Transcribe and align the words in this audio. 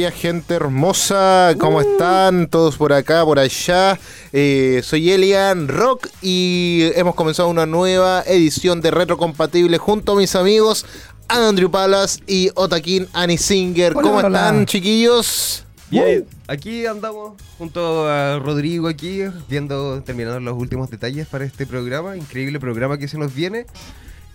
gente 0.00 0.06
bella, 0.06 0.10
gente 0.10 0.54
hermosa. 0.54 1.54
¿Cómo 1.58 1.80
están? 1.80 2.48
Todos 2.48 2.76
por 2.76 2.92
acá, 2.92 3.22
por 3.24 3.38
allá. 3.38 3.98
Eh, 4.32 4.80
soy 4.82 5.10
Elian 5.10 5.68
Rock 5.68 6.08
y 6.22 6.90
hemos 6.94 7.14
comenzado 7.14 7.48
una 7.48 7.66
nueva 7.66 8.22
edición 8.26 8.80
de 8.80 8.90
Retro 8.90 9.18
Compatible 9.18 9.76
junto 9.76 10.12
a 10.12 10.16
mis 10.16 10.34
amigos 10.36 10.86
Andrew 11.28 11.70
Palas 11.70 12.20
y 12.26 12.50
Otakin 12.54 13.08
Anisinger. 13.12 13.92
Hola, 13.92 14.02
¿Cómo 14.02 14.16
hola. 14.18 14.28
están, 14.28 14.66
chiquillos? 14.66 15.64
Bien, 15.90 16.24
aquí 16.48 16.86
andamos 16.86 17.34
junto 17.58 18.08
a 18.08 18.38
Rodrigo 18.38 18.88
aquí, 18.88 19.24
viendo, 19.48 20.02
terminando 20.02 20.40
los 20.40 20.58
últimos 20.58 20.88
detalles 20.88 21.26
para 21.26 21.44
este 21.44 21.66
programa, 21.66 22.16
increíble 22.16 22.58
programa 22.58 22.96
que 22.96 23.06
se 23.08 23.18
nos 23.18 23.34
viene. 23.34 23.66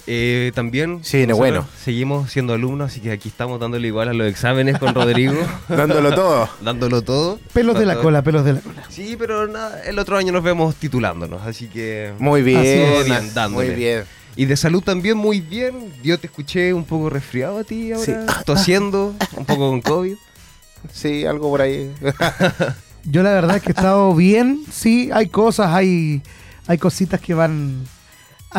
Eh, 0.07 0.51
también 0.53 0.99
Sí, 1.03 1.25
nosotros 1.25 1.37
bueno. 1.37 1.67
seguimos 1.83 2.31
siendo 2.31 2.53
alumnos, 2.53 2.91
así 2.91 2.99
que 2.99 3.11
aquí 3.11 3.29
estamos 3.29 3.59
dándole 3.59 3.87
igual 3.87 4.09
a 4.09 4.13
los 4.13 4.27
exámenes 4.27 4.77
con 4.77 4.93
Rodrigo, 4.93 5.35
Dándolo 5.67 6.13
todo. 6.13 6.49
dándolo 6.61 7.01
todo. 7.01 7.39
Pelos 7.53 7.77
de 7.79 7.85
la 7.85 7.95
cola, 7.97 8.21
pelos 8.21 8.45
de 8.45 8.53
la 8.53 8.59
cola. 8.59 8.83
Sí, 8.89 9.15
pero 9.17 9.47
nada, 9.47 9.81
el 9.83 9.97
otro 9.97 10.17
año 10.17 10.31
nos 10.31 10.43
vemos 10.43 10.75
titulándonos, 10.75 11.41
así 11.41 11.67
que... 11.67 12.13
Muy 12.19 12.43
bien. 12.43 13.07
Dándole. 13.33 13.67
Muy 13.67 13.75
bien. 13.75 14.03
Y 14.35 14.45
de 14.45 14.57
salud 14.57 14.83
también 14.83 15.17
muy 15.17 15.39
bien. 15.39 15.93
Yo 16.03 16.19
te 16.19 16.27
escuché 16.27 16.73
un 16.73 16.83
poco 16.83 17.09
resfriado 17.09 17.59
a 17.59 17.63
ti 17.63 17.93
ahora, 17.93 18.25
tosiendo, 18.45 19.15
un 19.37 19.45
poco 19.45 19.69
con 19.69 19.81
COVID. 19.81 20.15
Sí, 20.93 21.25
algo 21.25 21.49
por 21.49 21.61
ahí. 21.61 21.91
Yo 23.05 23.23
la 23.23 23.33
verdad 23.33 23.57
es 23.57 23.63
que 23.63 23.69
he 23.69 23.71
estado 23.71 24.13
bien, 24.13 24.63
sí, 24.71 25.09
hay 25.11 25.29
cosas, 25.29 25.71
hay, 25.73 26.21
hay 26.67 26.77
cositas 26.77 27.19
que 27.19 27.33
van, 27.33 27.85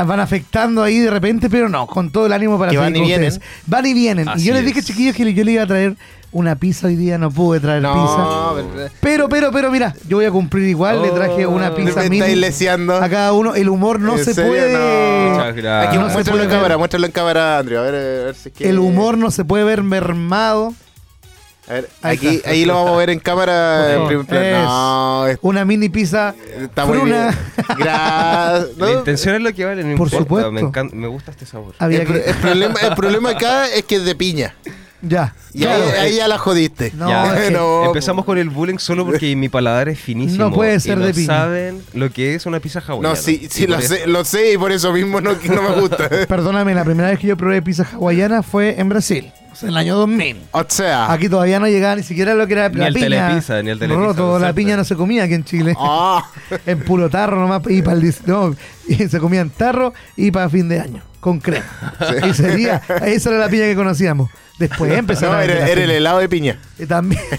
van 0.05 0.21
afectando 0.21 0.83
ahí 0.83 0.99
de 0.99 1.11
repente, 1.11 1.49
pero 1.49 1.69
no, 1.69 1.87
con 1.87 2.11
todo 2.11 2.27
el 2.27 2.33
ánimo 2.33 2.59
para 2.59 2.71
Que 2.71 2.79
van 2.79 2.95
y 2.95 2.99
con 2.99 3.07
vienen. 3.07 3.29
ustedes. 3.29 3.49
Van 3.67 3.87
y 3.87 3.95
vienen. 3.95 4.29
y 4.37 4.45
yo 4.45 4.53
les 4.55 4.65
dije, 4.65 4.81
es. 4.81 4.87
chiquillos, 4.87 5.15
que 5.17 5.33
yo 5.33 5.45
le 5.45 5.53
iba 5.53 5.63
a 5.63 5.67
traer 5.67 5.97
una 6.33 6.57
pizza 6.57 6.89
hoy 6.89 6.97
día, 6.97 7.17
no 7.17 7.31
pude 7.31 7.61
traer 7.61 7.81
no, 7.83 7.93
pizza. 7.95 8.91
pero- 9.01 9.29
Pero, 9.29 9.51
pero, 9.53 9.71
mira, 9.71 9.95
yo 10.07 10.19
voy 10.19 10.27
a 10.27 10.31
cumplir 10.31 10.69
igual, 10.69 11.01
le 11.01 11.11
traje 11.11 11.47
una 11.47 11.71
Oh. 11.71 11.75
pizza 11.75 12.01
me 12.01 12.11
mini 12.11 12.19
estáis 12.19 12.37
leseando. 12.39 12.97
a 12.97 13.09
cada 13.09 13.33
uno. 13.33 13.55
El 13.55 13.69
humor 13.71 14.01
no 14.01 14.19
¿En 14.19 14.25
se 14.25 14.35
serio? 14.35 14.51
puede... 14.51 14.73
No. 14.75 15.41
Aquí 15.81 15.97
no 15.97 16.09
se 16.09 16.13
muéstralo 16.13 16.25
puede 16.25 16.43
en 16.45 16.49
ver. 16.49 16.49
cámara, 16.59 16.77
muéstralo 16.79 17.07
en 17.07 17.13
cámara, 17.13 17.59
Andrew. 17.59 17.79
A 17.79 17.83
ver, 17.83 17.95
a 17.95 18.25
ver 18.27 18.35
si 18.35 18.49
es 18.51 18.55
que. 18.55 18.69
El 18.69 18.79
humor 18.79 19.17
no 19.17 19.31
se 19.31 19.45
puede 19.45 19.65
ver 19.65 19.83
mermado. 19.83 20.75
A 21.69 21.73
ver, 21.73 21.89
Ahí 22.03 22.17
aquí, 22.17 22.29
está. 22.37 22.51
ahí 22.51 22.65
lo 22.65 22.75
vamos 22.75 22.93
a 22.93 22.97
ver 22.97 23.11
en 23.11 23.19
cámara. 23.19 23.95
En 23.95 24.07
primer 24.07 24.27
plano. 24.27 24.47
Es 24.47 24.55
No, 24.65 25.27
es- 25.27 25.39
Una 25.43 25.65
mini 25.65 25.89
pizza 25.89 26.35
está 26.61 26.85
muy 26.87 26.99
bien. 26.99 27.29
Gracias. 27.79 28.77
La 28.79 28.93
intención 28.93 29.35
es 29.37 29.41
lo 29.43 29.53
que 29.53 29.65
vale, 29.65 29.83
no 29.83 29.97
Por 29.97 30.07
importa. 30.07 30.17
supuesto. 30.19 30.53
Me, 30.53 30.61
encanta, 30.61 30.95
me 30.95 31.09
gusta 31.09 31.33
este 31.33 31.45
sabor. 31.47 31.75
Había 31.79 32.03
El, 32.03 32.07
que... 32.07 32.31
el 32.31 32.37
problema, 32.37 32.75
el 32.81 32.95
problema 32.95 33.31
acá 33.31 33.69
es 33.69 33.83
que 33.85 33.97
es 33.97 34.05
de 34.05 34.15
piña. 34.15 34.55
Ya. 35.03 35.35
Y 35.53 35.61
claro. 35.61 35.85
ahí, 35.85 35.91
ahí 36.11 36.17
ya 36.17 36.27
la 36.29 36.39
jodiste. 36.39 36.93
No, 36.97 37.09
Ya, 37.11 37.35
es 37.37 37.45
que- 37.49 37.51
no, 37.51 37.85
Empezamos 37.87 38.25
con 38.25 38.39
el 38.39 38.51
bullying 38.51 38.79
solo 38.79 39.05
porque 39.05 39.35
mi 39.37 39.49
paladar 39.49 39.89
es 39.89 39.99
finísimo. 40.01 40.45
No 40.45 40.53
puede 40.53 40.81
ser 40.81 40.99
y 40.99 41.03
de 41.03 41.09
no 41.09 41.15
piña. 41.15 41.27
saben 41.27 41.83
lo 41.95 42.11
que 42.11 42.35
es 42.35 42.47
una 42.47 42.61
pizza 42.61 42.81
hawaiana. 42.81 43.09
No, 43.11 43.17
sí, 43.17 43.47
sí 43.51 43.67
lo 43.67 43.81
sé, 43.81 43.97
eso- 44.03 44.07
lo 44.07 44.25
sé 44.25 44.53
y 44.55 44.59
por 44.59 44.73
eso 44.73 44.93
mismo 44.93 45.21
no, 45.21 45.33
no 45.33 45.63
me 45.63 45.81
gusta. 45.81 46.09
Perdóname, 46.29 46.75
la 46.75 46.85
primera 46.85 47.11
vez 47.11 47.19
que 47.19 47.27
yo 47.29 47.37
probé 47.37 47.63
pizza 47.63 47.87
hawaiana 47.93 48.43
fue 48.43 48.81
en 48.81 48.89
Brasil, 48.89 49.31
o 49.53 49.55
sea, 49.57 49.69
en 49.69 49.73
el 49.75 49.77
año 49.79 49.97
2000. 49.97 50.37
O 50.53 50.65
sea. 50.69 51.13
Aquí 51.13 51.29
todavía 51.29 51.61
no 51.61 51.67
llegaba 51.69 51.97
ni 51.97 52.03
siquiera 52.03 52.35
lo 52.35 52.47
que 52.47 52.55
era 52.55 52.69
Ni 52.71 52.77
la 52.77 52.89
el 52.89 52.95
piña. 52.95 53.07
telepizza, 53.29 53.63
ni 53.63 53.71
el 53.71 53.79
telepizza, 53.79 54.07
Roto, 54.07 54.39
lo 54.39 54.39
la 54.39 54.53
piña 54.53 54.77
no 54.77 54.85
se 54.85 54.97
comía 54.97 55.25
aquí 55.25 55.35
en 55.35 55.45
Chile. 55.45 55.75
ah, 55.79 56.25
En 56.67 56.81
puro 56.81 57.09
tarro 57.11 57.39
nomás 57.39 57.63
y 57.69 57.83
para 57.83 57.97
el 57.99 58.15
no, 58.27 58.55
y 58.89 58.95
se 59.09 59.19
comía 59.21 59.41
en 59.43 59.51
tarro 59.51 59.93
y 60.17 60.31
para 60.31 60.49
fin 60.49 60.69
de 60.69 60.81
año, 60.81 61.03
con 61.21 61.39
crema. 61.41 61.67
Y 62.29 62.35
sería, 62.35 62.83
esa 63.05 63.31
era 63.31 63.39
la 63.39 63.49
piña 63.49 63.65
que 63.65 63.75
conocíamos. 63.77 64.31
Después 64.59 64.93
empezaron 64.93 65.35
no, 65.37 65.41
a 65.41 65.45
era, 65.45 65.71
el 65.71 65.91
helado 65.91 66.19
de 66.19 66.29
piña. 66.29 66.59
Y 66.79 66.87
también. 66.87 67.23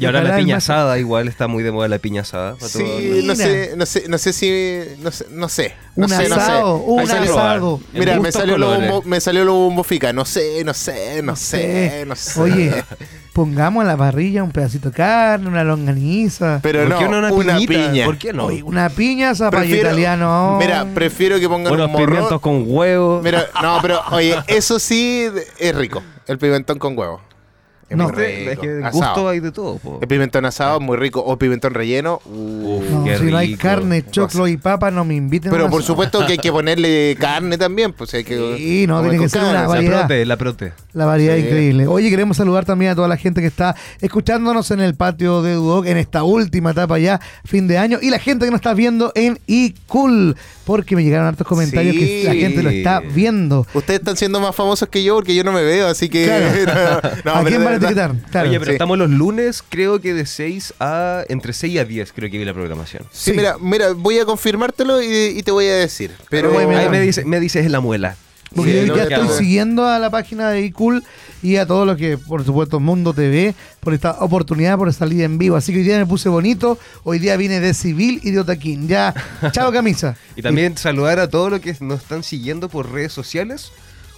Y 0.00 0.06
ahora 0.06 0.22
la 0.22 0.36
piña 0.36 0.54
más- 0.56 0.70
asada, 0.70 0.96
igual 1.00 1.26
está 1.26 1.48
muy 1.48 1.64
de 1.64 1.72
moda 1.72 1.88
la 1.88 1.98
piña 1.98 2.20
asada. 2.20 2.54
Sí, 2.60 3.22
no 3.24 3.34
sé, 3.34 3.72
no 3.76 3.84
sé, 3.84 4.04
no 4.08 4.16
sé 4.16 4.32
si. 4.32 4.96
No 5.02 5.10
sé, 5.10 5.26
no 5.30 5.48
sé. 5.48 5.74
No 5.96 6.04
Un 6.04 6.10
sé, 6.10 6.28
no 6.28 6.36
sé. 6.36 6.40
asado, 6.40 6.76
un 6.76 7.00
asado. 7.10 7.80
Mira, 7.92 8.20
me 8.20 8.30
salió, 8.30 8.56
lo 8.58 8.68
bombo, 8.70 9.02
me 9.04 9.20
salió 9.20 9.44
lo 9.44 9.54
bombo 9.54 9.82
fica. 9.82 10.12
No 10.12 10.24
sé, 10.24 10.62
no 10.64 10.72
sé, 10.72 11.20
no 11.24 11.34
sé, 11.34 12.04
no 12.06 12.14
sé. 12.14 12.40
Oye, 12.40 12.84
pongamos 13.32 13.82
en 13.82 13.88
la 13.88 13.96
parrilla 13.96 14.44
un 14.44 14.52
pedacito 14.52 14.90
de 14.90 14.96
carne, 14.96 15.48
una 15.48 15.64
longaniza. 15.64 16.60
Pero 16.62 16.82
¿Por 16.82 16.88
no, 16.90 16.98
qué 17.00 17.08
no 17.08 17.34
una, 17.34 17.58
piña. 17.58 18.04
¿Por 18.04 18.18
qué 18.18 18.32
no? 18.32 18.44
Oye, 18.46 18.62
una 18.62 18.88
piña, 18.90 19.34
zapallo 19.34 19.74
italiano. 19.74 20.58
Mira, 20.60 20.86
prefiero 20.94 21.40
que 21.40 21.48
pongan 21.48 21.72
Unos 21.72 21.90
un 21.90 21.96
pimientos 21.96 22.40
con 22.40 22.62
huevo. 22.68 23.20
Mira, 23.20 23.46
no, 23.60 23.78
pero 23.82 24.00
oye, 24.12 24.36
eso 24.46 24.78
sí 24.78 25.26
es 25.58 25.74
rico. 25.74 26.04
El 26.28 26.38
pimentón 26.38 26.78
con 26.78 26.96
huevo. 26.96 27.20
Es 27.88 27.96
No. 27.96 28.04
muy 28.04 28.12
rico. 28.12 28.50
es 28.50 28.58
que 28.58 28.78
Asado. 28.84 28.92
gusto 28.92 29.28
hay 29.28 29.40
de 29.40 29.50
todo. 29.50 29.78
po. 29.78 29.98
El 30.02 30.08
pimentón 30.08 30.44
asado 30.44 30.78
es 30.78 30.84
muy 30.84 30.96
rico. 30.98 31.20
O 31.24 31.38
pimentón 31.38 31.72
relleno. 31.72 32.20
Uf, 32.26 32.84
No, 32.90 33.04
qué 33.04 33.16
si 33.18 33.24
no 33.24 33.36
hay 33.38 33.56
carne, 33.56 34.04
choclo 34.10 34.46
y 34.46 34.56
papa, 34.58 34.90
no 34.90 35.04
me 35.06 35.14
inviten. 35.14 35.50
Pero 35.50 35.64
por 35.70 35.80
asado. 35.80 35.86
supuesto 35.94 36.26
que 36.26 36.32
hay 36.32 36.38
que 36.38 36.52
ponerle 36.52 37.16
carne 37.20 37.56
también. 37.56 37.92
Pues 37.94 38.12
hay 38.14 38.24
que 38.24 38.56
Sí, 38.58 38.86
no, 38.86 39.00
tiene 39.02 39.18
que 39.18 39.28
ser 39.30 39.40
carne, 39.40 39.50
una 39.58 39.60
o 39.60 39.60
sea, 39.60 39.62
La 39.62 39.68
variedad. 39.68 39.98
prote, 40.06 40.26
la 40.26 40.36
prote. 40.36 40.72
La 40.92 41.06
variedad 41.06 41.34
Sí. 41.36 41.40
increíble. 41.42 41.86
Oye, 41.86 42.10
queremos 42.10 42.36
saludar 42.36 42.64
también 42.66 42.90
a 42.92 42.94
toda 42.94 43.08
la 43.08 43.16
gente 43.16 43.40
que 43.40 43.46
está 43.46 43.74
escuchándonos 44.00 44.70
en 44.70 44.80
el 44.80 44.94
patio 44.94 45.42
de 45.42 45.54
Duoc 45.54 45.86
en 45.86 45.96
esta 45.96 46.24
última 46.24 46.72
etapa 46.72 46.98
ya, 46.98 47.20
fin 47.44 47.68
de 47.68 47.78
año. 47.78 47.98
Y 48.02 48.10
la 48.10 48.18
gente 48.18 48.44
que 48.44 48.50
nos 48.50 48.58
está 48.58 48.74
viendo 48.74 49.12
en 49.14 49.38
iCool, 49.46 50.36
porque 50.64 50.94
me 50.94 51.02
llegaron 51.04 51.26
hartos 51.26 51.46
comentarios 51.46 51.94
Sí. 51.94 52.00
que 52.00 52.22
la 52.24 52.34
gente 52.34 52.62
lo 52.62 52.68
está 52.70 53.00
viendo. 53.00 53.66
Ustedes 53.72 54.00
están 54.00 54.16
siendo 54.18 54.40
más 54.40 54.54
famosos 54.54 54.88
que 54.90 55.02
yo 55.02 55.14
porque 55.14 55.34
yo 55.34 55.42
no 55.44 55.52
me 55.52 55.62
veo, 55.62 55.86
así 55.88 56.08
que. 56.10 56.26
no, 57.24 57.77
Oye, 57.86 58.58
pero 58.58 58.64
Sí. 58.66 58.72
estamos 58.72 58.98
los 58.98 59.10
lunes, 59.10 59.62
creo 59.68 60.00
que 60.00 60.14
de 60.14 60.26
6 60.26 60.74
a. 60.80 61.24
entre 61.28 61.52
6 61.52 61.78
a 61.78 61.84
10, 61.84 62.12
creo 62.12 62.30
que 62.30 62.38
vi 62.38 62.44
la 62.44 62.54
programación. 62.54 63.04
Sí, 63.12 63.30
Sí. 63.30 63.36
mira, 63.36 63.56
mira, 63.60 63.92
voy 63.92 64.18
a 64.18 64.24
confirmártelo 64.24 65.02
y, 65.02 65.06
y 65.38 65.42
te 65.42 65.50
voy 65.50 65.66
a 65.66 65.74
decir. 65.76 66.12
Pero. 66.30 66.48
Pero, 66.50 66.60
Ahí 66.60 66.66
mira. 66.66 66.88
me, 66.90 67.00
dice, 67.00 67.24
me 67.24 67.40
dices 67.40 67.70
la 67.70 67.80
muela. 67.80 68.16
Porque 68.54 68.72
Sí, 68.80 68.86
yo 68.88 68.96
no, 68.96 68.96
ya 68.96 69.02
estoy 69.16 69.28
siguiendo 69.36 69.84
a 69.86 69.98
la 69.98 70.08
página 70.08 70.48
de 70.48 70.62
iCool 70.62 71.04
y 71.42 71.56
a 71.56 71.66
todo 71.66 71.84
lo 71.84 71.96
que, 71.98 72.16
por 72.16 72.42
supuesto, 72.46 72.80
Mundo 72.80 73.12
TV, 73.12 73.54
por 73.80 73.92
esta 73.92 74.12
oportunidad, 74.20 74.78
por 74.78 74.90
salir 74.94 75.20
en 75.22 75.36
vivo. 75.36 75.54
Así 75.56 75.70
que 75.70 75.80
hoy 75.80 75.84
día 75.84 75.98
me 75.98 76.06
puse 76.06 76.30
bonito, 76.30 76.78
hoy 77.04 77.18
día 77.18 77.36
vine 77.36 77.60
de 77.60 77.74
civil 77.74 78.20
y 78.22 78.30
de 78.30 78.40
otaquín. 78.40 78.88
Ya, 78.88 79.12
chao 79.52 79.70
camisa. 79.70 80.16
Y 80.36 80.40
también 80.40 80.78
saludar 80.78 81.18
a 81.20 81.28
todos 81.28 81.50
los 81.50 81.60
que 81.60 81.76
nos 81.80 82.00
están 82.00 82.22
siguiendo 82.22 82.70
por 82.70 82.90
redes 82.90 83.12
sociales. 83.12 83.70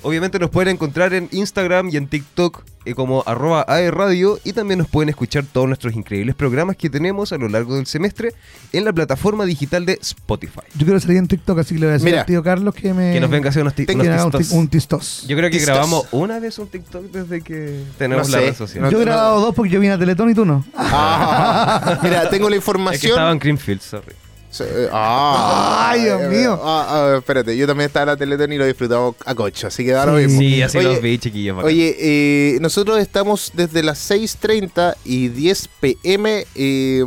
Obviamente 0.03 0.39
nos 0.39 0.51
pueden 0.51 0.75
encontrar 0.75 1.13
en 1.15 1.29
Instagram 1.31 1.91
y 1.91 1.97
en 1.97 2.07
TikTok 2.09 2.63
eh, 2.87 2.95
como 2.95 3.23
arroba 3.27 3.65
aerradio 3.69 4.39
y 4.45 4.55
también 4.55 4.79
nos 4.79 4.89
pueden 4.89 5.11
escuchar 5.11 5.45
todos 5.45 5.67
nuestros 5.67 5.95
increíbles 5.95 6.35
programas 6.35 6.77
que 6.77 6.89
tenemos 6.89 7.33
a 7.33 7.37
lo 7.37 7.49
largo 7.49 7.77
del 7.77 7.85
semestre 7.87 8.33
en 8.73 8.87
la 8.87 8.93
plataforma 8.95 9.45
digital 9.45 9.85
de 9.85 9.99
Spotify. 10.01 10.61
Yo 10.77 10.87
quiero 10.87 10.99
salir 11.01 11.19
en 11.19 11.29
TikTok, 11.29 11.59
así 11.59 11.75
que 11.75 11.81
le 11.81 11.87
voy 11.87 11.91
a 11.91 11.93
decir 11.95 12.07
Mira, 12.07 12.21
al 12.21 12.27
tío 12.27 12.43
Carlos 12.43 12.75
que 12.75 12.95
me... 12.95 13.13
Que 13.13 13.21
nos 13.21 13.29
venga 13.31 13.49
a 13.49 13.51
hacer 13.51 13.61
unos, 13.63 13.75
ti- 13.75 13.85
que 13.85 13.93
unos 13.93 14.07
un, 14.07 14.31
tistos. 14.31 14.49
ti- 14.49 14.55
un 14.57 14.69
tistos. 14.69 15.25
Yo 15.29 15.37
creo 15.37 15.51
que 15.51 15.59
Tistos. 15.59 15.75
grabamos 15.75 16.07
una 16.13 16.39
vez 16.41 16.59
un 16.59 16.69
TikTok 16.69 17.03
desde 17.11 17.43
que 17.43 17.83
tenemos 17.99 18.29
No 18.31 18.37
la 18.37 18.41
sé, 18.41 18.47
red 18.51 18.57
social. 18.57 18.85
no- 18.85 18.91
Yo 18.91 18.99
he 19.03 19.05
grabado 19.05 19.41
dos 19.41 19.55
porque 19.55 19.71
yo 19.71 19.81
vine 19.81 19.93
a 19.93 19.99
Teletón 19.99 20.31
y 20.31 20.35
tú 20.35 20.47
no. 20.47 20.65
Ah, 20.75 21.99
mira, 22.03 22.31
tengo 22.31 22.49
la 22.49 22.57
es 22.57 22.61
que 22.63 22.67
información. 22.67 23.11
estaba 23.13 23.31
en 23.33 23.39
Greenfield, 23.39 23.81
sorry. 23.83 24.15
Sí, 24.51 24.65
Ah, 24.93 25.91
Ay, 25.93 26.03
Dios 26.03 26.23
mío. 26.29 26.61
Ah, 26.63 26.87
ah, 26.89 27.17
espérate, 27.19 27.57
yo 27.57 27.67
también 27.69 27.87
estaba 27.87 28.03
en 28.03 28.09
la 28.09 28.17
Teletón 28.17 28.53
y 28.53 28.59
lo 28.59 28.67
disfrutamos 28.67 29.15
a 29.25 29.35
cocho, 29.35 29.69
así 29.69 29.85
que 29.85 29.93
da 29.93 30.05
lo 30.07 30.19
Sí. 30.19 30.25
mismo. 30.27 30.41
Sí, 30.41 30.63
así 30.63 30.79
Oye, 30.79 30.89
los 30.89 31.01
vi, 31.03 31.19
chiquillos. 31.19 31.57
bacán. 31.57 31.69
Oye, 31.69 31.97
eh, 32.01 32.59
nosotros 32.61 32.99
estamos 32.99 33.53
desde 33.55 33.83
las 33.85 33.99
6.30 34.11 34.97
y 35.05 35.29
10 35.29 35.69
pm 35.81 36.47
eh, 36.57 37.05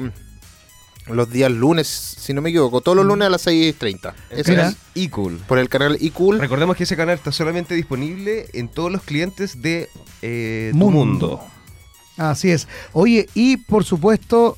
los 1.07 1.29
días 1.29 1.51
lunes, 1.51 1.87
si 1.87 2.33
no 2.33 2.41
me 2.41 2.49
equivoco, 2.49 2.79
todos 2.79 2.95
los 2.95 3.05
lunes 3.05 3.25
a 3.27 3.29
las 3.29 3.45
6.30. 3.45 4.13
El 4.29 4.39
Ese 4.39 4.51
Mira. 4.51 4.63
canal 4.63 4.77
iCool. 4.93 5.37
Por 5.45 5.59
el 5.59 5.67
canal 5.67 5.97
iCool. 5.99 6.39
Recordemos 6.39 6.77
que 6.77 6.83
ese 6.85 6.95
canal 6.95 7.15
está 7.15 7.33
solamente 7.33 7.75
disponible 7.75 8.47
en 8.53 8.69
todos 8.69 8.89
los 8.89 9.01
clientes 9.01 9.61
de 9.61 9.89
eh, 10.21 10.69
tu 10.71 10.77
Mundo. 10.77 10.97
mundo. 11.27 11.41
Así 12.15 12.51
es. 12.51 12.69
Oye, 12.93 13.27
y 13.33 13.57
por 13.57 13.83
supuesto, 13.83 14.55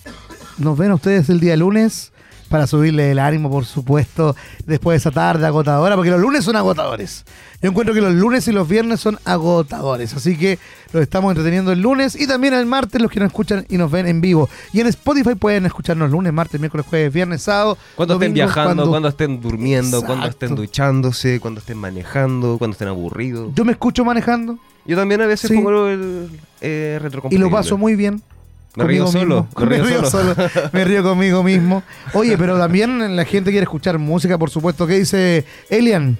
nos 0.59 0.77
ven 0.77 0.91
ustedes 0.91 1.29
el 1.29 1.39
día 1.39 1.55
lunes 1.57 2.11
para 2.49 2.67
subirle 2.67 3.11
el 3.11 3.19
ánimo, 3.19 3.49
por 3.49 3.65
supuesto, 3.65 4.35
después 4.65 4.93
de 4.95 4.97
esa 4.97 5.11
tarde 5.11 5.45
agotadora, 5.45 5.95
porque 5.95 6.11
los 6.11 6.19
lunes 6.19 6.43
son 6.45 6.55
agotadores. 6.55 7.25
Yo 7.61 7.69
encuentro 7.69 7.95
que 7.95 8.01
los 8.01 8.13
lunes 8.13 8.47
y 8.47 8.51
los 8.51 8.67
viernes 8.67 8.99
son 8.99 9.17
agotadores, 9.25 10.13
así 10.13 10.37
que 10.37 10.59
los 10.93 11.01
estamos 11.01 11.31
entreteniendo 11.31 11.71
el 11.71 11.81
lunes 11.81 12.15
y 12.19 12.27
también 12.27 12.53
el 12.53 12.65
martes 12.65 13.01
los 13.01 13.09
que 13.09 13.19
nos 13.19 13.27
escuchan 13.27 13.65
y 13.69 13.77
nos 13.77 13.89
ven 13.89 14.07
en 14.07 14.21
vivo. 14.21 14.49
Y 14.73 14.81
en 14.81 14.87
Spotify 14.87 15.35
pueden 15.35 15.65
escucharnos 15.65 16.11
lunes, 16.11 16.31
martes, 16.33 16.59
miércoles, 16.59 16.85
jueves, 16.87 17.11
viernes, 17.11 17.41
sábado. 17.41 17.77
Cuando 17.95 18.15
estén 18.15 18.33
viajando, 18.33 18.65
cuando, 18.75 18.89
cuando- 18.89 19.07
estén 19.09 19.41
durmiendo, 19.41 20.03
cuando 20.03 20.27
estén 20.27 20.55
duchándose, 20.55 21.39
cuando 21.39 21.59
estén 21.59 21.77
manejando, 21.77 22.57
cuando 22.57 22.73
estén 22.73 22.87
aburridos. 22.89 23.51
Yo 23.55 23.65
me 23.65 23.71
escucho 23.71 24.05
manejando 24.05 24.59
Yo 24.85 24.95
también 24.95 25.21
a 25.21 25.25
veces 25.25 25.49
Sí. 25.49 25.55
pongo 25.55 25.87
el 25.87 26.29
eh, 26.61 26.99
y 27.31 27.37
lo 27.39 27.49
paso 27.49 27.77
muy 27.77 27.95
bien. 27.95 28.21
Me 28.77 28.83
río 28.83 29.07
solo, 29.07 29.47
me 29.57 29.77
río 29.77 30.05
solo. 30.09 30.35
me 30.73 30.83
río 30.83 31.01
conmigo 31.01 31.43
mismo. 31.43 31.81
Oye, 32.13 32.37
pero 32.37 32.57
también 32.59 33.15
la 33.15 33.23
gente 33.23 33.51
quiere 33.51 33.63
escuchar 33.63 33.97
música, 33.99 34.37
por 34.37 34.49
supuesto. 34.49 34.85
¿Qué 34.85 34.99
dice 34.99 35.45
Elian? 35.69 36.17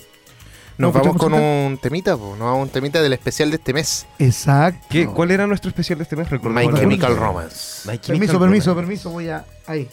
Nos 0.77 0.93
¿No 0.93 0.99
vamos 1.01 1.17
con 1.17 1.33
un 1.33 1.77
temita, 1.81 2.17
po, 2.17 2.31
nos 2.31 2.39
vamos 2.39 2.59
a 2.59 2.63
un 2.63 2.69
temita 2.69 3.01
del 3.01 3.13
especial 3.13 3.49
de 3.49 3.57
este 3.57 3.73
mes. 3.73 4.05
Exacto. 4.19 4.85
¿Qué, 4.89 5.05
¿Cuál 5.05 5.31
era 5.31 5.47
nuestro 5.47 5.69
especial 5.69 5.99
de 5.99 6.03
este 6.03 6.15
mes? 6.17 6.27
My 6.27 6.37
Recordemos. 6.37 6.79
Chemical 6.79 7.15
Romance. 7.15 7.89
My 7.89 7.97
Chemical 7.97 8.07
Permiso, 8.07 8.33
Romance. 8.33 8.39
permiso, 8.39 8.75
permiso, 8.75 9.09
voy 9.11 9.29
a. 9.29 9.45
Ahí. 9.67 9.87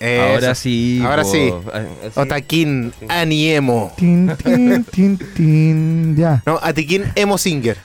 Ahora 0.00 0.54
sí. 0.54 1.00
Ahora 1.04 1.22
po. 1.22 1.32
sí. 1.32 1.50
Ah, 1.72 1.82
así. 2.06 2.20
Otakin 2.20 2.92
Aniemo. 3.08 3.92
Tin, 3.96 4.30
tin, 4.42 4.84
tin, 4.84 5.18
tin. 5.34 6.16
Ya. 6.16 6.42
No, 6.46 6.58
Atikin 6.62 7.04
Emo 7.16 7.36
Singer. 7.38 7.76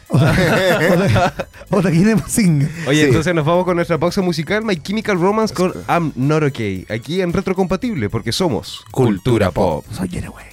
Otra 1.70 1.90
Guinea 1.90 2.18
Sing. 2.28 2.68
Oye, 2.88 3.02
Sí. 3.02 3.08
entonces 3.08 3.34
nos 3.34 3.46
vamos 3.46 3.66
con 3.66 3.76
nuestra 3.76 3.98
pausa 3.98 4.22
musical 4.22 4.64
My 4.64 4.76
Chemical 4.78 5.20
Romance 5.20 5.54
con 5.54 5.74
I'm 5.90 6.12
Not 6.16 6.44
Okay. 6.44 6.86
Aquí 6.90 7.22
en 7.22 7.32
Retrocompatible, 7.34 8.10
porque 8.10 8.32
somos 8.32 8.84
Cultura 8.92 9.50
Pop. 9.52 9.86
Soy 9.92 10.10
Getaway. 10.10 10.53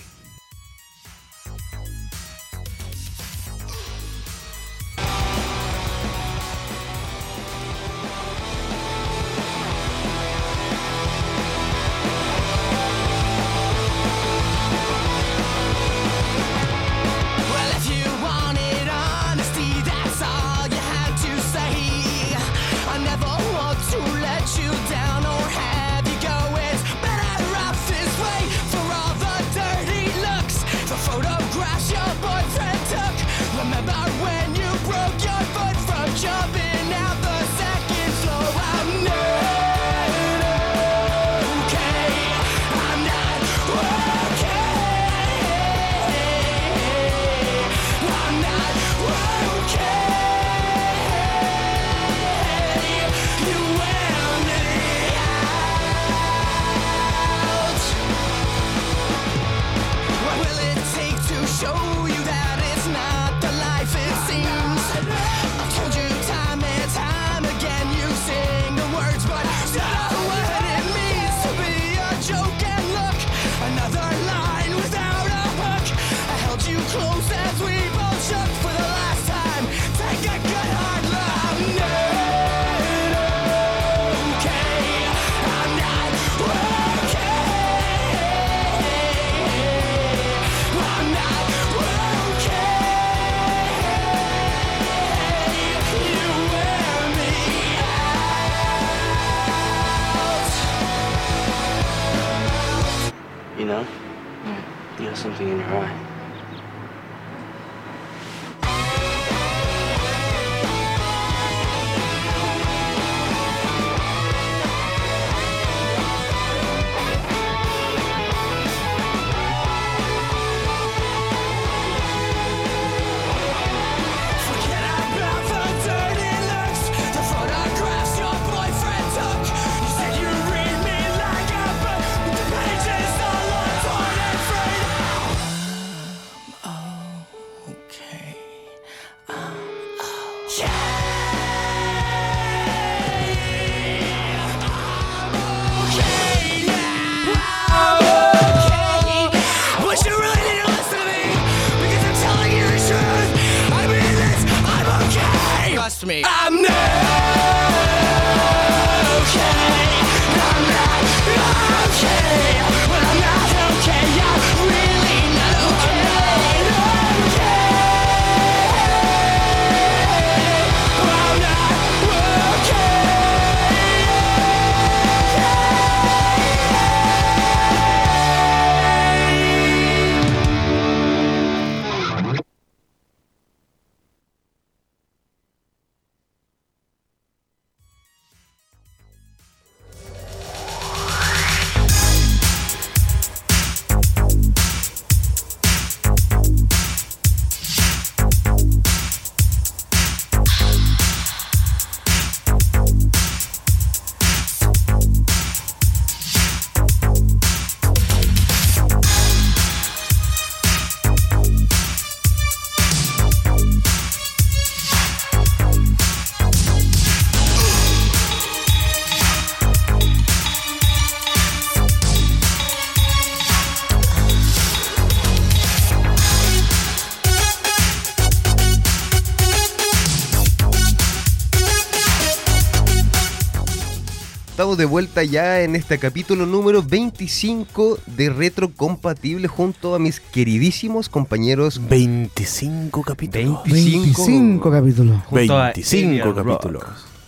De 234.81 234.87
vuelta 234.87 235.23
ya 235.23 235.61
en 235.61 235.77
este 235.77 235.99
capítulo 235.99 236.47
número 236.47 236.83
25 236.83 237.99
de 238.07 238.31
Retrocompatible 238.31 239.47
junto 239.47 239.95
a 239.95 239.99
mis 239.99 240.21
queridísimos 240.21 241.11
compañeros 241.11 241.87
25 241.87 243.03
capítulos. 243.03 243.63
25 243.65 244.71
capítulos. 244.71 245.23
junto 245.27 245.59
a 245.59 245.65
25 245.65 246.23
Alien 246.23 246.35
capítulos. 246.35 246.85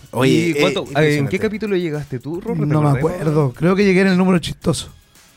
Oye, 0.09 0.31
¿Y 0.31 0.51
eh, 0.97 1.17
¿En 1.17 1.27
qué 1.27 1.37
capítulo 1.37 1.75
llegaste 1.75 2.17
tú, 2.17 2.41
Rorro? 2.41 2.65
No 2.65 2.81
me 2.81 2.97
acuerdo. 2.97 3.53
Creo 3.55 3.75
que 3.75 3.85
llegué 3.85 4.01
en 4.01 4.07
el 4.07 4.17
número 4.17 4.39
chistoso. 4.39 4.89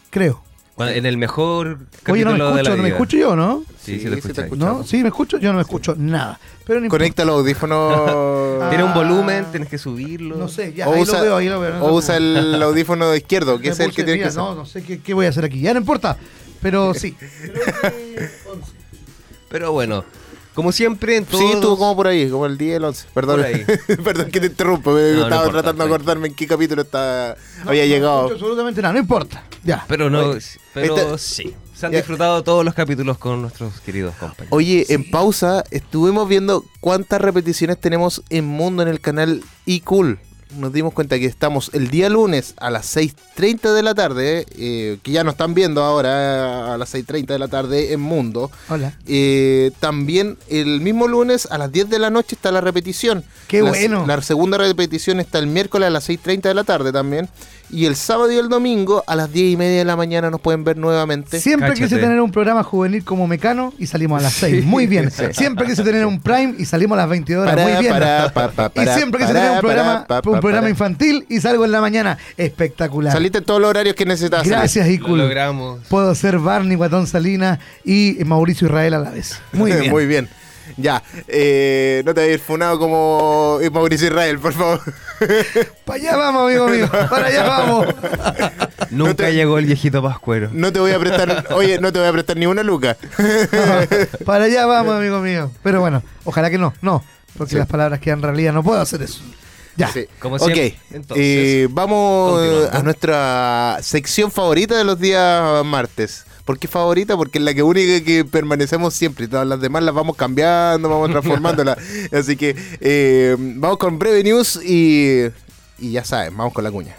Creo. 0.08 0.45
Cuando- 0.76 0.94
En 0.94 1.06
el 1.06 1.16
mejor 1.16 1.78
Oye, 2.08 2.22
no 2.24 2.32
me 2.32 2.38
de 2.38 2.38
la 2.38 2.50
escucho, 2.50 2.70
no 2.70 2.76
me 2.76 2.82
vida. 2.82 2.88
escucho 2.96 3.16
yo, 3.16 3.34
¿no? 3.34 3.64
Sí, 3.82 3.98
sí, 3.98 3.98
Sí, 4.00 4.04
te 4.04 4.04
sí 4.04 4.10
te 4.10 4.16
escuchas. 4.18 4.44
escucho. 4.44 4.66
¿No? 4.66 4.84
¿Sí 4.84 4.96
me 5.02 5.08
escucho? 5.08 5.38
Yo 5.38 5.48
no 5.50 5.56
me 5.56 5.62
escucho 5.62 5.94
nada. 5.96 6.38
Pero 6.66 6.80
no. 6.82 6.88
Conecta 6.90 7.22
el 7.22 7.30
audífono. 7.30 7.88
Tiene 8.68 8.84
un 8.84 8.90
Ah. 8.90 8.94
volumen, 8.94 9.46
tienes 9.50 9.68
que 9.70 9.78
subirlo. 9.78 10.36
No 10.36 10.48
sé, 10.48 10.74
ya, 10.74 10.86
O 10.88 10.92
ahí 10.92 11.00
usa- 11.02 11.18
lo 11.18 11.24
veo, 11.24 11.36
ahí 11.38 11.48
lo 11.48 11.60
veo. 11.60 11.78
no 11.78 11.84
o 11.86 11.94
usa 11.94 12.16
el 12.18 12.62
audífono 12.62 13.14
izquierdo, 13.14 13.56
que 13.58 13.68
Me 13.68 13.72
es 13.72 13.80
el 13.80 13.90
que 13.90 14.04
tiene 14.04 14.12
mira, 14.18 14.24
que 14.26 14.30
usar. 14.32 14.44
No, 14.44 14.54
no 14.54 14.66
sé 14.66 14.82
qué, 14.82 15.00
qué 15.00 15.14
voy 15.14 15.24
a 15.26 15.30
hacer 15.30 15.44
aquí. 15.46 15.60
Ya 15.60 15.72
no 15.72 15.80
importa. 15.80 16.18
Pero 16.60 16.92
sí. 16.94 17.16
Pero 19.48 19.72
bueno, 19.72 20.04
como 20.54 20.72
siempre, 20.72 21.16
en 21.16 21.24
todos... 21.24 21.40
Sí, 21.42 21.52
estuvo 21.54 21.78
como 21.78 21.96
por 21.96 22.08
ahí, 22.08 22.28
como 22.28 22.46
el 22.46 22.58
10 22.58 22.76
el 22.76 22.84
11. 22.84 23.06
Perdón, 23.14 23.36
Por 23.36 23.44
ahí. 23.46 23.64
perdón 24.04 24.30
que 24.30 24.40
te 24.40 24.46
interrumpo. 24.46 24.92
me- 24.92 25.00
No, 25.00 25.06
no 25.16 25.22
estaba 25.24 25.36
importa, 25.46 25.52
tratando 25.62 25.84
de 25.84 25.94
acordarme 25.94 26.28
en 26.28 26.34
qué 26.34 26.46
capítulo 26.46 26.82
estaba, 26.82 27.36
No, 27.64 27.70
había 27.70 27.82
no 27.84 27.88
llegado. 27.88 28.18
escucho 28.26 28.34
absolutamente 28.34 28.82
nada, 28.82 28.94
no 28.94 29.00
importa. 29.00 29.42
Ya. 29.66 29.84
Pero 29.88 30.08
no, 30.08 30.20
Oye, 30.30 30.40
pero 30.72 31.18
sí. 31.18 31.54
Se 31.74 31.84
han 31.86 31.92
Ya. 31.92 31.98
disfrutado 31.98 32.42
todos 32.42 32.64
los 32.64 32.72
capítulos 32.72 33.18
con 33.18 33.42
nuestros 33.42 33.80
queridos 33.80 34.14
compañeros. 34.14 34.48
Oye, 34.50 34.86
en 34.88 35.10
pausa 35.10 35.62
estuvimos 35.70 36.26
viendo 36.28 36.64
cuántas 36.80 37.20
repeticiones 37.20 37.78
tenemos 37.78 38.22
en 38.30 38.46
Mundo 38.46 38.82
en 38.82 38.88
el 38.88 39.00
canal 39.00 39.42
iCool. 39.66 40.18
Nos 40.56 40.72
dimos 40.72 40.92
cuenta 40.94 41.18
que 41.18 41.26
estamos 41.26 41.70
el 41.74 41.88
día 41.90 42.08
lunes 42.08 42.54
a 42.58 42.70
las 42.70 42.96
6.30 42.96 43.72
de 43.74 43.82
la 43.82 43.94
tarde, 43.94 44.46
eh, 44.56 44.96
que 45.02 45.10
ya 45.10 45.24
nos 45.24 45.32
están 45.34 45.54
viendo 45.54 45.82
ahora 45.82 46.68
eh, 46.68 46.72
a 46.74 46.78
las 46.78 46.94
6.30 46.94 47.26
de 47.26 47.38
la 47.40 47.48
tarde 47.48 47.92
en 47.92 48.00
Mundo. 48.00 48.50
Hola. 48.68 48.92
Eh, 49.06 49.72
también 49.80 50.38
el 50.48 50.80
mismo 50.80 51.08
lunes 51.08 51.48
a 51.50 51.58
las 51.58 51.72
10 51.72 51.90
de 51.90 51.98
la 51.98 52.10
noche 52.10 52.36
está 52.36 52.52
la 52.52 52.60
repetición. 52.60 53.24
¡Qué 53.48 53.60
La- 53.60 53.70
bueno! 53.70 54.04
La 54.06 54.22
segunda 54.22 54.56
repetición 54.56 55.18
está 55.18 55.40
el 55.40 55.48
miércoles 55.48 55.88
a 55.88 55.90
las 55.90 56.08
6.30 56.08 56.42
de 56.42 56.54
la 56.54 56.62
tarde 56.64 56.92
también. 56.92 57.28
Y 57.68 57.86
el 57.86 57.96
sábado 57.96 58.30
y 58.30 58.36
el 58.36 58.48
domingo 58.48 59.02
a 59.08 59.16
las 59.16 59.32
10 59.32 59.54
y 59.54 59.56
media 59.56 59.78
de 59.78 59.84
la 59.84 59.96
mañana 59.96 60.30
nos 60.30 60.40
pueden 60.40 60.62
ver 60.62 60.76
nuevamente. 60.76 61.40
Siempre 61.40 61.70
Cáchate. 61.70 61.88
quise 61.88 62.00
tener 62.00 62.20
un 62.20 62.30
programa 62.30 62.62
juvenil 62.62 63.04
como 63.04 63.26
Mecano 63.26 63.74
y 63.76 63.88
salimos 63.88 64.20
a 64.20 64.22
las 64.22 64.34
6. 64.34 64.64
Muy 64.64 64.86
bien. 64.86 65.10
Siempre 65.32 65.66
quise 65.66 65.82
tener 65.82 66.06
un 66.06 66.20
Prime 66.20 66.54
y 66.58 66.64
salimos 66.64 66.94
a 66.96 67.00
las 67.00 67.10
22 67.10 67.42
horas. 67.42 67.56
Para, 67.56 67.66
Muy 67.68 67.82
bien. 67.82 67.92
para, 67.92 68.32
pa, 68.32 68.48
pa, 68.52 68.66
y 68.66 68.68
para, 68.68 68.94
siempre 68.94 69.18
quise 69.20 69.32
para, 69.32 69.40
tener 69.40 69.54
un 69.56 69.60
programa, 69.60 70.06
para, 70.06 70.22
un 70.36 70.40
programa 70.42 70.68
infantil 70.70 71.26
y 71.28 71.40
salgo 71.40 71.64
en 71.64 71.72
la 71.72 71.80
mañana. 71.80 72.18
Espectacular. 72.36 73.12
Saliste 73.12 73.38
en 73.38 73.44
todos 73.44 73.60
los 73.60 73.70
horarios 73.70 73.94
que 73.96 74.04
necesitas. 74.06 74.46
Gracias, 74.46 74.86
Lo 74.86 74.92
Icul. 74.92 75.18
logramos. 75.18 75.80
Puedo 75.88 76.14
ser 76.14 76.38
Barney, 76.38 76.76
Guatón 76.76 77.06
Salina 77.06 77.58
y 77.84 78.18
Mauricio 78.24 78.68
Israel 78.68 78.94
a 78.94 78.98
la 78.98 79.10
vez. 79.10 79.40
Muy 79.52 79.72
bien. 79.78 79.90
Muy 79.90 80.06
bien. 80.06 80.28
Ya, 80.76 81.00
eh, 81.28 82.02
no 82.04 82.12
te 82.12 82.28
ir 82.32 82.40
funado 82.40 82.76
como 82.80 83.60
Mauricio 83.72 84.08
Israel, 84.08 84.40
por 84.40 84.52
favor. 84.52 84.80
Para 85.84 85.96
allá 86.00 86.16
vamos, 86.16 86.50
amigo 86.50 86.68
mío. 86.68 86.90
Para 87.10 87.26
allá 87.26 87.44
vamos. 87.44 87.86
Nunca 88.90 89.14
te- 89.26 89.34
llegó 89.34 89.58
el 89.58 89.66
viejito 89.66 90.02
pascuero. 90.02 90.50
No 90.52 90.72
te 90.72 90.80
voy 90.80 90.90
a 90.90 90.98
prestar, 90.98 91.46
oye, 91.52 91.78
no 91.78 91.92
te 91.92 92.00
voy 92.00 92.08
a 92.08 92.12
prestar 92.12 92.36
ni 92.36 92.46
una 92.46 92.64
luca. 92.64 92.96
Para 94.24 94.44
allá 94.46 94.66
vamos, 94.66 94.96
amigo 94.96 95.20
mío. 95.20 95.52
Pero 95.62 95.80
bueno, 95.80 96.02
ojalá 96.24 96.50
que 96.50 96.58
no. 96.58 96.74
No, 96.82 97.02
porque 97.38 97.52
Sí. 97.52 97.58
las 97.58 97.68
palabras 97.68 98.00
quedan 98.00 98.20
realidad. 98.22 98.52
No 98.52 98.64
puedo 98.64 98.80
hacer 98.80 99.02
eso. 99.02 99.20
Ya. 99.76 99.92
Sí. 99.92 100.06
Como 100.18 100.36
Ok, 100.36 100.44
siempre. 100.44 100.78
Entonces, 100.92 101.24
eh, 101.24 101.68
vamos 101.70 102.32
continuando. 102.40 102.78
a 102.78 102.82
nuestra 102.82 103.78
sección 103.82 104.30
favorita 104.30 104.76
de 104.76 104.84
los 104.84 104.98
días 104.98 105.64
martes. 105.64 106.24
¿Por 106.44 106.58
qué 106.58 106.68
favorita? 106.68 107.16
Porque 107.16 107.38
es 107.38 107.44
la 107.44 107.52
que 107.54 107.62
única 107.62 108.04
que 108.04 108.24
permanecemos 108.24 108.94
siempre. 108.94 109.26
Todas 109.28 109.46
las 109.46 109.60
demás 109.60 109.82
las 109.82 109.94
vamos 109.94 110.16
cambiando, 110.16 110.88
vamos 110.88 111.10
transformándolas. 111.10 111.76
Así 112.12 112.36
que 112.36 112.54
eh, 112.80 113.36
vamos 113.38 113.78
con 113.78 113.98
breve 113.98 114.22
news 114.22 114.60
y, 114.64 115.24
y 115.78 115.90
ya 115.92 116.04
saben, 116.04 116.36
vamos 116.36 116.52
con 116.52 116.62
la 116.64 116.70
cuña. 116.70 116.94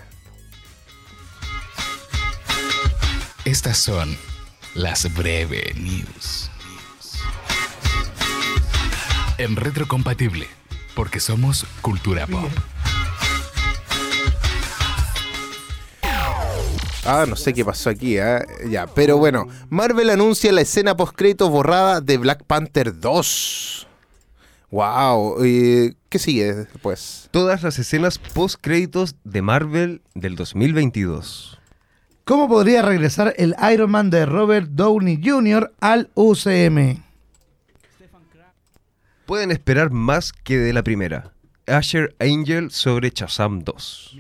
Estas 3.46 3.78
son 3.78 4.18
las 4.76 5.14
breve 5.16 5.74
news. 5.78 6.52
En 9.38 9.56
retrocompatible, 9.56 10.48
porque 10.98 11.20
somos 11.20 11.64
cultura 11.82 12.26
pop. 12.26 12.50
Ah, 17.06 17.26
no 17.30 17.36
sé 17.36 17.54
qué 17.54 17.64
pasó 17.64 17.92
aquí, 17.92 18.18
¿eh? 18.18 18.40
Ya, 18.68 18.88
pero 18.88 19.18
bueno, 19.18 19.48
Marvel 19.70 20.10
anuncia 20.10 20.52
la 20.52 20.62
escena 20.62 20.98
post 20.98 21.16
borrada 21.40 22.02
de 22.02 22.18
Black 22.18 22.44
Panther 22.46 23.00
2. 23.00 23.88
Wow, 24.72 25.38
¿qué 26.10 26.20
sigue 26.20 26.54
después? 26.54 27.30
todas 27.30 27.62
las 27.62 27.78
escenas 27.78 28.18
post 28.18 28.58
créditos 28.60 29.16
de 29.24 29.44
Marvel 29.44 30.02
del 30.16 30.36
2022. 30.36 31.60
¿Cómo 32.26 32.50
podría 32.50 32.82
regresar 32.82 33.36
el 33.38 33.56
Iron 33.72 33.92
Man 33.92 34.10
de 34.10 34.26
Robert 34.26 34.68
Downey 34.72 35.22
Jr. 35.24 35.72
al 35.80 36.10
UCM? 36.16 37.07
Pueden 39.28 39.52
esperar 39.52 39.92
más 39.92 40.32
que 40.32 40.58
de 40.58 40.72
la 40.74 40.84
primera. 40.84 41.34
Asher 41.68 42.16
Angel 42.20 42.72
sobre 42.72 43.10
Shazam 43.14 43.60
2. 43.60 44.16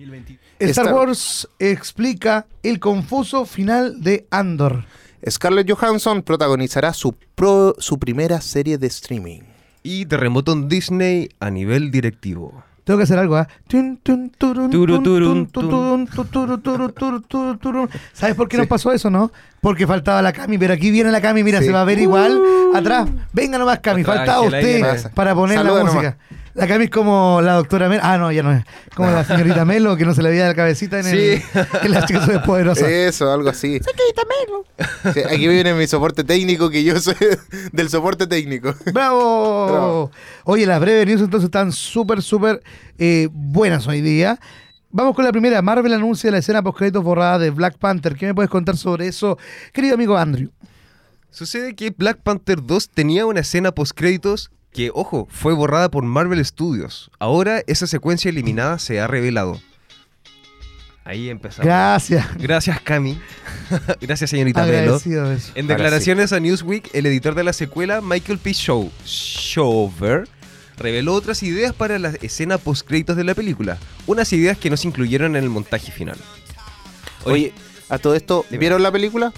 Star 0.60 0.70
Star- 0.86 0.94
Wars 0.94 1.48
explica 1.60 2.46
el 2.62 2.80
confuso 2.82 3.46
final 3.46 4.02
de 4.02 4.28
Andor. 4.32 4.84
Scarlett 5.30 5.72
Johansson 5.72 6.22
protagonizará 6.24 6.94
su, 6.94 7.14
pro- 7.36 7.74
su 7.80 7.98
primera 7.98 8.42
serie 8.42 8.78
de 8.78 8.88
streaming. 8.88 9.44
Y 9.82 10.06
Terremoto 10.08 10.52
en 10.52 10.68
Disney 10.68 11.30
a 11.40 11.50
nivel 11.52 11.90
directivo. 11.90 12.66
Tengo 12.88 13.00
que 13.00 13.04
hacer 13.04 13.20
algo, 13.20 13.36
¿ah? 13.36 13.50
¿Sabes 18.14 18.36
por 18.36 18.48
qué 18.48 18.58
nos 18.58 18.68
pasó 18.68 18.94
eso, 18.94 19.10
no? 19.10 19.30
Porque 19.60 19.86
faltaba 19.86 20.22
la 20.22 20.32
Cami, 20.32 20.58
pero 20.58 20.74
aquí 20.74 20.90
viene 20.90 21.12
la 21.12 21.20
Cami, 21.20 21.44
mira, 21.44 21.60
Sí. 21.60 21.66
se 21.66 21.72
va 21.74 21.82
a 21.82 21.84
ver 21.84 22.00
igual. 22.00 22.42
Atrás, 22.74 23.10
venga 23.34 23.58
nomás, 23.58 23.80
Cami, 23.80 24.06
faltaba 24.06 24.42
usted 24.42 25.12
para 25.14 25.36
poner 25.36 25.58
Saluda 25.58 25.74
la 25.74 25.80
nomás. 25.80 25.94
música. 25.96 26.18
La 26.58 26.68
Cami 26.68 26.86
es 26.86 26.90
como 26.90 27.40
la 27.44 27.54
doctora 27.54 27.88
Melo. 27.88 28.02
Ah, 28.04 28.18
no, 28.18 28.32
ya 28.32 28.42
no 28.42 28.52
es. 28.52 28.64
Como 28.96 29.12
la 29.12 29.24
señorita 29.24 29.64
Melo, 29.66 29.96
que 29.96 30.06
no 30.06 30.16
se 30.16 30.24
le 30.24 30.32
veía 30.32 30.48
la 30.48 30.56
cabecita 30.56 31.00
en, 31.00 31.06
el, 31.06 31.38
Sí. 31.38 31.44
en 31.84 31.92
las 31.92 32.06
chicas 32.06 32.26
superpoderosas. 32.26 32.90
Eso, 32.90 33.32
algo 33.32 33.50
así. 33.50 33.80
Sí, 35.14 35.20
aquí 35.20 35.48
viene 35.48 35.76
mi 35.76 35.86
soporte 35.86 36.24
técnico, 36.24 36.72
que 36.72 36.84
yo 36.84 37.00
soy 37.00 37.16
del 37.72 37.90
soporte 37.90 38.26
técnico. 38.26 38.74
¡Bravo! 38.92 39.68
Bravo. 39.68 40.12
Oye, 40.46 40.66
las 40.66 40.80
breves 40.80 41.06
news 41.06 41.22
entonces 41.22 41.46
están 41.46 41.72
súper, 41.72 42.24
súper 42.24 42.64
eh, 42.98 43.30
buenas 43.32 43.86
hoy 43.86 44.02
día. 44.02 44.40
Vamos 44.90 45.16
con 45.16 45.26
la 45.26 45.32
primera. 45.32 45.62
Marvel 45.62 45.94
anuncia 45.94 46.32
la 46.32 46.40
escena 46.40 46.64
post-créditos 46.64 47.04
borrada 47.04 47.38
de 47.38 47.52
Black 47.52 47.78
Panther. 47.78 48.16
¿Qué 48.16 48.26
me 48.26 48.34
puedes 48.34 48.50
contar 48.50 48.78
sobre 48.78 49.08
eso, 49.08 49.38
querido 49.74 49.94
amigo 49.94 50.18
Andrew? 50.18 50.50
Sucede 51.30 51.76
que 51.76 51.92
Black 51.96 52.18
Panther 52.24 52.66
2 52.66 52.90
tenía 52.90 53.28
una 53.28 53.42
escena 53.42 53.72
post 53.72 53.92
créditos 53.96 54.50
que, 54.78 54.92
ojo, 54.94 55.28
fue 55.32 55.56
borrada 55.56 55.90
por 55.90 56.04
Marvel 56.04 56.46
Studios. 56.46 57.10
Ahora 57.18 57.64
esa 57.66 57.88
secuencia 57.88 58.30
eliminada 58.30 58.78
se 58.78 59.00
ha 59.00 59.08
revelado. 59.08 59.60
Ahí 61.04 61.32
empezamos. 61.32 61.66
Gracias. 61.66 62.28
Gracias, 62.38 62.80
Cami. 62.82 63.20
Gracias, 64.02 64.30
señorita 64.30 64.64
Melo. 64.68 64.78
Agradecido 64.78 65.30
de 65.30 65.38
eso. 65.38 65.52
En 65.56 65.66
declaraciones 65.66 66.32
a 66.32 66.40
Newsweek, 66.40 66.94
el 66.94 67.08
editor 67.08 67.34
de 67.34 67.44
la 67.44 67.54
secuela, 67.54 68.02
Michael 68.02 68.38
P. 68.38 68.54
Show, 68.54 68.92
Shover, 69.04 70.30
reveló 70.78 71.16
otras 71.16 71.42
ideas 71.42 71.74
para 71.74 71.98
la 71.98 72.10
escena 72.22 72.60
post-créditos 72.60 73.18
de 73.18 73.24
la 73.24 73.34
película. 73.34 73.80
Unas 74.06 74.32
ideas 74.32 74.60
que 74.60 74.70
no 74.70 74.78
se 74.78 74.90
incluyeron 74.90 75.36
en 75.36 75.44
el 75.44 75.50
montaje 75.50 75.92
final. 75.92 76.18
Oye, 77.24 77.52
a 77.90 77.98
todo 77.98 78.14
esto. 78.14 78.46
¿vieron 78.52 78.84
la 78.84 78.92
película? 78.92 79.34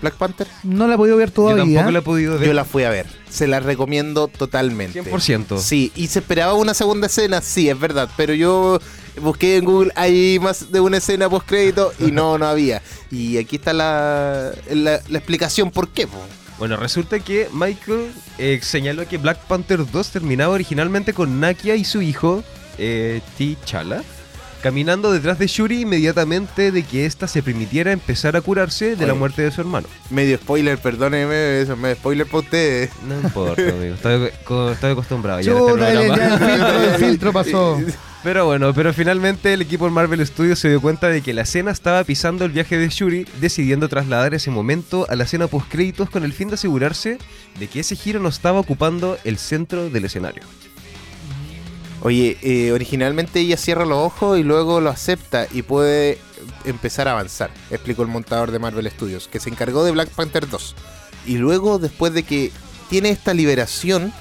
Black 0.00 0.14
Panther. 0.14 0.46
No 0.62 0.86
la 0.86 0.94
he 0.94 0.96
podido 0.96 1.16
ver 1.16 1.28
Yo 1.28 1.34
todavía. 1.34 1.64
tampoco 1.80 1.90
la 1.92 1.98
he 1.98 2.02
podido 2.02 2.38
ver. 2.38 2.48
Yo 2.48 2.52
la 2.54 2.64
fui 2.64 2.84
a 2.84 2.90
ver. 2.90 3.06
Se 3.30 3.46
la 3.46 3.60
recomiendo 3.60 4.28
totalmente. 4.28 5.02
100%. 5.02 5.58
Sí, 5.58 5.92
y 5.96 6.08
se 6.08 6.18
esperaba 6.20 6.54
una 6.54 6.74
segunda 6.74 7.06
escena, 7.06 7.40
sí, 7.40 7.68
es 7.68 7.78
verdad, 7.78 8.08
pero 8.16 8.34
yo 8.34 8.78
busqué 9.20 9.56
en 9.56 9.64
Google, 9.64 9.92
hay 9.96 10.38
más 10.40 10.70
de 10.70 10.80
una 10.80 10.98
escena 10.98 11.28
post 11.30 11.46
crédito 11.48 11.92
y 11.98 12.10
no, 12.12 12.38
no 12.38 12.46
había. 12.46 12.82
Y 13.10 13.38
aquí 13.38 13.56
está 13.56 13.72
la, 13.72 14.52
la, 14.70 15.00
la 15.08 15.18
explicación 15.18 15.70
por 15.70 15.88
qué. 15.88 16.06
po. 16.06 16.18
Bueno, 16.58 16.76
resulta 16.76 17.18
que 17.20 17.48
Michael 17.52 18.12
eh, 18.38 18.60
señaló 18.62 19.06
que 19.06 19.18
Black 19.18 19.38
Panther 19.46 19.90
2 19.90 20.10
terminaba 20.10 20.54
originalmente 20.54 21.12
con 21.12 21.38
Nakia 21.40 21.76
y 21.76 21.84
su 21.84 22.00
hijo, 22.00 22.42
eh, 22.78 23.20
T'Challa, 23.38 24.02
caminando 24.66 25.12
detrás 25.12 25.38
de 25.38 25.46
Shuri 25.46 25.82
inmediatamente 25.82 26.72
de 26.72 26.82
que 26.82 27.06
ésta 27.06 27.28
se 27.28 27.40
permitiera 27.40 27.92
empezar 27.92 28.34
a 28.36 28.40
curarse 28.40 28.96
de 28.96 29.06
la 29.06 29.14
muerte 29.14 29.42
de 29.42 29.52
su 29.52 29.60
hermano. 29.60 29.86
Medio 30.10 30.38
spoiler, 30.38 30.76
perdóneme, 30.76 31.60
eso 31.60 31.76
me 31.76 31.94
spoiler 31.94 32.26
para 32.26 32.38
ustedes. 32.40 32.90
No 33.06 33.14
importa, 33.14 33.62
amigo. 33.68 33.94
Estoy, 33.94 34.30
co- 34.44 34.72
estoy 34.72 34.90
acostumbrado 34.90 35.40
ya 35.40 35.52
este 35.52 35.78
ya 35.78 36.02
el 36.02 36.38
filtro, 36.40 36.80
el 36.82 36.94
filtro 36.96 37.32
pasó. 37.32 37.80
Pero 38.24 38.44
bueno, 38.46 38.74
pero 38.74 38.92
finalmente 38.92 39.52
el 39.54 39.62
equipo 39.62 39.84
de 39.84 39.92
Marvel 39.92 40.26
Studios 40.26 40.58
se 40.58 40.68
dio 40.68 40.80
cuenta 40.80 41.06
de 41.08 41.22
que 41.22 41.32
la 41.32 41.42
escena 41.42 41.70
estaba 41.70 42.02
pisando 42.02 42.44
el 42.44 42.50
viaje 42.50 42.76
de 42.76 42.88
Shuri, 42.88 43.24
decidiendo 43.40 43.88
trasladar 43.88 44.34
ese 44.34 44.50
momento 44.50 45.06
a 45.08 45.14
la 45.14 45.22
escena 45.22 45.46
post 45.46 45.68
créditos 45.70 46.10
con 46.10 46.24
el 46.24 46.32
fin 46.32 46.48
de 46.48 46.54
asegurarse 46.54 47.18
de 47.60 47.68
que 47.68 47.78
ese 47.80 47.94
giro 47.94 48.18
no 48.18 48.28
estaba 48.28 48.58
ocupando 48.58 49.16
el 49.22 49.38
centro 49.38 49.90
del 49.90 50.06
escenario. 50.06 50.42
Oye, 52.02 52.36
eh, 52.42 52.72
originalmente 52.72 53.40
ella 53.40 53.56
cierra 53.56 53.84
los 53.84 53.98
ojos 53.98 54.38
y 54.38 54.42
luego 54.42 54.80
lo 54.80 54.90
acepta 54.90 55.46
y 55.50 55.62
puede 55.62 56.18
empezar 56.64 57.08
a 57.08 57.12
avanzar, 57.12 57.50
explicó 57.70 58.02
el 58.02 58.08
montador 58.08 58.50
de 58.50 58.58
Marvel 58.58 58.90
Studios, 58.90 59.28
que 59.28 59.40
se 59.40 59.50
encargó 59.50 59.84
de 59.84 59.92
Black 59.92 60.10
Panther 60.10 60.48
2. 60.48 60.74
Y 61.26 61.38
luego, 61.38 61.78
después 61.78 62.12
de 62.12 62.22
que 62.22 62.52
tiene 62.90 63.10
esta 63.10 63.34
liberación, 63.34 64.12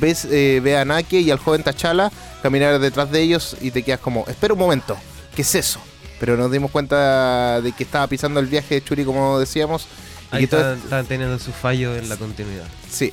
ves 0.00 0.26
eh, 0.30 0.60
ve 0.62 0.76
a 0.76 0.84
Nake 0.84 1.20
y 1.20 1.30
al 1.30 1.38
joven 1.38 1.62
T'Challa 1.62 2.10
caminar 2.42 2.78
detrás 2.78 3.10
de 3.10 3.22
ellos 3.22 3.56
y 3.60 3.70
te 3.70 3.82
quedas 3.82 4.00
como, 4.00 4.24
espera 4.28 4.52
un 4.54 4.60
momento, 4.60 4.96
¿qué 5.34 5.42
es 5.42 5.54
eso? 5.54 5.80
Pero 6.20 6.36
nos 6.36 6.50
dimos 6.52 6.70
cuenta 6.70 7.60
de 7.60 7.72
que 7.72 7.84
estaba 7.84 8.06
pisando 8.06 8.38
el 8.38 8.46
viaje 8.46 8.76
de 8.76 8.84
Churi, 8.84 9.04
como 9.04 9.38
decíamos. 9.38 9.88
Y 10.32 10.36
Ahí 10.36 10.42
que 10.42 10.48
todo 10.48 10.60
estaban, 10.60 10.78
estaban 10.78 11.06
teniendo 11.06 11.38
su 11.38 11.52
fallo 11.52 11.96
en 11.96 12.08
la 12.08 12.16
continuidad. 12.16 12.66
Sí. 12.88 13.12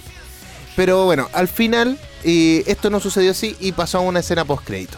Pero 0.76 1.06
bueno, 1.06 1.28
al 1.34 1.48
final 1.48 1.98
eh, 2.24 2.64
esto 2.68 2.90
no 2.90 3.00
sucedió 3.00 3.32
así 3.32 3.56
y 3.60 3.72
pasó 3.74 3.98
a 4.00 4.02
una 4.02 4.20
escena 4.20 4.46
post 4.46 4.64
crédito. 4.66 4.98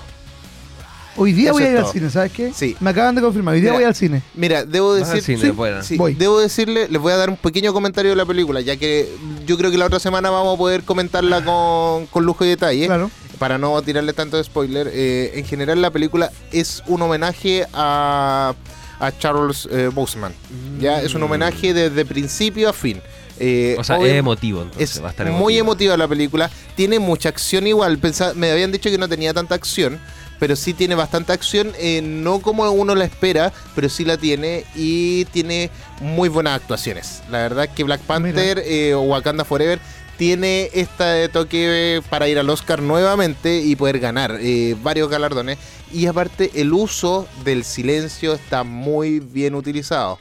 Hoy 1.15 1.31
día 1.31 1.45
Eso 1.49 1.53
voy 1.53 1.63
a 1.63 1.69
ir 1.71 1.77
al 1.77 1.83
todo. 1.83 1.93
cine, 1.93 2.09
¿sabes 2.09 2.31
qué? 2.31 2.51
Sí. 2.55 2.75
Me 2.79 2.89
acaban 2.89 3.13
de 3.13 3.21
confirmar, 3.21 3.53
hoy 3.53 3.61
día 3.61 3.69
Mira, 3.69 3.79
voy 3.81 3.87
al 3.87 3.93
cine. 3.95 4.23
Mira, 4.33 4.65
debo 4.65 4.99
Vas 4.99 5.11
al 5.11 5.21
cine, 5.21 5.41
sí, 5.41 5.49
bueno. 5.51 5.83
sí, 5.83 5.95
Voy. 5.95 6.15
debo 6.15 6.39
decirle, 6.39 6.87
les 6.89 6.99
voy 6.99 7.13
a 7.13 7.17
dar 7.17 7.29
un 7.29 7.37
pequeño 7.37 7.71
comentario 7.71 8.09
de 8.11 8.17
la 8.17 8.25
película, 8.25 8.61
ya 8.61 8.77
que 8.77 9.07
yo 9.45 9.55
creo 9.55 9.69
que 9.69 9.77
la 9.77 9.85
otra 9.85 9.99
semana 9.99 10.31
vamos 10.31 10.55
a 10.55 10.57
poder 10.57 10.81
comentarla 10.83 11.43
con, 11.45 12.07
con 12.07 12.25
lujo 12.25 12.43
y 12.45 12.47
detalle. 12.49 12.87
Claro. 12.87 13.11
Para 13.37 13.59
no 13.59 13.79
tirarle 13.83 14.13
tanto 14.13 14.37
de 14.37 14.43
spoiler, 14.43 14.89
eh, 14.91 15.33
en 15.35 15.45
general 15.45 15.81
la 15.83 15.91
película 15.91 16.31
es 16.51 16.81
un 16.87 17.01
homenaje 17.03 17.67
a, 17.73 18.55
a 18.99 19.17
Charles 19.19 19.67
eh, 19.71 19.91
Boseman. 19.93 20.33
Ya 20.79 20.99
es 21.01 21.13
un 21.13 21.21
homenaje 21.21 21.75
desde 21.75 22.05
principio 22.05 22.69
a 22.69 22.73
fin. 22.73 23.01
Eh, 23.45 23.75
O 23.77 23.83
sea, 23.83 23.97
es 23.97 24.13
emotivo, 24.13 24.61
entonces. 24.61 24.95
es 24.95 25.03
va 25.03 25.07
a 25.07 25.11
estar 25.11 25.25
muy 25.27 25.57
emotivo. 25.57 25.63
emotiva 25.63 25.97
la 25.97 26.07
película. 26.07 26.49
Tiene 26.75 26.99
mucha 26.99 27.29
acción 27.29 27.67
igual. 27.67 27.99
Me 28.35 28.51
habían 28.51 28.71
dicho 28.71 28.89
que 28.89 28.97
no 28.97 29.09
tenía 29.09 29.33
tanta 29.33 29.55
acción. 29.55 29.99
Pero 30.39 30.55
sí 30.55 30.73
tiene 30.73 30.95
bastante 30.95 31.31
acción. 31.33 31.71
eh, 31.77 32.01
no 32.01 32.39
como 32.39 32.69
uno 32.71 32.95
la 32.95 33.05
espera. 33.05 33.51
Pero 33.75 33.89
sí 33.89 34.05
la 34.05 34.17
tiene. 34.17 34.63
Y 34.75 35.25
tiene 35.25 35.69
muy 35.99 36.29
buenas 36.29 36.55
actuaciones. 36.55 37.21
La 37.29 37.39
verdad 37.39 37.69
que 37.73 37.83
Black 37.83 38.01
Panther 38.01 38.61
eh, 38.65 38.93
o 38.93 39.01
Wakanda 39.01 39.43
Forever 39.45 39.79
tiene 40.17 40.69
este 40.73 41.27
toque 41.29 42.01
para 42.09 42.27
ir 42.29 42.37
al 42.39 42.49
Oscar 42.49 42.81
nuevamente 42.81 43.59
y 43.61 43.75
poder 43.75 43.99
ganar 43.99 44.37
eh, 44.39 44.75
varios 44.81 45.09
galardones. 45.09 45.57
Y 45.91 46.05
aparte 46.05 46.51
el 46.55 46.71
uso 46.71 47.27
del 47.43 47.63
silencio 47.63 48.33
está 48.33 48.63
muy 48.63 49.19
bien 49.19 49.55
utilizado. 49.55 50.19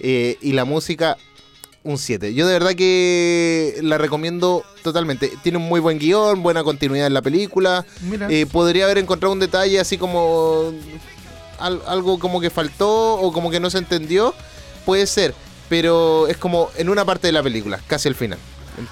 Eh, 0.00 0.38
y 0.40 0.52
la 0.52 0.64
música 0.64 1.16
un 1.84 1.98
7. 1.98 2.34
Yo 2.34 2.46
de 2.46 2.54
verdad 2.54 2.74
que 2.74 3.78
la 3.82 3.98
recomiendo 3.98 4.64
totalmente. 4.82 5.30
Tiene 5.42 5.58
un 5.58 5.64
muy 5.64 5.80
buen 5.80 5.98
guion, 5.98 6.42
buena 6.42 6.64
continuidad 6.64 7.06
en 7.06 7.14
la 7.14 7.22
película. 7.22 7.84
Eh, 8.30 8.46
podría 8.46 8.84
haber 8.86 8.98
encontrado 8.98 9.32
un 9.32 9.38
detalle 9.40 9.78
así 9.78 9.96
como 9.98 10.72
al- 11.58 11.82
algo 11.86 12.18
como 12.18 12.40
que 12.40 12.50
faltó 12.50 13.14
o 13.14 13.32
como 13.32 13.50
que 13.50 13.60
no 13.60 13.70
se 13.70 13.78
entendió. 13.78 14.34
Puede 14.86 15.06
ser, 15.06 15.34
pero 15.68 16.26
es 16.28 16.36
como 16.36 16.70
en 16.76 16.88
una 16.88 17.04
parte 17.04 17.28
de 17.28 17.32
la 17.32 17.42
película, 17.42 17.80
casi 17.86 18.08
al 18.08 18.14
final. 18.14 18.38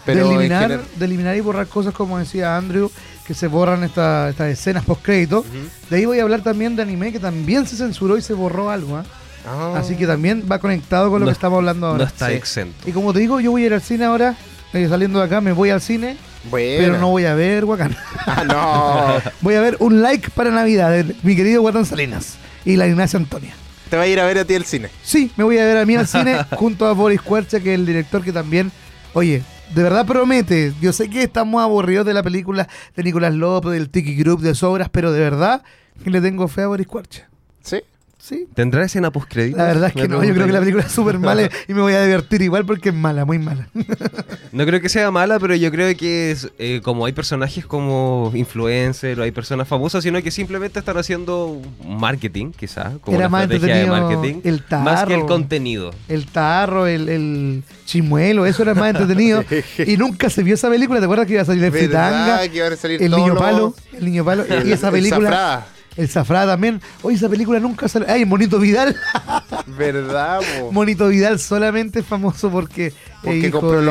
Pero 0.06 0.28
de, 0.28 0.34
eliminar, 0.36 0.62
general- 0.62 0.86
de 0.94 1.04
eliminar 1.04 1.36
y 1.36 1.40
borrar 1.40 1.66
cosas, 1.66 1.92
como 1.92 2.18
decía 2.18 2.56
Andrew, 2.56 2.90
que 3.26 3.34
se 3.34 3.46
borran 3.48 3.82
esta- 3.84 4.28
estas 4.30 4.50
escenas 4.50 4.84
post 4.84 5.02
crédito. 5.02 5.44
De 5.90 5.96
ahí 5.96 6.04
voy 6.04 6.18
a 6.20 6.22
hablar 6.22 6.42
también 6.42 6.76
de 6.76 6.82
anime, 6.82 7.10
que 7.12 7.18
también 7.18 7.66
se 7.66 7.76
censuró 7.76 8.16
y 8.16 8.22
se 8.22 8.32
borró 8.34 8.70
algo. 8.70 8.96
¿ah? 8.96 9.04
Ah. 9.46 9.74
Así 9.76 9.96
que 9.96 10.06
también 10.06 10.44
va 10.50 10.58
conectado 10.58 11.10
con 11.10 11.20
lo 11.20 11.26
No- 11.26 11.30
que 11.30 11.34
estamos 11.34 11.58
hablando 11.58 11.86
ahora. 11.88 11.98
No 11.98 12.04
está 12.04 12.28
Sí. 12.28 12.34
exento. 12.34 12.88
Y 12.88 12.92
como 12.92 13.12
te 13.12 13.18
digo, 13.20 13.40
yo 13.40 13.50
voy 13.50 13.64
a 13.64 13.66
ir 13.66 13.74
al 13.74 13.82
cine 13.82 14.04
ahora. 14.04 14.36
eh, 14.74 14.88
saliendo 14.88 15.18
de 15.18 15.26
acá, 15.26 15.42
me 15.42 15.52
voy 15.52 15.68
al 15.68 15.82
cine, 15.82 16.16
Buena. 16.50 16.82
pero 16.82 16.98
no 16.98 17.10
voy 17.10 17.26
a 17.26 17.34
ver 17.34 17.64
Wakanda. 17.66 17.98
Ah, 18.26 18.42
no. 18.46 19.30
Voy 19.42 19.54
a 19.54 19.60
ver 19.60 19.76
un 19.80 20.00
like 20.00 20.30
para 20.30 20.50
Navidad 20.50 20.90
de 20.90 21.14
mi 21.22 21.36
querido 21.36 21.60
Guatán 21.60 21.84
Salinas 21.84 22.36
y 22.64 22.76
la 22.76 22.86
Ignacia 22.86 23.18
Antonia. 23.18 23.52
Te 23.90 23.98
va 23.98 24.04
a 24.04 24.06
ir 24.06 24.18
a 24.18 24.24
ver 24.24 24.38
a 24.38 24.46
ti 24.46 24.54
el 24.54 24.64
cine. 24.64 24.88
Sí, 25.02 25.30
me 25.36 25.44
voy 25.44 25.58
a 25.58 25.66
ver 25.66 25.76
a 25.76 25.84
mí 25.84 25.94
al 25.94 26.06
cine 26.06 26.38
junto 26.56 26.86
a 26.86 26.92
Boris 26.94 27.20
Cuercha, 27.20 27.60
que 27.60 27.74
es 27.74 27.78
el 27.78 27.84
director 27.84 28.24
que 28.24 28.32
también, 28.32 28.72
oye, 29.12 29.42
de 29.74 29.82
verdad 29.82 30.06
promete. 30.06 30.72
Yo 30.80 30.94
sé 30.94 31.10
que 31.10 31.22
estamos 31.24 31.62
aburridos 31.62 32.06
de 32.06 32.14
la 32.14 32.22
película 32.22 32.66
de 32.96 33.02
Nicolás 33.02 33.34
López, 33.34 33.72
del 33.72 33.90
Tiki 33.90 34.14
Group, 34.16 34.40
de 34.40 34.54
Sobras, 34.54 34.88
pero 34.88 35.12
de 35.12 35.20
verdad 35.20 35.62
que 36.02 36.08
le 36.08 36.22
tengo 36.22 36.48
fe 36.48 36.62
a 36.62 36.68
Boris 36.68 36.86
Cuercha. 36.86 37.28
Sí. 37.62 37.82
Sí. 38.22 38.46
¿Tendrá 38.54 38.84
escena 38.84 39.10
post-crédito? 39.10 39.56
La 39.56 39.64
verdad 39.64 39.88
es 39.88 39.94
que 39.94 40.02
Me 40.02 40.08
no, 40.08 40.22
yo 40.22 40.32
creo 40.32 40.46
que 40.46 40.52
la 40.52 40.60
película 40.60 40.84
es 40.84 40.92
súper 40.92 41.18
mala 41.18 41.50
y 41.68 41.74
me 41.74 41.80
voy 41.80 41.94
a 41.94 42.04
divertir 42.04 42.40
igual 42.42 42.64
porque 42.64 42.90
es 42.90 42.94
mala, 42.94 43.24
muy 43.24 43.40
mala. 43.40 43.68
No 44.52 44.66
creo 44.66 44.82
que 44.82 44.90
sea 44.90 45.10
mala, 45.10 45.40
pero 45.40 45.54
yo 45.56 45.70
creo 45.70 45.96
que 45.96 46.30
es, 46.30 46.50
eh, 46.58 46.82
como 46.84 47.06
hay 47.06 47.12
personajes 47.14 47.64
como 47.64 48.30
influencers 48.34 49.18
o 49.18 49.22
hay 49.22 49.30
personas 49.30 49.66
famosas, 49.66 50.04
sino 50.04 50.22
que 50.22 50.30
simplemente 50.30 50.78
están 50.78 50.98
haciendo 50.98 51.58
marketing, 51.84 52.52
quizás, 52.52 52.98
como 53.00 53.16
Era 53.16 53.28
una 53.28 53.28
más 53.30 53.42
estrategia 53.44 53.76
de 53.76 53.86
marketing, 53.86 54.40
el 54.44 54.62
más 54.84 55.04
que 55.06 55.14
el 55.14 55.24
contenido. 55.24 55.92
El 56.06 56.26
tarro, 56.26 56.86
el, 56.86 57.08
el 57.08 57.64
chimuelo, 57.86 58.44
eso 58.44 58.62
era 58.62 58.74
más 58.74 58.90
entretenido. 58.90 59.42
y 59.86 59.96
nunca 59.96 60.28
se 60.28 60.42
vio 60.42 60.54
esa 60.54 60.68
película, 60.68 61.00
¿te 61.00 61.06
acuerdas 61.06 61.26
que 61.26 61.32
iba 61.32 61.42
a 61.42 61.46
salir 61.46 61.64
el 61.64 61.70
¿Verdad 61.70 62.42
Fritanga? 62.42 62.84
El 63.04 63.10
niño 63.10 63.34
palo, 63.34 63.74
el 63.94 64.04
niño 64.04 64.24
palo, 64.24 64.44
y 64.64 64.70
esa 64.70 64.88
el 64.88 64.92
película. 64.92 65.66
El 65.96 66.08
Zafrá 66.08 66.46
también. 66.46 66.80
Oye, 67.02 67.16
esa 67.16 67.28
película 67.28 67.60
nunca 67.60 67.88
salió. 67.88 68.08
Ay, 68.10 68.24
Monito 68.24 68.58
Vidal. 68.58 68.96
¿Verdad, 69.66 70.40
po? 70.60 70.72
Monito 70.72 71.08
Vidal 71.08 71.38
solamente 71.38 72.00
es 72.00 72.06
famoso 72.06 72.50
porque, 72.50 72.92
Porque 73.22 73.38
hijo 73.48 73.60
compró 73.60 73.80
de, 73.80 73.86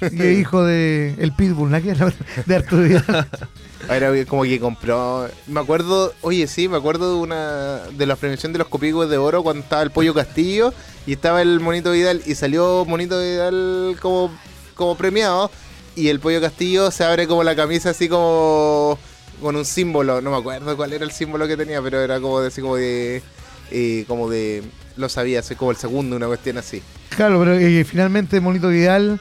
los- 0.00 0.12
y 0.12 0.22
es 0.22 0.38
hijo 0.38 0.64
de 0.64 1.14
el 1.18 1.32
Pitbull, 1.34 1.70
¿no? 1.70 1.80
De 2.46 2.56
Arturo 2.56 2.82
Vidal. 2.82 3.28
Era 3.90 4.10
como 4.26 4.44
que 4.44 4.58
compró. 4.60 5.28
Me 5.46 5.60
acuerdo, 5.60 6.14
oye, 6.22 6.46
sí, 6.46 6.68
me 6.68 6.76
acuerdo 6.78 7.16
de 7.16 7.20
una 7.20 7.78
de 7.96 8.06
la 8.06 8.16
premiación 8.16 8.52
de 8.52 8.58
los 8.58 8.68
copigos 8.68 9.10
de 9.10 9.18
oro 9.18 9.42
cuando 9.42 9.62
estaba 9.62 9.82
el 9.82 9.90
Pollo 9.90 10.14
Castillo 10.14 10.72
y 11.06 11.12
estaba 11.12 11.42
el 11.42 11.60
Monito 11.60 11.92
Vidal 11.92 12.22
y 12.24 12.34
salió 12.34 12.84
Monito 12.86 13.20
Vidal 13.20 13.96
como, 14.00 14.30
como 14.74 14.96
premiado 14.96 15.50
y 15.96 16.08
el 16.08 16.18
Pollo 16.18 16.40
Castillo 16.40 16.90
se 16.90 17.04
abre 17.04 17.26
como 17.26 17.44
la 17.44 17.54
camisa 17.54 17.90
así 17.90 18.08
como 18.08 18.98
con 19.40 19.56
un 19.56 19.64
símbolo, 19.64 20.20
no 20.20 20.30
me 20.30 20.36
acuerdo 20.36 20.76
cuál 20.76 20.92
era 20.92 21.04
el 21.04 21.10
símbolo 21.10 21.46
que 21.46 21.56
tenía, 21.56 21.80
pero 21.82 22.00
era 22.00 22.20
como 22.20 22.40
de 22.40 22.48
así 22.48 22.60
como 22.60 22.76
de 22.76 23.22
eh, 23.70 24.04
como 24.08 24.28
de 24.30 24.62
lo 24.96 25.08
sabía, 25.08 25.40
así 25.40 25.54
como 25.54 25.70
el 25.70 25.76
segundo, 25.76 26.16
una 26.16 26.26
cuestión 26.26 26.58
así. 26.58 26.82
Claro, 27.16 27.38
pero 27.40 27.54
eh, 27.54 27.84
finalmente 27.84 28.40
Monito 28.40 28.68
Vidal 28.68 29.20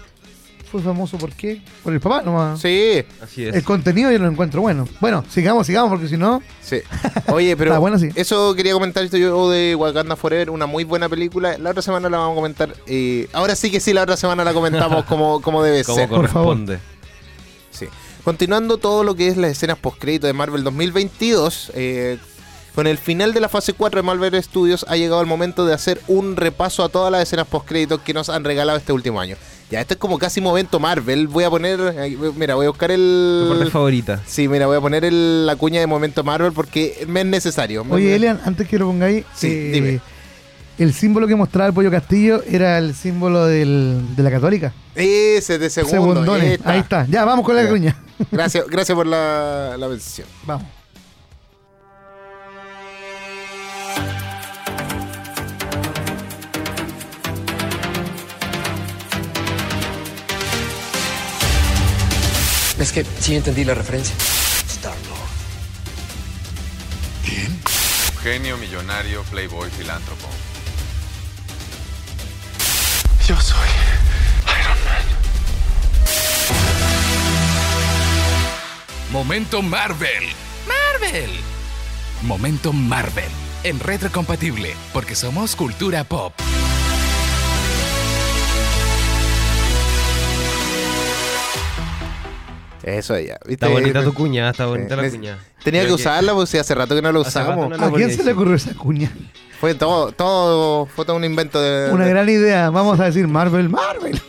fue 0.71 0.82
famoso 0.82 1.19
¿por 1.19 1.32
qué? 1.34 1.62
Por 1.84 1.93
el 1.93 1.99
papá 1.99 2.23
nomás. 2.23 2.60
Sí, 2.60 3.04
Así 3.21 3.45
es. 3.45 3.56
El 3.56 3.63
contenido 3.63 4.12
yo 4.12 4.17
lo 4.17 4.28
encuentro 4.28 4.62
bueno. 4.62 4.88
Bueno, 4.99 5.23
sigamos, 5.30 5.67
sigamos, 5.67 5.91
porque 5.91 6.08
si 6.08 6.17
no, 6.17 6.41
Sí. 6.62 6.78
Oye, 7.28 7.56
pero 7.58 7.71
Está 7.71 7.80
bueno, 7.80 7.99
sí. 7.99 8.10
eso 8.15 8.56
quería 8.56 8.73
comentar 8.73 9.04
esto 9.04 9.17
yo 9.17 9.49
de 9.52 9.76
Wakanda 9.76 10.15
Forever, 10.15 10.49
una 10.49 10.65
muy 10.65 10.84
buena 10.84 11.10
película. 11.10 11.58
La 11.60 11.69
otra 11.71 11.84
semana 11.84 12.10
la 12.10 12.17
vamos 12.17 12.34
a 12.34 12.36
comentar. 12.36 12.76
eh, 12.88 13.28
ahora 13.34 13.56
sí 13.56 13.69
que 13.69 13.80
sí, 13.80 13.93
la 13.93 14.02
otra 14.04 14.17
semana 14.17 14.43
la 14.43 14.54
comentamos 14.54 15.06
como, 15.06 15.41
como 15.41 15.62
debe 15.62 15.84
como 15.84 15.97
ser. 15.97 16.10
por 16.10 16.28
favor. 16.28 16.58
Continuando 18.23 18.77
todo 18.77 19.03
lo 19.03 19.15
que 19.15 19.27
es 19.27 19.36
las 19.38 19.51
escenas 19.51 19.77
postcrédito 19.77 20.27
de 20.27 20.33
Marvel 20.33 20.63
2022, 20.63 21.71
eh, 21.75 22.17
con 22.73 22.88
el 22.88 22.97
final 22.97 23.33
de 23.33 23.41
la 23.41 23.49
fase 23.49 23.73
4 23.73 23.99
de 24.01 24.05
Marvel 24.05 24.41
Studios 24.41 24.86
ha 24.88 24.95
llegado 24.95 25.19
el 25.19 25.27
momento 25.27 25.65
de 25.65 25.73
hacer 25.73 25.99
un 26.07 26.38
repaso 26.38 26.83
a 26.83 26.89
todas 26.89 27.12
las 27.12 27.21
escenas 27.23 27.47
postcréditos 27.47 27.99
que 28.01 28.13
nos 28.13 28.29
han 28.29 28.45
regalado 28.45 28.77
este 28.77 28.93
último 28.93 29.19
año. 29.19 29.36
Ya, 29.69 29.81
esto 29.81 29.95
es 29.95 29.99
como 29.99 30.17
casi 30.19 30.39
momento 30.39 30.79
Marvel. 30.79 31.27
Voy 31.27 31.43
a 31.43 31.49
poner, 31.49 31.79
mira, 32.38 32.55
voy 32.55 32.65
a 32.65 32.69
buscar 32.69 32.91
Tu 32.91 33.45
parte 33.49 33.63
el... 33.65 33.71
favorita. 33.71 34.21
Sí, 34.25 34.47
mira, 34.47 34.67
voy 34.67 34.77
a 34.77 34.81
poner 34.81 35.03
el- 35.03 35.45
la 35.45 35.55
cuña 35.57 35.79
de 35.81 35.88
momento 35.88 36.23
Marvel 36.23 36.53
porque 36.53 37.03
me 37.07 37.21
es 37.21 37.25
necesario. 37.25 37.86
Oye, 37.89 38.15
Elian, 38.15 38.39
antes 38.45 38.67
que 38.69 38.79
lo 38.79 38.86
pongáis, 38.88 39.25
Sí, 39.36 39.47
eh, 39.47 39.71
dime. 39.73 39.99
El 40.77 40.93
símbolo 40.93 41.27
que 41.27 41.36
mostraba 41.36 41.67
el 41.67 41.73
pollo 41.73 41.91
castillo 41.91 42.41
era 42.49 42.77
el 42.77 42.95
símbolo 42.95 43.45
del- 43.45 44.15
de 44.15 44.23
la 44.23 44.31
católica. 44.31 44.73
Ese 44.95 45.57
de 45.59 45.69
segundo. 45.69 45.95
Segundones. 46.23 46.43
ahí 46.43 46.53
está. 46.53 46.71
Ahí 46.71 46.79
está. 46.79 47.05
Ya, 47.09 47.25
vamos 47.25 47.45
con 47.45 47.55
la 47.55 47.67
cuña. 47.67 47.95
Gracias, 48.31 48.65
gracias 48.69 48.95
por 48.95 49.05
la, 49.07 49.75
la 49.77 49.88
mención. 49.88 50.27
Vamos. 50.45 50.65
Es 62.79 62.91
que 62.91 63.05
sí 63.19 63.36
entendí 63.36 63.63
la 63.63 63.73
referencia. 63.75 64.15
Genio, 68.21 68.57
millonario, 68.57 69.21
playboy, 69.23 69.69
filántropo. 69.69 70.27
Yo 73.27 73.39
soy 73.39 73.69
Iron 74.47 74.77
Man. 74.83 75.05
Momento 79.13 79.62
Marvel. 79.62 80.23
Marvel. 80.67 81.29
Momento 82.23 82.73
Marvel. 82.73 83.29
En 83.63 83.79
retrocompatible, 83.79 84.75
porque 84.91 85.15
somos 85.15 85.55
cultura 85.55 86.03
pop. 86.03 86.33
Eso 92.84 93.17
ya. 93.17 93.38
¿viste? 93.46 93.54
Está 93.54 93.67
bonita 93.69 94.04
tu 94.04 94.13
cuña, 94.13 94.50
está 94.50 94.65
bonita 94.65 94.96
la 94.96 95.10
cuña. 95.10 95.39
Tenía 95.63 95.86
que 95.86 95.93
usarla 95.93 96.34
porque 96.34 96.60
hace 96.60 96.76
rato 96.76 96.93
que 96.96 97.02
no 97.02 97.12
la 97.12 97.19
usamos. 97.19 97.69
no 97.78 97.86
¿A 97.86 97.91
quién 97.93 98.12
se 98.12 98.24
le 98.24 98.34
ocurrió 98.34 98.56
esa 98.56 98.74
cuña? 98.74 99.12
Fue 99.62 99.74
todo, 99.76 100.12
todo, 100.12 100.86
fue 100.88 101.06
todo 101.06 101.15
un 101.15 101.24
invento 101.24 101.62
de. 101.62 101.89
Una 101.91 102.04
de- 102.04 102.10
gran 102.12 102.28
idea. 102.28 102.69
Vamos 102.69 103.00
a 103.00 103.06
decir 103.06 103.26
Marvel, 103.30 103.69
Marvel. 103.69 104.22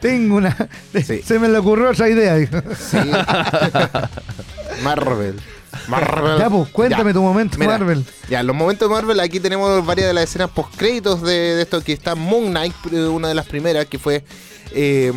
Tengo 0.00 0.36
una. 0.36 0.56
Sí. 1.04 1.22
Se 1.22 1.38
me 1.38 1.48
le 1.48 1.58
ocurrió 1.58 1.90
otra 1.90 2.08
idea. 2.08 2.36
dijo. 2.36 2.58
Sí. 2.78 2.98
Marvel. 4.84 5.40
Marvel. 5.88 6.38
Ya, 6.38 6.48
pues, 6.50 6.68
cuéntame 6.70 7.12
tu 7.12 7.20
momento, 7.22 7.58
Mira, 7.58 7.72
Marvel. 7.72 8.04
Ya, 8.28 8.42
los 8.44 8.54
momentos 8.54 8.88
de 8.88 8.94
Marvel, 8.94 9.18
aquí 9.20 9.40
tenemos 9.40 9.84
varias 9.84 10.06
de 10.08 10.14
las 10.14 10.24
escenas 10.24 10.50
post-créditos 10.50 11.20
de, 11.22 11.56
de 11.56 11.62
esto 11.62 11.82
que 11.82 11.92
está 11.92 12.14
Moon 12.14 12.50
Knight, 12.50 12.74
eh, 12.92 13.06
una 13.06 13.28
de 13.28 13.34
las 13.34 13.46
primeras, 13.46 13.86
que 13.86 13.98
fue. 13.98 14.24
eh, 14.72 15.12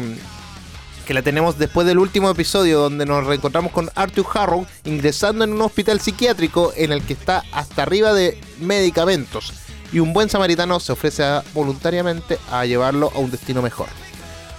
que 1.08 1.14
la 1.14 1.22
tenemos 1.22 1.58
después 1.58 1.88
del 1.88 2.00
último 2.00 2.30
episodio 2.30 2.82
donde 2.82 3.06
nos 3.06 3.26
reencontramos 3.26 3.72
con 3.72 3.90
Arthur 3.96 4.26
Harrow 4.34 4.68
ingresando 4.84 5.46
en 5.46 5.54
un 5.54 5.62
hospital 5.62 6.02
psiquiátrico 6.02 6.74
en 6.76 6.92
el 6.92 7.02
que 7.02 7.14
está 7.14 7.46
hasta 7.54 7.84
arriba 7.84 8.14
de 8.14 8.38
medicamentos 8.60 9.54
y 9.94 10.00
un 10.00 10.12
buen 10.12 10.30
samaritano 10.30 10.82
se 10.82 10.92
ofrece 10.92 11.24
voluntariamente 11.54 12.38
a 12.52 12.66
llevarlo 12.66 13.10
a 13.16 13.20
un 13.20 13.32
destino 13.32 13.62
mejor. 13.62 13.88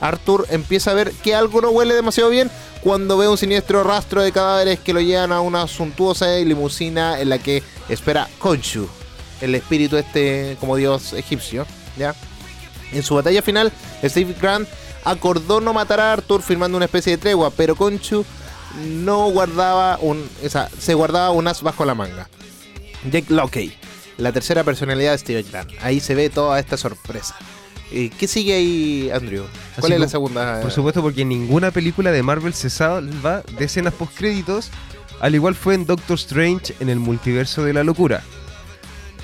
Arthur 0.00 0.46
empieza 0.48 0.92
a 0.92 0.94
ver 0.94 1.12
que 1.12 1.34
algo 1.34 1.60
no 1.60 1.68
huele 1.68 1.92
demasiado 1.92 2.30
bien 2.30 2.50
cuando 2.80 3.18
ve 3.18 3.28
un 3.28 3.36
siniestro 3.36 3.84
rastro 3.84 4.22
de 4.22 4.32
cadáveres 4.32 4.78
que 4.78 4.94
lo 4.94 5.02
llevan 5.02 5.32
a 5.32 5.42
una 5.42 5.66
suntuosa 5.66 6.34
limusina 6.36 7.20
en 7.20 7.28
la 7.28 7.38
que 7.38 7.62
espera 7.90 8.26
Khonshu, 8.38 8.88
el 9.42 9.54
espíritu 9.54 9.98
este 9.98 10.56
como 10.60 10.76
dios 10.76 11.12
egipcio, 11.12 11.66
¿ya? 11.98 12.14
En 12.90 13.02
su 13.02 13.16
batalla 13.16 13.42
final, 13.42 13.70
Steve 14.02 14.34
Grant 14.40 14.66
acordó 15.04 15.60
no 15.60 15.72
matar 15.72 16.00
a 16.00 16.12
Arthur 16.12 16.42
firmando 16.42 16.76
una 16.76 16.86
especie 16.86 17.12
de 17.12 17.18
tregua, 17.18 17.50
pero 17.50 17.76
Conchu 17.76 18.24
no 18.84 19.30
guardaba 19.30 19.98
un, 20.00 20.28
o 20.44 20.48
sea, 20.48 20.68
se 20.78 20.94
guardaba 20.94 21.30
un 21.30 21.48
as 21.48 21.62
bajo 21.62 21.84
la 21.84 21.94
manga. 21.94 22.28
Jake 23.10 23.32
Locke, 23.32 23.72
la 24.16 24.32
tercera 24.32 24.64
personalidad 24.64 25.12
de 25.12 25.18
Steve 25.18 25.42
Grant. 25.50 25.70
Ahí 25.80 26.00
se 26.00 26.14
ve 26.14 26.30
toda 26.30 26.58
esta 26.58 26.76
sorpresa. 26.76 27.34
¿Qué 27.90 28.28
sigue 28.28 28.54
ahí, 28.54 29.10
Andrew? 29.14 29.44
¿Cuál 29.76 29.84
Así 29.84 29.92
es 29.94 30.00
la 30.00 30.08
segunda? 30.08 30.60
Por 30.60 30.70
supuesto, 30.70 31.00
porque 31.00 31.24
ninguna 31.24 31.70
película 31.70 32.12
de 32.12 32.22
Marvel 32.22 32.52
se 32.52 32.68
salva 32.68 33.42
de 33.58 33.64
escenas 33.64 33.94
postcréditos, 33.94 34.70
al 35.20 35.34
igual 35.34 35.54
fue 35.54 35.74
en 35.74 35.86
Doctor 35.86 36.16
Strange 36.18 36.74
en 36.80 36.90
el 36.90 36.98
multiverso 36.98 37.64
de 37.64 37.72
la 37.72 37.84
locura. 37.84 38.22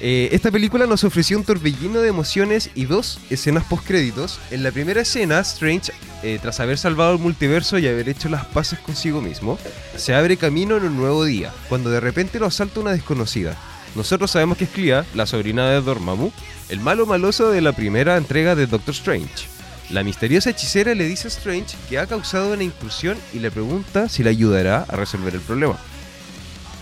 Eh, 0.01 0.29
esta 0.33 0.51
película 0.51 0.87
nos 0.87 1.05
ofreció 1.05 1.39
un 1.39 1.45
torbellino 1.45 2.01
de 2.01 2.09
emociones 2.09 2.71
y 2.75 2.85
dos 2.85 3.21
escenas 3.31 3.65
postcréditos. 3.65 4.41
En 4.51 4.63
la 4.63 4.73
primera 4.73 5.03
escena, 5.03 5.41
Strange, 5.41 5.93
eh, 6.23 6.39
tras 6.43 6.61
haber 6.61 6.79
salvado 6.79 7.15
el 7.15 7.21
multiverso 7.21 7.79
y 7.79 7.87
haber 7.87 8.09
hecho 8.09 8.29
las 8.29 8.45
paces 8.47 8.79
consigo 8.81 9.21
mismo, 9.21 9.59
se 9.97 10.15
abre 10.15 10.37
camino 10.37 10.77
en 10.77 10.85
un 10.85 10.97
nuevo 10.97 11.25
día, 11.25 11.53
cuando 11.69 11.91
de 11.91 12.01
repente 12.01 12.41
lo 12.41 12.47
asalta 12.47 12.81
una 12.81 12.93
desconocida. 12.93 13.57
Nosotros 13.95 14.33
sabemos 14.33 14.59
que 14.59 14.65
es 14.65 14.71
Clea, 14.71 15.07
la 15.15 15.27
sobrina 15.27 15.71
de 15.71 15.81
Dormammu, 15.81 16.33
el 16.69 16.81
malo 16.81 17.07
maloso 17.07 17.51
de 17.51 17.61
la 17.61 17.73
primera 17.73 18.17
entrega 18.17 18.57
de 18.57 18.67
Doctor 18.67 18.95
Strange. 18.95 19.47
La 19.91 20.03
misteriosa 20.03 20.51
hechicera 20.51 20.95
le 20.95 21.05
dice 21.05 21.29
a 21.29 21.31
Strange 21.31 21.77
que 21.89 21.99
ha 21.99 22.07
causado 22.07 22.55
una 22.55 22.65
incursión 22.65 23.17
y 23.33 23.39
le 23.39 23.51
pregunta 23.51 24.09
si 24.09 24.25
le 24.25 24.31
ayudará 24.31 24.85
a 24.89 24.97
resolver 24.97 25.35
el 25.35 25.41
problema. 25.41 25.79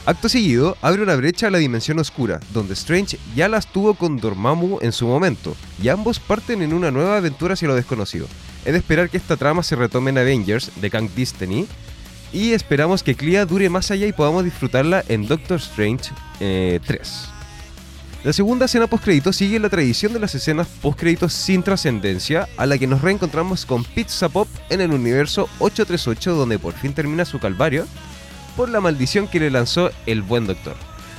Acto 0.04 0.28
seguido, 0.28 0.76
abre 0.82 1.02
una 1.02 1.14
brecha 1.14 1.46
a 1.46 1.50
la 1.50 1.58
dimensión 1.58 2.00
oscura, 2.00 2.40
donde 2.52 2.72
Strange 2.72 3.18
ya 3.36 3.48
las 3.48 3.70
tuvo 3.70 3.94
con 3.94 4.16
Dormammu 4.16 4.80
en 4.82 4.90
su 4.90 5.06
momento, 5.06 5.54
y 5.80 5.90
ambos 5.90 6.18
parten 6.18 6.60
en 6.60 6.72
una 6.72 6.90
nueva 6.90 7.18
aventura 7.18 7.54
hacia 7.54 7.68
lo 7.68 7.76
desconocido. 7.76 8.26
Es 8.64 8.72
de 8.72 8.78
esperar 8.78 9.10
que 9.10 9.16
esta 9.16 9.36
trama 9.36 9.62
se 9.62 9.76
retome 9.76 10.10
en 10.10 10.18
Avengers 10.18 10.72
de 10.80 10.90
Kang 10.90 11.08
Destiny, 11.14 11.68
y 12.32 12.50
esperamos 12.50 13.04
que 13.04 13.14
Clea 13.14 13.46
dure 13.46 13.68
más 13.68 13.92
allá 13.92 14.08
y 14.08 14.12
podamos 14.12 14.42
disfrutarla 14.42 15.04
en 15.06 15.28
Doctor 15.28 15.58
Strange 15.58 16.10
eh, 16.40 16.80
3. 16.84 17.28
La 18.24 18.32
segunda 18.32 18.64
escena 18.64 18.88
postcrédito 18.88 19.32
sigue 19.32 19.60
la 19.60 19.68
tradición 19.68 20.12
de 20.12 20.18
las 20.18 20.34
escenas 20.34 20.66
postcréditos 20.80 21.32
sin 21.32 21.62
trascendencia, 21.62 22.48
a 22.56 22.66
la 22.66 22.76
que 22.76 22.88
nos 22.88 23.02
reencontramos 23.02 23.64
con 23.64 23.84
Pizza 23.84 24.28
Pop 24.28 24.48
en 24.68 24.80
el 24.80 24.90
universo 24.90 25.48
838, 25.60 26.34
donde 26.34 26.58
por 26.58 26.74
fin 26.74 26.92
termina 26.92 27.24
su 27.24 27.38
calvario 27.38 27.86
por 28.56 28.68
la 28.68 28.80
maldición 28.80 29.28
que 29.28 29.40
le 29.40 29.50
lanzó 29.50 29.90
el 30.06 30.22
buen 30.22 30.46
doctor. 30.46 30.76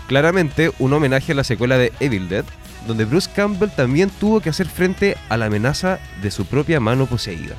Claramente 0.08 0.72
un 0.80 0.94
homenaje 0.94 1.32
a 1.32 1.36
la 1.36 1.44
secuela 1.44 1.78
de 1.78 1.92
Evil 2.00 2.30
Dead, 2.30 2.46
donde 2.88 3.06
Bruce 3.06 3.30
Campbell 3.34 3.70
también 3.70 4.10
tuvo 4.10 4.42
que 4.42 4.50
hacer 4.50 4.68
frente 4.68 5.18
a 5.30 5.38
la 5.38 5.46
amenaza 5.46 6.00
de 6.22 6.32
su 6.32 6.46
propia 6.46 6.80
mano 6.80 7.06
poseída. 7.06 7.56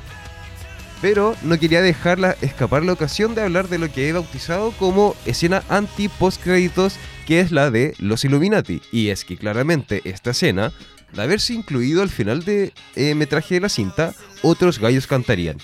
Pero 1.01 1.35
no 1.43 1.59
quería 1.59 1.81
dejarla 1.81 2.35
escapar 2.41 2.83
la 2.83 2.93
ocasión 2.93 3.35
de 3.35 3.41
hablar 3.41 3.67
de 3.67 3.77
lo 3.77 3.91
que 3.91 4.07
he 4.07 4.13
bautizado 4.13 4.71
como 4.71 5.15
escena 5.25 5.63
anti-postcréditos, 5.69 6.97
que 7.27 7.39
es 7.39 7.51
la 7.51 7.69
de 7.69 7.95
los 7.99 8.23
Illuminati. 8.23 8.81
Y 8.91 9.09
es 9.09 9.25
que 9.25 9.37
claramente 9.37 10.01
esta 10.05 10.31
escena, 10.31 10.71
de 11.13 11.21
haberse 11.21 11.53
incluido 11.53 12.01
al 12.01 12.09
final 12.09 12.43
de 12.43 12.73
eh, 12.95 13.15
metraje 13.15 13.55
de 13.55 13.61
la 13.61 13.69
cinta, 13.69 14.13
otros 14.41 14.79
gallos 14.79 15.07
cantarían. 15.07 15.57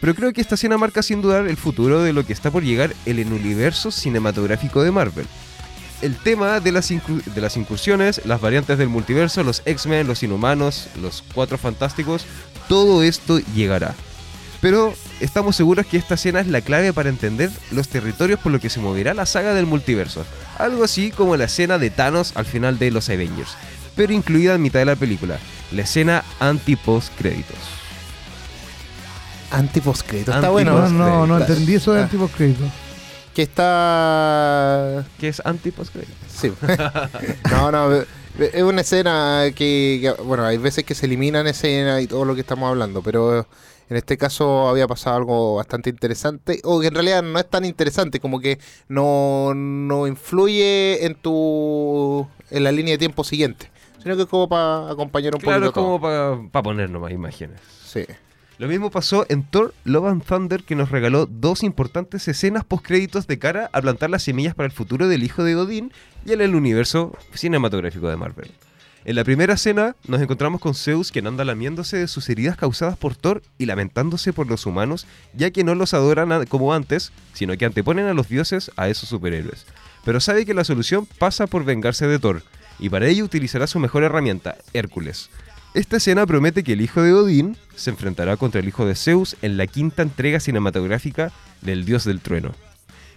Pero 0.00 0.14
creo 0.14 0.32
que 0.32 0.40
esta 0.40 0.56
escena 0.56 0.78
marca 0.78 1.02
sin 1.02 1.22
dudar 1.22 1.46
el 1.46 1.56
futuro 1.56 2.02
de 2.02 2.12
lo 2.12 2.26
que 2.26 2.32
está 2.32 2.50
por 2.50 2.62
llegar 2.62 2.94
en 3.06 3.18
el 3.18 3.32
universo 3.32 3.90
cinematográfico 3.90 4.82
de 4.82 4.90
Marvel. 4.90 5.26
El 6.02 6.16
tema 6.16 6.60
de 6.60 6.72
las, 6.72 6.88
de 6.88 7.40
las 7.40 7.56
incursiones, 7.56 8.20
las 8.26 8.40
variantes 8.40 8.76
del 8.76 8.88
multiverso, 8.88 9.42
los 9.42 9.62
X-Men, 9.64 10.06
los 10.06 10.22
Inhumanos, 10.22 10.88
los 11.00 11.24
Cuatro 11.34 11.56
Fantásticos, 11.56 12.26
todo 12.68 13.02
esto 13.02 13.38
llegará. 13.54 13.94
Pero 14.60 14.94
estamos 15.20 15.56
seguros 15.56 15.86
que 15.86 15.96
esta 15.96 16.14
escena 16.14 16.40
es 16.40 16.48
la 16.48 16.60
clave 16.60 16.92
para 16.92 17.08
entender 17.08 17.50
los 17.70 17.88
territorios 17.88 18.40
por 18.40 18.52
los 18.52 18.60
que 18.60 18.70
se 18.70 18.80
moverá 18.80 19.14
la 19.14 19.24
saga 19.24 19.54
del 19.54 19.66
multiverso. 19.66 20.24
Algo 20.58 20.84
así 20.84 21.10
como 21.10 21.36
la 21.36 21.44
escena 21.44 21.78
de 21.78 21.90
Thanos 21.90 22.32
al 22.34 22.46
final 22.46 22.78
de 22.78 22.90
los 22.90 23.08
Avengers, 23.08 23.56
pero 23.94 24.12
incluida 24.12 24.54
en 24.54 24.62
mitad 24.62 24.80
de 24.80 24.86
la 24.86 24.96
película, 24.96 25.38
la 25.72 25.82
escena 25.82 26.24
anti-post 26.40 27.12
créditos. 27.16 27.85
Anti-postcrédito. 29.50 30.32
Está 30.32 30.48
bueno. 30.50 30.78
No, 30.80 30.88
no, 30.88 31.26
no 31.26 31.36
Claro. 31.36 31.52
entendí 31.52 31.74
eso 31.74 31.92
de 31.92 32.00
Ah, 32.00 32.04
antipostcrédito. 32.04 32.64
Que 33.34 33.42
está... 33.42 35.04
¿Qué 35.18 35.28
es 35.28 35.42
anti-post 35.44 35.92
créditos? 35.92 36.14
Sí. 36.28 36.52
no, 37.50 37.70
no. 37.70 37.92
Es 38.38 38.62
una 38.62 38.80
escena 38.80 39.44
que, 39.54 39.98
que, 40.00 40.22
bueno, 40.22 40.44
hay 40.44 40.58
veces 40.58 40.84
que 40.84 40.94
se 40.94 41.06
eliminan 41.06 41.46
escenas 41.46 42.02
y 42.02 42.06
todo 42.06 42.24
lo 42.24 42.34
que 42.34 42.40
estamos 42.42 42.68
hablando, 42.68 43.02
pero 43.02 43.46
en 43.88 43.96
este 43.96 44.16
caso 44.18 44.68
había 44.68 44.86
pasado 44.86 45.16
algo 45.16 45.56
bastante 45.56 45.88
interesante, 45.90 46.60
o 46.64 46.80
que 46.80 46.88
en 46.88 46.94
realidad 46.94 47.22
no 47.22 47.38
es 47.38 47.48
tan 47.48 47.64
interesante, 47.64 48.20
como 48.20 48.40
que 48.40 48.58
no, 48.88 49.52
no 49.54 50.06
influye 50.06 51.04
en 51.06 51.14
tu 51.14 52.26
en 52.50 52.64
la 52.64 52.72
línea 52.72 52.92
de 52.94 52.98
tiempo 52.98 53.22
siguiente, 53.24 53.70
sino 54.02 54.16
que 54.16 54.22
es 54.22 54.28
como 54.28 54.48
para 54.48 54.90
acompañar 54.90 55.34
un 55.34 55.40
Claro, 55.40 55.66
es 55.66 55.72
poquito 55.72 55.98
como 55.98 56.50
para 56.50 56.62
poner 56.62 56.90
nomás 56.90 57.12
imágenes. 57.12 57.60
Sí. 57.86 58.04
Lo 58.58 58.68
mismo 58.68 58.90
pasó 58.90 59.26
en 59.28 59.42
Thor 59.42 59.74
Love 59.84 60.06
and 60.06 60.24
Thunder 60.24 60.62
que 60.62 60.76
nos 60.76 60.90
regaló 60.90 61.26
dos 61.26 61.62
importantes 61.62 62.26
escenas 62.26 62.64
postcréditos 62.64 63.26
de 63.26 63.38
cara 63.38 63.68
a 63.74 63.82
plantar 63.82 64.08
las 64.08 64.22
semillas 64.22 64.54
para 64.54 64.66
el 64.66 64.72
futuro 64.72 65.08
del 65.08 65.22
hijo 65.22 65.44
de 65.44 65.54
Godín 65.54 65.92
y 66.24 66.32
en 66.32 66.40
el 66.40 66.54
universo 66.54 67.16
cinematográfico 67.34 68.08
de 68.08 68.16
Marvel. 68.16 68.50
En 69.04 69.14
la 69.14 69.24
primera 69.24 69.54
escena 69.54 69.94
nos 70.08 70.22
encontramos 70.22 70.62
con 70.62 70.74
Zeus 70.74 71.12
quien 71.12 71.26
anda 71.26 71.44
lamiéndose 71.44 71.98
de 71.98 72.08
sus 72.08 72.30
heridas 72.30 72.56
causadas 72.56 72.96
por 72.96 73.14
Thor 73.14 73.42
y 73.58 73.66
lamentándose 73.66 74.32
por 74.32 74.46
los 74.46 74.64
humanos 74.64 75.06
ya 75.34 75.50
que 75.50 75.62
no 75.62 75.74
los 75.74 75.92
adoran 75.92 76.46
como 76.46 76.72
antes, 76.72 77.12
sino 77.34 77.58
que 77.58 77.66
anteponen 77.66 78.06
a 78.06 78.14
los 78.14 78.30
dioses 78.30 78.70
a 78.76 78.88
esos 78.88 79.10
superhéroes. 79.10 79.66
Pero 80.04 80.18
sabe 80.18 80.46
que 80.46 80.54
la 80.54 80.64
solución 80.64 81.06
pasa 81.18 81.46
por 81.46 81.64
vengarse 81.64 82.06
de 82.06 82.18
Thor 82.18 82.42
y 82.78 82.88
para 82.88 83.06
ello 83.06 83.24
utilizará 83.24 83.66
su 83.66 83.78
mejor 83.78 84.02
herramienta, 84.02 84.56
Hércules. 84.72 85.28
Esta 85.76 85.98
escena 85.98 86.24
promete 86.24 86.64
que 86.64 86.72
el 86.72 86.80
hijo 86.80 87.02
de 87.02 87.12
Odín 87.12 87.58
se 87.74 87.90
enfrentará 87.90 88.38
contra 88.38 88.60
el 88.60 88.66
hijo 88.66 88.86
de 88.86 88.94
Zeus 88.94 89.36
en 89.42 89.58
la 89.58 89.66
quinta 89.66 90.00
entrega 90.00 90.40
cinematográfica 90.40 91.32
del 91.60 91.84
Dios 91.84 92.06
del 92.06 92.22
Trueno. 92.22 92.54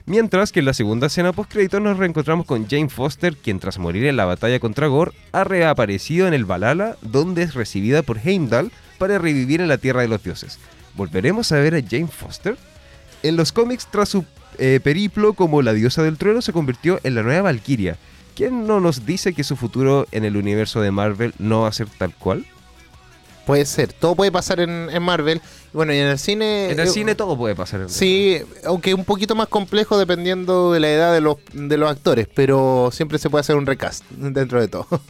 Mientras 0.05 0.51
que 0.51 0.59
en 0.59 0.65
la 0.65 0.73
segunda 0.73 1.07
escena 1.07 1.31
postcrédito 1.31 1.79
nos 1.79 1.97
reencontramos 1.97 2.45
con 2.45 2.67
Jane 2.67 2.89
Foster, 2.89 3.37
quien 3.37 3.61
tras 3.61 3.79
morir 3.79 4.07
en 4.07 4.17
la 4.17 4.25
batalla 4.25 4.59
contra 4.59 4.87
Gore, 4.87 5.13
ha 5.31 5.45
reaparecido 5.45 6.27
en 6.27 6.33
el 6.33 6.43
Valhalla, 6.43 6.97
donde 7.01 7.43
es 7.43 7.53
recibida 7.53 8.01
por 8.01 8.17
Heimdall 8.17 8.73
para 8.97 9.19
revivir 9.19 9.61
en 9.61 9.69
la 9.69 9.77
Tierra 9.77 10.01
de 10.01 10.09
los 10.09 10.21
Dioses. 10.21 10.59
¿Volveremos 10.97 11.53
a 11.53 11.59
ver 11.59 11.75
a 11.75 11.81
Jane 11.81 12.07
Foster? 12.07 12.57
En 13.23 13.37
los 13.37 13.53
cómics, 13.53 13.87
tras 13.89 14.09
su 14.09 14.25
eh, 14.57 14.81
periplo 14.83 15.31
como 15.31 15.61
la 15.61 15.71
diosa 15.71 16.03
del 16.03 16.17
trueno, 16.17 16.41
se 16.41 16.51
convirtió 16.51 16.99
en 17.03 17.15
la 17.15 17.23
nueva 17.23 17.43
Valkyria. 17.43 17.95
¿Quién 18.39 18.65
no 18.65 18.79
nos 18.79 19.05
dice 19.05 19.33
que 19.33 19.43
su 19.43 19.57
futuro 19.57 20.07
en 20.13 20.23
el 20.23 20.37
universo 20.37 20.79
de 20.79 20.91
Marvel 20.91 21.33
no 21.39 21.63
va 21.63 21.67
a 21.67 21.73
ser 21.73 21.89
tal 21.97 22.15
cual? 22.15 22.45
Puede 23.45 23.65
ser, 23.65 23.91
todo 23.91 24.15
puede 24.15 24.31
pasar 24.31 24.61
en, 24.61 24.87
en 24.89 25.03
Marvel. 25.03 25.41
Bueno, 25.73 25.91
y 25.91 25.97
en 25.97 26.07
el 26.07 26.17
cine... 26.17 26.71
En 26.71 26.79
el 26.79 26.87
eh, 26.87 26.89
cine 26.89 27.15
todo 27.15 27.37
puede 27.37 27.53
pasar. 27.53 27.81
en 27.81 27.89
Sí, 27.89 28.37
aunque 28.63 28.93
un 28.93 29.03
poquito 29.03 29.35
más 29.35 29.49
complejo 29.49 29.97
dependiendo 29.97 30.71
de 30.71 30.79
la 30.79 30.89
edad 30.89 31.13
de 31.13 31.19
los, 31.19 31.35
de 31.51 31.75
los 31.75 31.91
actores, 31.91 32.29
pero 32.33 32.91
siempre 32.93 33.17
se 33.17 33.29
puede 33.29 33.41
hacer 33.41 33.57
un 33.57 33.65
recast 33.65 34.05
dentro 34.11 34.61
de 34.61 34.69
todo. 34.69 34.87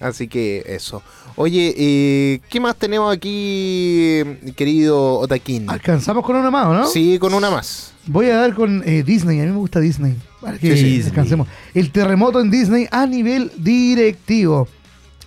Así 0.00 0.28
que 0.28 0.64
eso. 0.66 1.02
Oye, 1.36 1.74
eh, 1.76 2.40
¿qué 2.48 2.58
más 2.58 2.74
tenemos 2.76 3.14
aquí, 3.14 4.22
querido 4.56 5.18
Otakin? 5.18 5.68
Alcanzamos 5.70 6.24
con 6.24 6.36
una 6.36 6.50
más, 6.50 6.66
¿o 6.66 6.74
¿no? 6.74 6.86
Sí, 6.86 7.18
con 7.18 7.34
una 7.34 7.50
más. 7.50 7.92
Voy 8.06 8.26
a 8.30 8.36
dar 8.38 8.54
con 8.54 8.82
eh, 8.86 9.02
Disney. 9.02 9.40
A 9.40 9.44
mí 9.44 9.50
me 9.50 9.58
gusta 9.58 9.78
Disney. 9.80 10.16
Para 10.40 10.58
que 10.58 10.68
Sí, 10.76 10.82
Disney. 10.84 10.98
descansemos. 11.02 11.48
El 11.74 11.92
terremoto 11.92 12.40
en 12.40 12.50
Disney 12.50 12.88
a 12.90 13.06
nivel 13.06 13.52
directivo. 13.58 14.68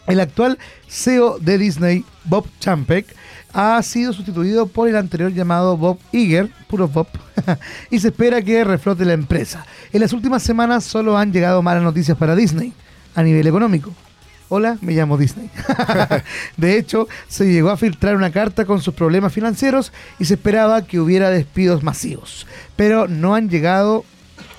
El 0.07 0.19
actual 0.19 0.57
CEO 0.89 1.37
de 1.39 1.57
Disney, 1.57 2.03
Bob 2.25 2.45
Champek, 2.59 3.05
ha 3.53 3.81
sido 3.83 4.11
sustituido 4.11 4.65
por 4.65 4.89
el 4.89 4.95
anterior 4.97 5.31
llamado 5.31 5.77
Bob 5.77 5.99
Iger, 6.11 6.49
puro 6.67 6.87
Bob, 6.87 7.07
y 7.91 7.99
se 7.99 8.07
espera 8.09 8.41
que 8.41 8.63
reflote 8.63 9.05
la 9.05 9.13
empresa. 9.13 9.65
En 9.93 10.01
las 10.01 10.11
últimas 10.11 10.41
semanas 10.43 10.83
solo 10.83 11.17
han 11.17 11.31
llegado 11.31 11.61
malas 11.61 11.83
noticias 11.83 12.17
para 12.17 12.35
Disney 12.35 12.73
a 13.15 13.23
nivel 13.23 13.45
económico. 13.47 13.93
Hola, 14.55 14.77
me 14.81 14.93
llamo 14.93 15.17
Disney. 15.17 15.49
de 16.57 16.77
hecho, 16.77 17.07
se 17.27 17.51
llegó 17.51 17.71
a 17.71 17.75
filtrar 17.75 18.15
una 18.15 18.31
carta 18.31 18.65
con 18.65 18.83
sus 18.83 18.93
problemas 18.93 19.33
financieros 19.33 19.91
y 20.19 20.25
se 20.25 20.35
esperaba 20.35 20.85
que 20.85 20.99
hubiera 20.99 21.31
despidos 21.31 21.81
masivos. 21.81 22.45
Pero 22.75 23.07
no 23.07 23.33
han 23.33 23.49
llegado, 23.49 24.05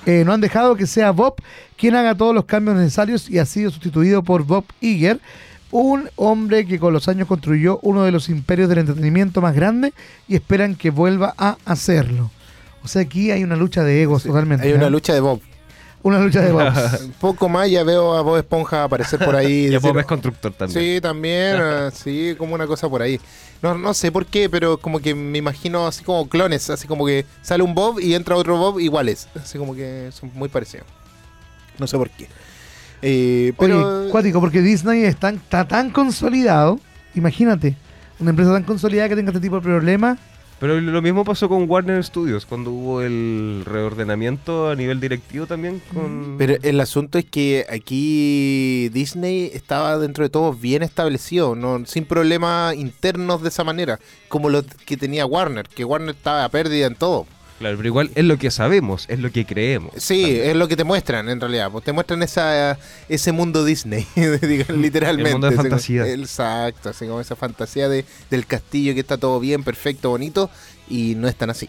eh, 0.04 0.24
no 0.26 0.33
han 0.33 0.40
dejado 0.40 0.74
que 0.74 0.88
sea 0.88 1.12
Bob 1.12 1.37
quien 1.76 1.94
haga 1.94 2.16
todos 2.16 2.35
los 2.35 2.44
cambios 2.44 2.76
necesarios 2.76 3.30
y 3.30 3.38
ha 3.38 3.44
sido 3.46 3.70
sustituido 3.70 4.24
por 4.24 4.42
Bob 4.42 4.64
Iger, 4.80 5.20
un 5.70 6.11
hombre 6.16 6.66
que 6.66 6.80
con 6.80 6.92
los 6.92 7.07
años 7.07 7.28
construyó 7.28 7.78
uno 7.83 8.02
de 8.02 8.11
los 8.11 8.28
imperios 8.28 8.68
del 8.68 8.78
entretenimiento 8.78 9.40
más 9.40 9.54
grande 9.54 9.92
y 10.26 10.35
esperan 10.35 10.74
que 10.74 10.90
vuelva 10.90 11.35
a 11.38 11.57
hacerlo. 11.66 12.33
O 12.83 12.88
sea, 12.88 13.02
aquí 13.02 13.30
hay 13.30 13.44
una 13.44 13.54
lucha 13.54 13.85
de 13.85 14.02
egos 14.02 14.24
totalmente. 14.24 14.66
Hay 14.66 14.72
una 14.72 14.88
¿eh? 14.88 14.90
lucha 14.90 15.14
de 15.14 15.20
Bob. 15.20 15.40
Una 16.05 16.19
lucha 16.21 16.43
de 16.43 16.53
Bob. 16.53 16.71
Un 17.03 17.12
poco 17.12 17.49
más 17.49 17.69
ya 17.71 17.83
veo 17.83 18.14
a 18.14 18.21
Bob 18.23 18.37
Esponja 18.37 18.85
aparecer 18.85 19.19
por 19.19 19.35
ahí. 19.35 19.69
Y 19.73 19.75
a 19.75 19.79
Bob 19.81 19.99
es 19.99 20.07
constructor 20.07 20.53
también. 20.53 20.81
Sí, 20.81 21.01
también, 21.01 21.57
ah, 21.61 21.90
sí, 21.93 22.35
como 22.38 22.55
una 22.55 22.67
cosa 22.67 22.88
por 22.88 23.01
ahí. 23.03 23.19
No, 23.62 23.77
no 23.77 23.95
sé 23.95 24.12
por 24.12 24.27
qué, 24.27 24.51
pero 24.51 24.77
como 24.79 25.01
que 25.01 25.14
me 25.14 25.38
imagino 25.38 25.87
así 25.87 26.05
como 26.05 26.29
clones, 26.29 26.69
así 26.69 26.87
como 26.87 27.07
que 27.07 27.25
sale 27.40 27.62
un 27.64 27.75
Bob 27.75 27.99
y 27.99 28.14
entra 28.14 28.37
otro 28.37 28.59
Bob 28.59 28.79
iguales. 28.79 29.29
Así 29.35 29.57
como 29.59 29.75
que 29.75 30.11
son 30.12 30.31
muy 30.35 30.49
parecidos. 30.51 30.87
No 31.79 31.87
sé 31.87 31.97
por 31.97 32.11
qué. 32.11 32.29
Eh, 33.01 33.53
pero 33.59 34.03
Oye, 34.03 34.11
cuático, 34.11 34.40
porque 34.40 34.61
Disney 34.61 35.05
es 35.05 35.17
tan- 35.17 35.37
está 35.37 35.67
tan 35.67 35.90
consolidado. 35.90 36.79
Imagínate, 37.14 37.77
una 38.21 38.31
empresa 38.31 38.53
tan 38.53 38.62
consolidada 38.64 39.09
que 39.09 39.17
tenga 39.17 39.31
este 39.31 39.40
tipo 39.40 39.57
de 39.57 39.62
problemas. 39.62 40.19
Pero 40.61 40.81
lo 40.81 41.03
mismo 41.03 41.25
pasó 41.25 41.49
con 41.49 41.69
Warner 41.69 42.03
Studios, 42.05 42.47
cuando 42.47 42.71
hubo 42.71 43.03
el 43.03 43.62
reordenamiento 43.67 44.71
a 44.71 44.77
nivel 44.77 45.01
directivo 45.01 45.47
también 45.47 45.83
con... 45.93 46.37
Pero 46.38 46.55
el 46.62 46.81
asunto 46.81 47.19
es 47.19 47.25
que 47.25 47.67
aquí 47.69 48.88
Disney 48.90 49.51
estaba 49.53 49.99
dentro 49.99 50.25
de 50.25 50.31
todo 50.31 50.53
bien 50.53 50.83
establecido, 50.83 51.55
no 51.55 51.85
sin 51.87 52.05
problemas 52.05 52.77
internos 52.77 53.43
de 53.43 53.49
esa 53.49 53.64
manera, 53.64 53.99
como 54.29 54.49
lo 54.49 54.62
que 54.87 54.97
tenía 54.97 55.27
Warner, 55.27 55.69
que 55.69 55.85
Warner 55.85 56.14
estaba 56.14 56.45
a 56.45 56.49
pérdida 56.49 56.87
en 56.87 56.95
todo. 56.95 57.27
Claro, 57.59 57.77
pero 57.77 57.87
igual 57.88 58.11
es 58.14 58.25
lo 58.25 58.37
que 58.37 58.51
sabemos, 58.51 59.05
es 59.09 59.21
lo 59.21 59.31
que 59.31 59.47
creemos. 59.47 59.93
Sí, 59.97 60.23
también. 60.23 60.51
es 60.51 60.57
lo 60.57 60.69
que 60.69 60.77
te 60.77 60.85
muestran 60.85 61.29
en 61.29 61.40
realidad, 61.40 61.71
pues 61.71 61.85
te 61.85 61.93
muestran 61.93 62.23
esa 62.23 62.77
ese 63.09 63.33
mundo 63.33 63.64
Disney, 63.64 64.07
digan, 64.17 64.83
literalmente. 64.83 65.31
El 65.31 65.35
mundo 65.35 65.47
de 65.49 65.55
así 65.55 65.57
como- 65.59 65.71
fantasía. 65.71 66.07
exacto, 66.09 66.88
así 66.90 67.07
como 67.07 67.21
esa 67.21 67.37
fantasía 67.37 67.88
de, 67.88 68.05
del 68.31 68.47
castillo 68.47 68.93
que 68.95 69.01
está 69.01 69.19
todo 69.19 69.38
bien, 69.38 69.62
perfecto, 69.62 70.11
bonito, 70.11 70.51
y 70.88 71.14
no 71.14 71.29
es 71.29 71.37
tan 71.37 71.51
así. 71.51 71.69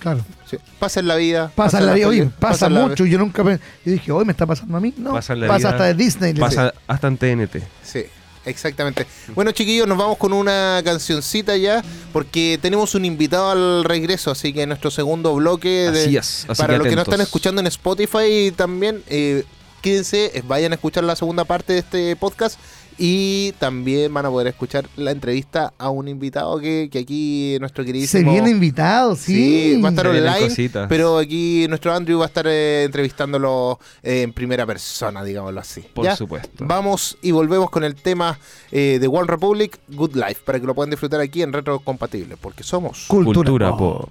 Claro. 0.00 0.24
Sí. 0.48 0.58
Pasa 0.78 1.00
en 1.00 1.08
la 1.08 1.16
vida. 1.16 1.50
Pasa 1.54 1.80
la 1.80 1.94
vida, 1.94 2.08
oye, 2.08 2.30
pasa 2.38 2.66
en 2.66 2.74
mucho. 2.74 3.06
Yo 3.06 3.18
nunca 3.18 3.42
yo 3.42 3.58
dije, 3.84 4.12
hoy 4.12 4.24
me 4.24 4.32
está 4.32 4.46
pasando 4.46 4.76
a 4.76 4.80
mí. 4.80 4.92
No, 4.96 5.12
Pasa 5.12 5.32
en 5.32 5.40
la 5.40 5.46
pasa 5.46 5.58
vida, 5.58 5.68
hasta 5.70 5.84
de 5.84 5.94
Disney. 5.94 6.34
Pasa 6.34 6.74
hasta 6.86 7.08
en 7.08 7.16
TNT. 7.16 7.56
Sí, 7.82 8.04
exactamente. 8.46 9.06
Bueno, 9.34 9.52
chiquillos, 9.52 9.86
nos 9.86 9.98
vamos 9.98 10.16
con 10.16 10.32
una 10.32 10.80
cancioncita 10.84 11.56
ya, 11.56 11.84
porque 12.12 12.58
tenemos 12.60 12.94
un 12.94 13.04
invitado 13.04 13.50
al 13.50 13.84
regreso, 13.84 14.30
así 14.30 14.52
que 14.52 14.66
nuestro 14.66 14.90
segundo 14.90 15.34
bloque 15.34 15.90
de, 15.90 16.02
Así 16.02 16.16
es, 16.16 16.46
así 16.48 16.62
para 16.62 16.74
que 16.74 16.78
los 16.78 16.88
que 16.88 16.96
no 16.96 17.02
están 17.02 17.20
escuchando 17.20 17.60
en 17.60 17.66
Spotify 17.66 18.52
también, 18.56 19.02
eh, 19.08 19.44
quédense, 19.82 20.32
eh, 20.34 20.42
vayan 20.46 20.72
a 20.72 20.76
escuchar 20.76 21.04
la 21.04 21.16
segunda 21.16 21.44
parte 21.44 21.74
de 21.74 21.78
este 21.80 22.16
podcast 22.16 22.58
y 22.98 23.52
también 23.58 24.12
van 24.12 24.26
a 24.26 24.30
poder 24.30 24.46
escuchar 24.48 24.88
la 24.96 25.10
entrevista 25.10 25.74
a 25.78 25.90
un 25.90 26.08
invitado 26.08 26.58
que, 26.58 26.88
que 26.90 27.00
aquí 27.00 27.56
nuestro 27.60 27.84
Se 27.84 27.86
queridísimo... 27.86 28.32
viene 28.32 28.50
invitado, 28.50 29.16
sí. 29.16 29.74
Sí, 29.74 29.80
va 29.82 29.88
a 29.88 29.90
estar 29.90 30.06
Se 30.06 30.10
online, 30.10 30.86
pero 30.88 31.18
aquí 31.18 31.66
nuestro 31.68 31.92
Andrew 31.92 32.18
va 32.18 32.24
a 32.24 32.28
estar 32.28 32.46
eh, 32.46 32.84
entrevistándolo 32.84 33.78
eh, 34.02 34.22
en 34.22 34.32
primera 34.32 34.64
persona, 34.66 35.22
digámoslo 35.22 35.60
así. 35.60 35.82
Por 35.92 36.04
¿Ya? 36.04 36.16
supuesto. 36.16 36.64
Vamos 36.66 37.18
y 37.22 37.32
volvemos 37.32 37.70
con 37.70 37.84
el 37.84 37.94
tema 37.94 38.38
eh, 38.70 38.98
de 39.00 39.06
One 39.08 39.26
Republic, 39.26 39.78
Good 39.88 40.14
Life, 40.14 40.40
para 40.44 40.58
que 40.58 40.66
lo 40.66 40.74
puedan 40.74 40.90
disfrutar 40.90 41.20
aquí 41.20 41.42
en 41.42 41.52
Retro 41.52 41.80
Compatible, 41.80 42.36
porque 42.36 42.62
somos... 42.62 43.04
Cultura, 43.08 43.34
Cultura 43.34 43.70
pop. 43.70 44.10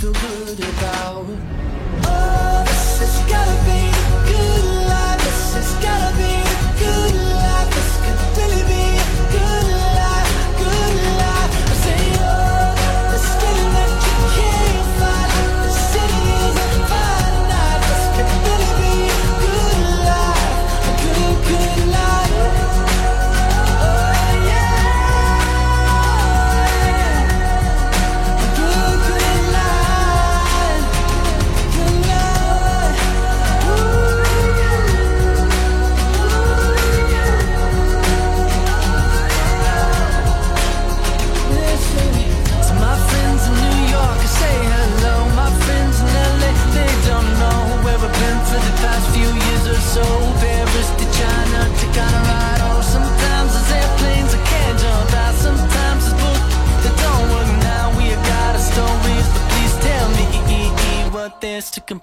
Feel 0.00 0.12
good 0.14 0.60
about. 0.60 1.59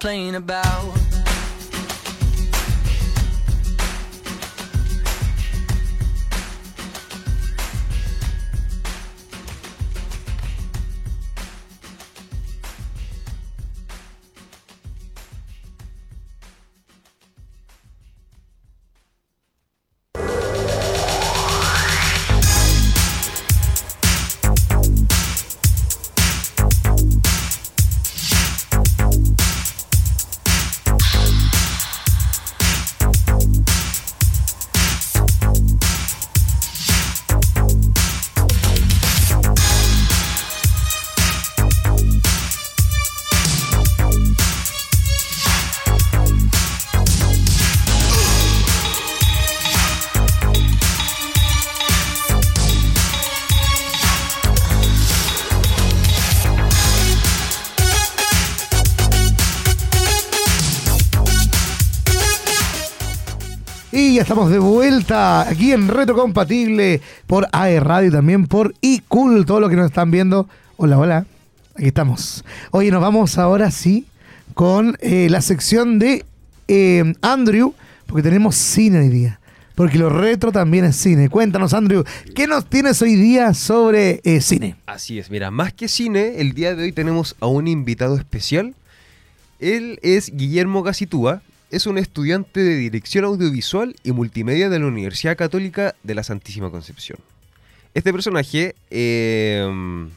Complain 0.08 0.36
about. 0.36 0.97
Estamos 64.28 64.52
de 64.52 64.60
vuelta 64.60 65.48
aquí 65.48 65.72
en 65.72 65.88
Retro 65.88 66.14
Compatible 66.14 67.00
por 67.28 67.48
AE 67.54 67.80
Radio 67.80 68.10
y 68.10 68.12
también 68.12 68.46
por 68.46 68.74
iCool, 68.82 69.46
todo 69.46 69.62
lo 69.62 69.70
que 69.70 69.78
nos 69.78 69.86
están 69.86 70.12
viendo. 70.12 70.50
Hola, 70.76 71.00
hola. 71.00 71.26
Aquí 71.76 71.88
estamos. 71.88 72.44
Oye, 72.72 72.92
nos 72.92 73.00
vamos 73.02 73.38
ahora 73.38 73.72
sí 73.72 74.06
con 74.54 74.98
eh, 75.00 75.30
la 75.30 75.40
sección 75.40 75.98
de 75.98 76.26
eh, 76.68 77.14
Andrew, 77.22 77.74
porque 78.06 78.22
tenemos 78.22 78.58
cine 78.58 79.00
hoy 79.00 79.08
día. 79.08 79.40
Porque 79.76 79.98
lo 79.98 80.10
retro 80.10 80.52
también 80.52 80.84
es 80.84 80.98
cine. 80.98 81.30
Cuéntanos, 81.30 81.74
Andrew, 81.74 82.04
¿qué 82.36 82.48
nos 82.48 82.66
tienes 82.66 83.02
hoy 83.02 83.16
día 83.16 83.54
sobre 83.54 84.20
eh, 84.26 84.42
cine? 84.42 84.76
Así 84.88 85.20
es, 85.20 85.32
mira, 85.32 85.52
más 85.52 85.72
que 85.72 85.88
cine, 85.88 86.42
el 86.42 86.52
día 86.52 86.76
de 86.76 86.84
hoy 86.84 86.92
tenemos 86.92 87.38
a 87.40 87.48
un 87.48 87.70
invitado 87.70 88.18
especial. 88.18 88.76
Él 89.62 90.00
es 90.02 90.36
Guillermo 90.36 90.84
Gacitúa, 90.84 91.42
es 91.70 91.86
un 91.86 91.98
estudiante 91.98 92.62
de 92.62 92.76
Dirección 92.76 93.26
Audiovisual 93.26 93.96
y 94.04 94.12
Multimedia 94.12 94.70
de 94.70 94.80
la 94.80 94.86
Universidad 94.86 95.38
Católica 95.38 95.96
de 96.04 96.16
la 96.16 96.24
Santísima 96.24 96.72
Concepción. 96.72 97.20
Este 97.94 98.14
personaje 98.14 98.76
eh, 98.90 100.08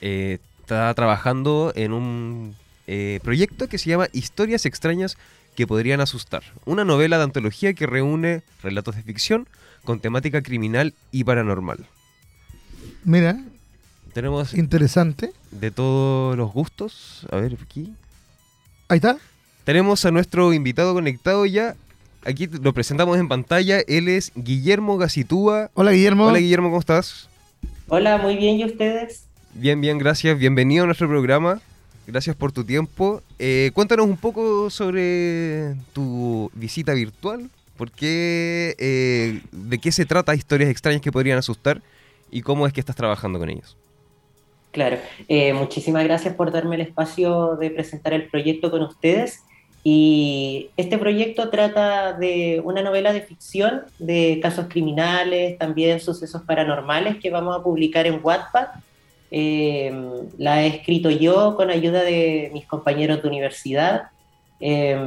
eh, 0.00 0.38
está 0.60 0.94
trabajando 0.94 1.72
en 1.74 1.92
un 1.92 2.56
eh, 2.86 3.20
proyecto 3.22 3.68
que 3.68 3.78
se 3.78 3.90
llama 3.90 4.08
Historias 4.12 4.66
extrañas 4.66 5.18
que 5.56 5.66
podrían 5.66 6.00
asustar. 6.00 6.42
Una 6.64 6.84
novela 6.84 7.18
de 7.18 7.24
antología 7.24 7.74
que 7.74 7.86
reúne 7.86 8.42
relatos 8.62 8.96
de 8.96 9.02
ficción 9.02 9.48
con 9.84 10.00
temática 10.00 10.42
criminal 10.42 10.94
y 11.10 11.24
paranormal. 11.24 11.86
Mira, 13.04 13.38
Tenemos 14.12 14.54
interesante. 14.54 15.32
de 15.50 15.70
todos 15.70 16.36
los 16.36 16.52
gustos. 16.52 17.26
A 17.30 17.36
ver, 17.36 17.58
aquí. 17.62 17.92
Ahí 18.88 18.96
está. 18.96 19.18
Tenemos 19.64 20.04
a 20.04 20.10
nuestro 20.10 20.52
invitado 20.52 20.94
conectado 20.94 21.46
ya. 21.46 21.74
Aquí 22.24 22.46
lo 22.46 22.72
presentamos 22.72 23.18
en 23.18 23.28
pantalla. 23.28 23.80
Él 23.86 24.08
es 24.08 24.32
Guillermo 24.34 24.98
Gacitúa. 24.98 25.70
Hola, 25.74 25.92
Guillermo. 25.92 26.26
Hola 26.26 26.38
Guillermo, 26.38 26.68
¿cómo 26.68 26.80
estás? 26.80 27.28
Hola, 27.88 28.18
muy 28.18 28.36
bien, 28.36 28.58
¿y 28.58 28.64
ustedes? 28.64 29.26
Bien, 29.54 29.80
bien, 29.80 29.98
gracias. 29.98 30.38
Bienvenido 30.38 30.84
a 30.84 30.86
nuestro 30.86 31.08
programa. 31.08 31.60
Gracias 32.06 32.34
por 32.36 32.52
tu 32.52 32.64
tiempo. 32.64 33.22
Eh, 33.38 33.70
cuéntanos 33.74 34.06
un 34.06 34.16
poco 34.16 34.70
sobre 34.70 35.74
tu 35.92 36.50
visita 36.54 36.94
virtual. 36.94 37.50
¿Por 37.76 37.90
qué? 37.90 38.74
eh, 38.78 39.40
¿De 39.52 39.78
qué 39.78 39.92
se 39.92 40.04
trata 40.04 40.34
historias 40.34 40.70
extrañas 40.70 41.00
que 41.00 41.12
podrían 41.12 41.38
asustar? 41.38 41.80
¿Y 42.30 42.42
cómo 42.42 42.66
es 42.66 42.72
que 42.72 42.80
estás 42.80 42.96
trabajando 42.96 43.38
con 43.38 43.48
ellos? 43.50 43.76
Claro, 44.72 44.98
eh, 45.28 45.52
muchísimas 45.52 46.04
gracias 46.04 46.34
por 46.34 46.52
darme 46.52 46.76
el 46.76 46.82
espacio 46.82 47.56
de 47.56 47.70
presentar 47.70 48.12
el 48.12 48.28
proyecto 48.28 48.70
con 48.70 48.82
ustedes. 48.82 49.40
Y 49.82 50.70
este 50.76 50.98
proyecto 50.98 51.48
trata 51.48 52.12
de 52.12 52.60
una 52.64 52.82
novela 52.82 53.12
de 53.12 53.22
ficción 53.22 53.82
de 53.98 54.38
casos 54.42 54.66
criminales, 54.68 55.56
también 55.58 56.00
sucesos 56.00 56.42
paranormales 56.42 57.16
que 57.16 57.30
vamos 57.30 57.58
a 57.58 57.62
publicar 57.62 58.06
en 58.06 58.20
Wattpad. 58.22 58.68
Eh, 59.30 59.92
la 60.36 60.62
he 60.62 60.66
escrito 60.66 61.08
yo 61.10 61.54
con 61.56 61.70
ayuda 61.70 62.02
de 62.02 62.50
mis 62.52 62.66
compañeros 62.66 63.22
de 63.22 63.28
universidad. 63.28 64.10
Eh, 64.60 64.98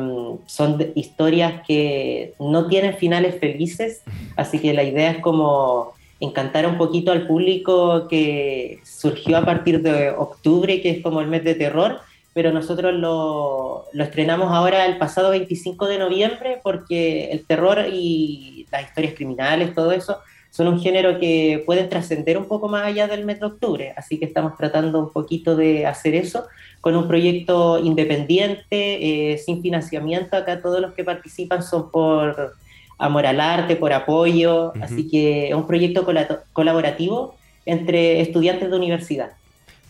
son 0.47 0.91
historias 0.95 1.61
que 1.67 2.34
no 2.39 2.67
tienen 2.67 2.97
finales 2.97 3.39
felices, 3.39 4.01
así 4.36 4.57
que 4.57 4.74
la 4.74 4.84
idea 4.84 5.11
es 5.11 5.19
como 5.19 5.93
encantar 6.19 6.65
un 6.65 6.78
poquito 6.78 7.11
al 7.11 7.28
público 7.28 8.07
que 8.07 8.80
surgió 8.84 9.38
a 9.38 9.45
partir 9.45 9.84
de 9.84 10.09
octubre, 10.09 10.82
que 10.82 10.89
es 10.89 11.03
como 11.03 11.21
el 11.21 11.28
mes 11.28 11.43
de 11.43 11.53
terror, 11.53 11.99
pero 12.34 12.51
nosotros 12.51 12.93
lo, 12.93 13.86
lo 13.93 14.03
estrenamos 14.03 14.51
ahora 14.51 14.86
el 14.86 14.97
pasado 14.97 15.29
25 15.29 15.88
de 15.88 15.97
noviembre 15.99 16.59
porque 16.63 17.31
el 17.31 17.45
terror 17.45 17.86
y 17.91 18.65
las 18.71 18.84
historias 18.84 19.13
criminales, 19.13 19.73
todo 19.75 19.91
eso, 19.91 20.17
son 20.49 20.67
un 20.67 20.79
género 20.79 21.19
que 21.19 21.63
pueden 21.65 21.89
trascender 21.89 22.38
un 22.38 22.45
poco 22.47 22.67
más 22.67 22.84
allá 22.86 23.07
del 23.07 23.25
mes 23.25 23.39
de 23.39 23.47
octubre, 23.47 23.93
así 23.97 24.19
que 24.19 24.25
estamos 24.25 24.55
tratando 24.55 24.99
un 24.99 25.11
poquito 25.11 25.55
de 25.55 25.86
hacer 25.88 26.13
eso 26.15 26.45
con 26.79 26.95
un 26.95 27.07
proyecto 27.07 27.79
independiente, 27.79 29.31
eh, 29.34 29.38
sin 29.38 29.61
financiamiento, 29.61 30.36
acá 30.38 30.61
todos 30.61 30.79
los 30.81 30.93
que 30.93 31.03
participan 31.03 31.63
son 31.63 31.89
por 31.91 32.53
amor 32.99 33.25
al 33.25 33.39
arte, 33.39 33.75
por 33.75 33.93
apoyo, 33.93 34.73
así 34.81 35.07
que 35.09 35.49
es 35.49 35.55
un 35.55 35.65
proyecto 35.65 36.05
cola- 36.05 36.43
colaborativo 36.53 37.36
entre 37.65 38.21
estudiantes 38.21 38.69
de 38.69 38.75
universidad. 38.77 39.31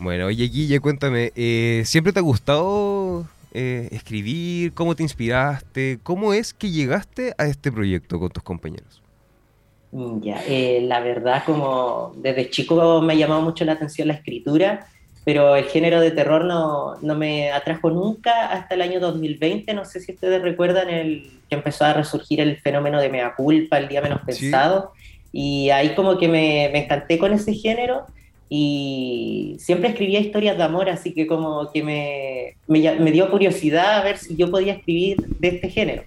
Bueno, 0.04 0.26
oye 0.26 0.48
Guille, 0.48 0.80
cuéntame, 0.80 1.32
eh, 1.34 1.82
¿siempre 1.86 2.12
te 2.12 2.18
ha 2.18 2.22
gustado 2.22 3.26
eh, 3.54 3.88
escribir? 3.90 4.74
¿Cómo 4.74 4.94
te 4.94 5.02
inspiraste? 5.02 5.98
¿Cómo 6.02 6.34
es 6.34 6.52
que 6.52 6.70
llegaste 6.70 7.34
a 7.38 7.46
este 7.46 7.72
proyecto 7.72 8.20
con 8.20 8.28
tus 8.28 8.42
compañeros? 8.42 9.02
Mm, 9.92 10.20
Ya, 10.22 10.42
eh, 10.46 10.80
la 10.82 11.00
verdad, 11.00 11.42
como 11.46 12.12
desde 12.18 12.50
chico 12.50 13.00
me 13.00 13.14
ha 13.14 13.16
llamado 13.16 13.40
mucho 13.40 13.64
la 13.64 13.72
atención 13.72 14.08
la 14.08 14.14
escritura, 14.14 14.86
pero 15.24 15.56
el 15.56 15.64
género 15.64 16.00
de 16.00 16.10
terror 16.10 16.44
no, 16.44 16.96
no 17.00 17.14
me 17.14 17.50
atrajo 17.50 17.88
nunca 17.90 18.48
hasta 18.50 18.74
el 18.74 18.82
año 18.82 19.00
2020. 19.00 19.72
No 19.72 19.86
sé 19.86 20.00
si 20.00 20.12
ustedes 20.12 20.42
recuerdan 20.42 20.90
el 20.90 21.22
que 21.48 21.54
empezó 21.56 21.86
a 21.86 21.94
resurgir 21.94 22.40
el 22.42 22.58
fenómeno 22.60 23.00
de 23.00 23.08
Mea 23.08 23.34
Culpa, 23.34 23.78
el 23.78 23.88
día 23.88 24.02
menos 24.02 24.20
Sí. 24.28 24.50
pensado, 24.50 24.92
y 25.32 25.70
ahí 25.70 25.94
como 25.94 26.18
que 26.18 26.28
me, 26.28 26.68
me 26.72 26.84
encanté 26.84 27.18
con 27.18 27.32
ese 27.32 27.54
género, 27.54 28.04
y 28.48 29.56
siempre 29.58 29.88
escribía 29.88 30.20
historias 30.20 30.56
de 30.56 30.62
amor, 30.62 30.88
así 30.88 31.12
que 31.12 31.26
como 31.26 31.70
que 31.72 31.82
me, 31.82 32.56
me, 32.66 32.94
me 33.00 33.10
dio 33.10 33.30
curiosidad 33.30 34.00
a 34.00 34.04
ver 34.04 34.18
si 34.18 34.36
yo 34.36 34.50
podía 34.50 34.74
escribir 34.74 35.16
de 35.38 35.48
este 35.48 35.70
género. 35.70 36.02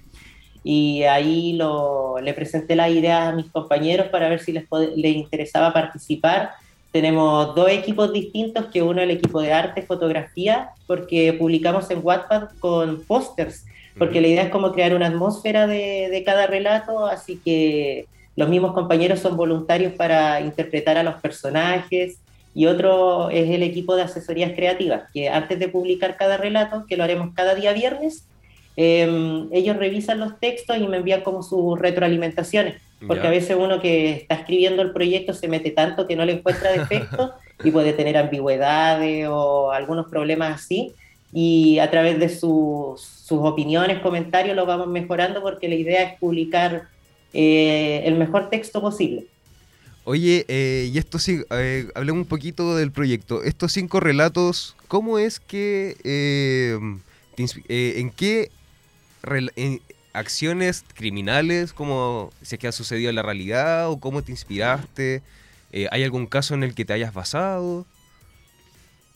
Y 0.64 1.04
ahí 1.04 1.54
lo, 1.54 2.20
le 2.22 2.34
presenté 2.34 2.76
la 2.76 2.90
idea 2.90 3.30
a 3.30 3.32
mis 3.32 3.50
compañeros 3.50 4.08
para 4.08 4.30
ver 4.30 4.40
si 4.40 4.52
les, 4.52 4.66
les 4.96 5.16
interesaba 5.16 5.74
participar. 5.74 6.52
Tenemos 6.92 7.56
dos 7.56 7.70
equipos 7.70 8.14
distintos, 8.14 8.66
que 8.66 8.82
uno 8.82 9.02
el 9.02 9.12
equipo 9.12 9.42
de 9.42 9.54
arte, 9.54 9.82
fotografía, 9.82 10.70
porque 10.86 11.34
publicamos 11.34 11.90
en 11.90 12.00
Wattpad 12.04 12.50
con 12.60 13.04
pósters, 13.06 13.66
porque 13.98 14.22
la 14.22 14.28
idea 14.28 14.44
es 14.44 14.50
como 14.50 14.72
crear 14.74 14.94
una 14.94 15.08
atmósfera 15.08 15.68
de, 15.68 16.10
de 16.10 16.24
cada 16.24 16.48
relato, 16.48 17.06
así 17.08 17.40
que 17.44 18.06
los 18.36 18.48
mismos 18.48 18.74
compañeros 18.74 19.20
son 19.20 19.36
voluntarios 19.36 19.94
para 19.94 20.40
interpretar 20.42 20.98
a 20.98 21.04
los 21.04 21.16
personajes 21.16 22.20
y 22.58 22.66
otro 22.66 23.30
es 23.30 23.52
el 23.52 23.62
equipo 23.62 23.96
de 23.96 24.02
asesorías 24.02 24.54
creativas, 24.54 25.04
que 25.14 25.30
antes 25.30 25.60
de 25.60 25.68
publicar 25.68 26.18
cada 26.18 26.38
relato, 26.38 26.88
que 26.90 26.98
lo 26.98 27.04
haremos 27.04 27.30
cada 27.36 27.54
día 27.54 27.72
viernes, 27.72 28.26
eh, 28.76 29.46
ellos 29.52 29.78
revisan 29.78 30.20
los 30.20 30.40
textos 30.40 30.76
y 30.76 30.88
me 30.88 30.98
envían 30.98 31.22
como 31.22 31.44
sus 31.44 31.78
retroalimentaciones, 31.78 32.82
porque 33.06 33.22
Ya. 33.22 33.28
a 33.28 33.32
veces 33.32 33.56
uno 33.60 33.80
que 33.80 34.10
está 34.14 34.34
escribiendo 34.34 34.82
el 34.82 34.92
proyecto 34.92 35.36
se 35.36 35.48
mete 35.48 35.70
tanto 35.70 36.08
que 36.08 36.16
no 36.16 36.26
le 36.26 36.34
encuentra 36.34 36.72
defectos 36.72 37.30
y 37.64 37.70
puede 37.70 37.94
tener 37.94 38.18
ambigüedades 38.18 39.28
o 39.30 39.70
algunos 39.72 40.08
problemas 40.08 40.56
así, 40.56 40.94
y 41.32 41.78
a 41.78 41.92
través 41.92 42.18
de 42.18 42.28
sus, 42.28 43.00
sus 43.00 43.40
opiniones, 43.44 44.00
comentarios, 44.00 44.56
lo 44.56 44.66
vamos 44.66 44.88
mejorando 44.88 45.44
porque 45.44 45.68
la 45.70 45.76
idea 45.76 46.02
es 46.02 46.20
publicar 46.20 46.88
eh, 47.36 48.02
el 48.04 48.16
mejor 48.16 48.50
texto 48.50 48.82
posible. 48.82 49.26
Oye, 50.10 50.46
eh, 50.48 50.90
y 50.90 50.98
esto 51.00 51.20
sí, 51.20 51.42
eh, 51.52 51.90
hablemos 51.94 52.22
un 52.22 52.30
poquito 52.30 52.78
del 52.78 52.94
proyecto. 52.94 53.44
Estos 53.44 53.74
cinco 53.74 54.00
relatos, 54.00 54.78
¿cómo 54.88 55.20
es 55.20 55.42
que, 55.42 55.98
eh, 56.06 56.80
te 57.36 57.44
eh, 57.68 58.00
en 58.00 58.12
qué 58.12 58.50
en 59.58 59.82
acciones 60.14 60.86
criminales, 60.94 61.74
como 61.74 62.32
si 62.42 62.56
es 62.56 62.60
que 62.60 62.70
ha 62.70 62.72
sucedido 62.72 63.10
en 63.10 63.18
la 63.18 63.22
realidad 63.22 63.90
o 63.90 64.00
cómo 64.00 64.22
te 64.22 64.32
inspiraste? 64.32 65.24
Eh, 65.74 65.90
¿Hay 65.92 66.06
algún 66.06 66.26
caso 66.26 66.54
en 66.54 66.64
el 66.64 66.74
que 66.74 66.86
te 66.86 66.94
hayas 66.94 67.14
basado? 67.14 67.86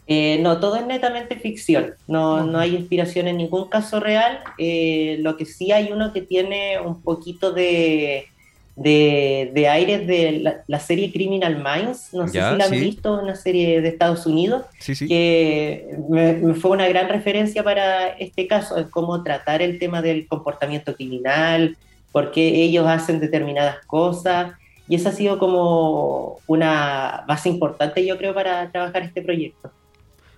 Eh, 0.07 0.39
no, 0.41 0.59
todo 0.59 0.75
es 0.75 0.85
netamente 0.85 1.37
ficción, 1.37 1.93
no, 2.09 2.45
no 2.45 2.59
hay 2.59 2.75
inspiración 2.75 3.29
en 3.29 3.37
ningún 3.37 3.69
caso 3.69 4.01
real. 4.01 4.41
Eh, 4.57 5.19
lo 5.21 5.37
que 5.37 5.45
sí 5.45 5.71
hay 5.71 5.93
uno 5.93 6.11
que 6.11 6.21
tiene 6.21 6.81
un 6.81 7.01
poquito 7.01 7.53
de, 7.53 8.27
de, 8.76 9.51
de 9.53 9.67
aires 9.67 10.07
de 10.07 10.32
la, 10.39 10.63
la 10.67 10.80
serie 10.80 11.11
Criminal 11.11 11.55
Minds, 11.57 12.13
no 12.13 12.28
sé 12.28 12.36
Ya, 12.36 12.51
si 12.51 12.57
la 12.57 12.63
han 12.65 12.69
sí. 12.72 12.80
visto, 12.80 13.19
una 13.22 13.36
serie 13.36 13.82
de 13.82 13.89
Estados 13.89 14.26
Unidos, 14.26 14.63
Sí, 14.80 14.95
sí. 14.95 15.07
que 15.07 15.95
me, 16.09 16.34
me 16.34 16.53
fue 16.53 16.72
una 16.72 16.88
gran 16.88 17.09
referencia 17.09 17.63
para 17.63 18.07
este 18.09 18.47
caso, 18.47 18.78
en 18.78 18.86
cómo 18.89 19.22
tratar 19.24 19.61
el 19.61 19.78
tema 19.80 20.01
del 20.01 20.28
comportamiento 20.28 20.95
criminal, 20.95 21.76
por 22.11 22.32
qué 22.32 22.63
ellos 22.63 22.88
hacen 22.88 23.19
determinadas 23.19 23.78
cosas. 23.86 24.53
Y 24.88 24.95
esa 24.95 25.09
ha 25.09 25.13
sido 25.13 25.38
como 25.39 26.39
una 26.47 27.24
base 27.28 27.47
importante, 27.49 28.05
yo 28.05 28.17
creo, 28.17 28.34
para 28.34 28.69
trabajar 28.72 29.03
este 29.03 29.22
proyecto. 29.22 29.72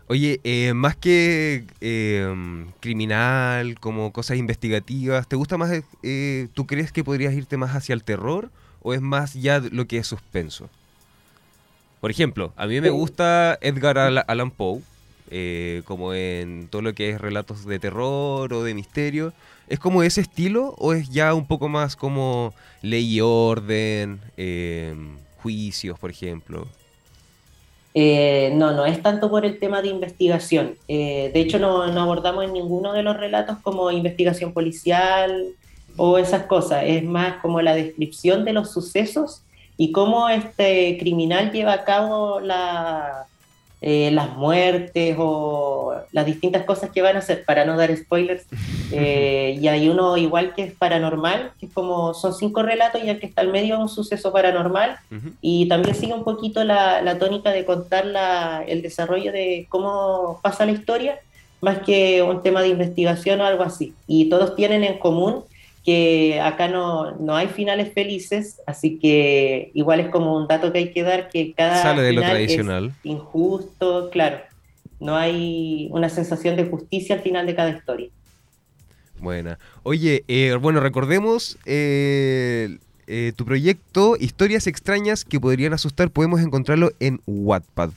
Oye, 0.08 0.40
eh, 0.44 0.74
más 0.74 0.96
que 0.98 1.64
eh, 1.82 2.66
criminal, 2.82 3.80
como 3.80 4.12
cosas 4.12 4.38
investigativas, 4.38 5.28
¿te 5.28 5.36
gusta 5.36 5.58
más, 5.58 5.72
eh, 6.04 6.48
tú 6.54 6.68
crees 6.68 6.92
que 6.92 7.04
podrías 7.04 7.34
irte 7.34 7.58
más 7.58 7.72
hacia 7.76 7.94
el 7.94 8.04
terror 8.04 8.50
o 8.82 8.94
es 8.94 9.02
más 9.02 9.34
ya 9.34 9.60
lo 9.60 9.88
que 9.88 9.98
es 10.00 10.08
suspenso? 10.08 10.70
Por 12.02 12.12
ejemplo, 12.12 12.52
a 12.58 12.68
mí 12.68 12.82
me 12.82 12.90
gusta 12.90 13.58
Edgar 13.62 13.98
Al- 13.98 14.26
Allan 14.28 14.52
Poe, 14.52 14.82
eh, 15.32 15.84
como 15.86 16.14
en 16.14 16.68
todo 16.70 16.82
lo 16.82 16.94
que 16.94 17.12
es 17.12 17.22
relatos 17.22 17.66
de 17.66 17.80
terror 17.80 18.54
o 18.54 18.64
de 18.64 18.74
misterio. 18.74 19.34
¿Es 19.70 19.80
como 19.80 20.04
ese 20.04 20.20
estilo 20.20 20.76
o 20.80 20.94
es 20.94 21.10
ya 21.10 21.34
un 21.34 21.48
poco 21.48 21.70
más 21.70 21.96
como 21.96 22.54
ley 22.82 23.06
y 23.16 23.22
orden, 23.22 24.20
eh, 24.36 24.94
juicios, 25.42 25.98
por 25.98 26.12
ejemplo? 26.12 26.68
Eh, 27.96 28.52
no, 28.56 28.72
no 28.72 28.86
es 28.86 29.02
tanto 29.04 29.30
por 29.30 29.46
el 29.46 29.60
tema 29.60 29.82
de 29.82 29.90
investigación. 29.90 30.76
Eh, 30.88 31.30
de 31.34 31.40
hecho, 31.40 31.60
no, 31.60 31.84
abordamos 31.84 32.44
en 32.46 32.54
ninguno 32.54 32.92
de 32.94 33.04
los 33.04 33.16
relatos 33.18 33.58
como 33.62 33.92
investigación 33.92 34.52
policial 34.52 35.46
o 35.96 36.18
esas 36.18 36.44
cosas. 36.44 36.84
Es 36.88 37.04
más 37.04 37.36
como 37.42 37.62
la 37.62 37.76
descripción 37.76 38.46
de 38.46 38.54
los 38.54 38.72
sucesos 38.72 39.44
y 39.78 39.92
cómo 39.92 40.28
este 40.30 40.98
criminal 41.00 41.52
lleva 41.52 41.74
a 41.74 41.84
cabo 41.84 42.40
la- 42.40 43.26
eh, 43.82 44.10
las 44.12 44.36
muertes 44.38 45.16
o 45.20 45.94
las 46.12 46.26
distintas 46.26 46.64
cosas 46.64 46.90
que 46.90 47.02
van 47.02 47.16
a 47.18 47.20
hacer, 47.20 47.44
para 47.46 47.66
no 47.66 47.76
dar 47.78 47.96
spoilers. 47.96 48.46
Eh, 48.96 49.58
y 49.62 49.68
hay 49.68 49.90
uno 49.90 50.16
igual 50.18 50.54
que 50.54 50.64
es 50.64 50.74
paranormal, 50.74 51.52
que 51.60 51.66
es 51.68 51.74
como 51.74 52.14
son 52.14 52.34
cinco 52.34 52.64
relatos 52.64 53.04
y 53.04 53.10
el 53.10 53.20
que 53.20 53.26
está 53.26 53.42
al 53.42 53.48
medio 53.52 53.76
es 53.76 53.82
un 53.82 53.90
suceso 53.90 54.32
paranormal 54.32 54.98
y 55.42 55.68
también 55.68 55.96
sigue 55.96 56.14
un 56.14 56.24
poquito 56.24 56.64
la, 56.64 57.02
la 57.02 57.18
tónica 57.18 57.52
de 57.52 57.66
contar 57.66 58.06
la- 58.06 58.64
el 58.68 58.82
desarrollo 58.82 59.32
de 59.32 59.66
cómo 59.70 60.40
pasa 60.44 60.66
la 60.66 60.72
historia, 60.74 61.20
más 61.62 61.80
que 61.80 62.22
un 62.22 62.42
tema 62.44 62.62
de 62.62 62.68
investigación 62.70 63.40
o 63.42 63.46
algo 63.46 63.64
así. 63.64 63.94
Y 64.08 64.30
todos 64.30 64.56
tienen 64.56 64.84
en 64.84 65.00
común 65.00 65.44
que 65.86 66.40
acá 66.42 66.68
no, 66.70 67.12
no 67.18 67.36
hay 67.36 67.48
finales 67.48 67.94
felices, 67.94 68.62
así 68.66 69.00
que 69.00 69.72
igual 69.74 70.00
es 70.00 70.10
como 70.10 70.36
un 70.36 70.48
dato 70.48 70.72
que 70.72 70.80
hay 70.80 70.92
que 70.94 71.04
dar, 71.04 71.30
que 71.30 71.54
cada 71.54 71.82
Sale 71.82 72.02
de 72.04 72.14
lo 72.14 72.22
final 72.22 72.38
es 72.38 72.48
tradicional. 72.48 72.92
injusto, 73.04 74.10
claro. 74.10 74.38
No 75.00 75.16
hay 75.18 75.90
una 75.92 76.08
sensación 76.08 76.56
de 76.56 76.66
justicia 76.66 77.16
al 77.16 77.22
final 77.22 77.46
de 77.46 77.56
cada 77.56 77.72
historia. 77.72 78.08
Buena. 79.24 79.58
Oye, 79.84 80.26
eh, 80.28 80.58
bueno, 80.60 80.82
recordemos 80.82 81.58
eh, 81.66 82.78
eh, 83.08 83.32
tu 83.38 83.46
proyecto 83.46 84.18
Historias 84.20 84.68
extrañas 84.68 85.24
que 85.24 85.40
podrían 85.40 85.72
asustar. 85.72 86.10
Podemos 86.10 86.42
encontrarlo 86.42 86.92
en 87.00 87.22
Wattpad. 87.26 87.92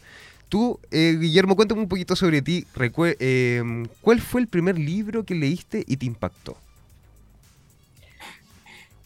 Tú, 0.49 0.79
eh, 0.93 1.17
Guillermo, 1.21 1.57
cuéntame 1.57 1.81
un 1.81 1.89
poquito 1.89 2.15
sobre 2.15 2.43
ti. 2.43 2.65
Eh, 3.19 3.85
¿Cuál 4.03 4.21
fue 4.21 4.41
el 4.41 4.47
primer 4.47 4.79
libro 4.79 5.25
que 5.25 5.35
leíste 5.35 5.83
y 5.89 5.97
te 5.97 6.07
impactó? 6.07 6.57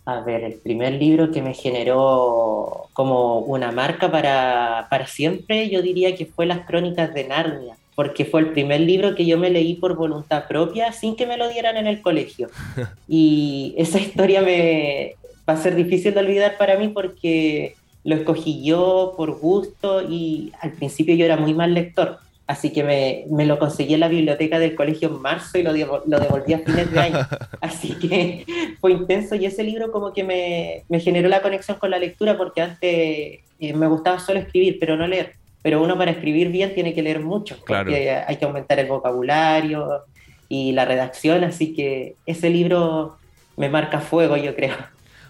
A 0.05 0.21
ver, 0.21 0.45
el 0.45 0.55
primer 0.55 0.93
libro 0.93 1.31
que 1.33 1.41
me 1.41 1.55
generó 1.55 2.89
como 2.93 3.39
una 3.39 3.73
marca 3.73 4.12
para, 4.12 4.89
para 4.91 5.07
siempre, 5.07 5.71
yo 5.71 5.81
diría 5.81 6.14
que 6.14 6.27
fue 6.27 6.45
Las 6.45 6.66
Crónicas 6.66 7.14
de 7.14 7.25
Narnia, 7.29 7.77
porque 8.01 8.24
fue 8.24 8.40
el 8.40 8.53
primer 8.53 8.80
libro 8.80 9.14
que 9.14 9.26
yo 9.26 9.36
me 9.36 9.51
leí 9.51 9.74
por 9.74 9.94
voluntad 9.94 10.48
propia 10.48 10.90
sin 10.90 11.16
que 11.16 11.26
me 11.26 11.36
lo 11.36 11.51
dieran 11.51 11.76
en 11.76 11.86
el 11.86 12.01
colegio. 12.01 12.48
Y 13.07 13.74
esa 13.76 13.98
historia 13.98 14.40
me 14.40 15.16
va 15.46 15.53
a 15.53 15.59
ser 15.59 15.74
difícil 15.74 16.14
de 16.14 16.20
olvidar 16.20 16.57
para 16.57 16.78
mí 16.78 16.88
porque 16.88 17.74
lo 18.03 18.14
escogí 18.14 18.64
yo 18.64 19.12
por 19.18 19.38
gusto 19.38 20.01
y 20.01 20.51
al 20.62 20.72
principio 20.72 21.14
yo 21.14 21.26
era 21.26 21.36
muy 21.36 21.53
mal 21.53 21.74
lector. 21.74 22.16
Así 22.46 22.70
que 22.70 22.84
me, 22.84 23.26
me 23.30 23.44
lo 23.44 23.59
conseguí 23.59 23.92
en 23.92 24.01
la 24.01 24.09
biblioteca 24.09 24.59
del 24.59 24.74
colegio 24.74 25.09
en 25.09 25.20
marzo 25.20 25.59
y 25.59 25.62
lo, 25.62 25.72
lo 25.74 26.20
devolví 26.20 26.55
a 26.55 26.61
fines 26.61 26.90
de 26.90 27.01
año. 27.01 27.18
Así 27.61 27.98
que 27.98 28.46
fue 28.80 28.92
intenso 28.92 29.34
y 29.34 29.44
ese 29.44 29.62
libro 29.62 29.92
como 29.92 30.14
que 30.14 30.24
me, 30.24 30.84
me 30.88 31.01
generó 31.01 31.28
la 31.28 31.42
conexión 31.42 31.76
con 31.76 31.90
la 31.90 31.98
lectura 31.98 32.38
porque 32.38 32.62
antes 32.62 33.40
eh, 33.61 33.74
me 33.74 33.88
gustaba 33.88 34.18
solo 34.20 34.40
escribir, 34.40 34.78
pero 34.80 34.96
no 34.96 35.07
leer. 35.07 35.34
Pero 35.63 35.83
uno 35.83 35.99
para 35.99 36.11
escribir 36.11 36.49
bien 36.49 36.75
tiene 36.75 36.95
que 36.95 37.03
leer 37.03 37.21
mucho, 37.21 37.59
Claro. 37.65 37.85
porque 37.87 38.11
hay 38.11 38.37
que 38.37 38.45
aumentar 38.45 38.79
el 38.79 38.87
vocabulario 38.87 40.05
y 40.49 40.73
la 40.73 40.85
redacción, 40.85 41.45
así 41.45 41.75
que 41.75 42.17
ese 42.27 42.51
libro 42.51 43.17
me 43.57 43.69
marca 43.69 44.01
fuego, 44.01 44.37
yo 44.37 44.55
creo. 44.57 44.75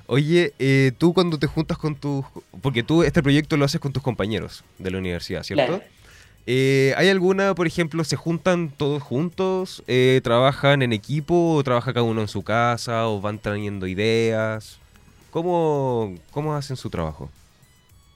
Oye, 0.06 0.52
eh, 0.58 0.92
tú 0.98 1.14
cuando 1.14 1.38
te 1.38 1.46
juntas 1.46 1.78
con 1.78 1.94
tus... 1.94 2.24
Porque 2.62 2.82
tú 2.82 3.02
este 3.02 3.22
proyecto 3.22 3.56
lo 3.56 3.64
haces 3.64 3.80
con 3.80 3.92
tus 3.92 4.02
compañeros 4.02 4.64
de 4.78 4.90
la 4.90 4.98
universidad, 4.98 5.42
¿cierto? 5.42 5.66
Claro. 5.66 5.84
Eh, 6.46 6.94
¿Hay 6.96 7.08
alguna, 7.08 7.54
por 7.54 7.66
ejemplo, 7.66 8.02
se 8.02 8.16
juntan 8.16 8.70
todos 8.76 9.02
juntos, 9.02 9.84
eh, 9.86 10.20
trabajan 10.24 10.82
en 10.82 10.92
equipo 10.92 11.54
o 11.54 11.62
trabaja 11.62 11.92
cada 11.92 12.02
uno 12.04 12.22
en 12.22 12.28
su 12.28 12.42
casa 12.42 13.06
o 13.08 13.20
van 13.20 13.38
trayendo 13.38 13.86
ideas? 13.86 14.78
¿Cómo, 15.30 16.14
cómo 16.32 16.54
hacen 16.56 16.76
su 16.76 16.90
trabajo? 16.90 17.30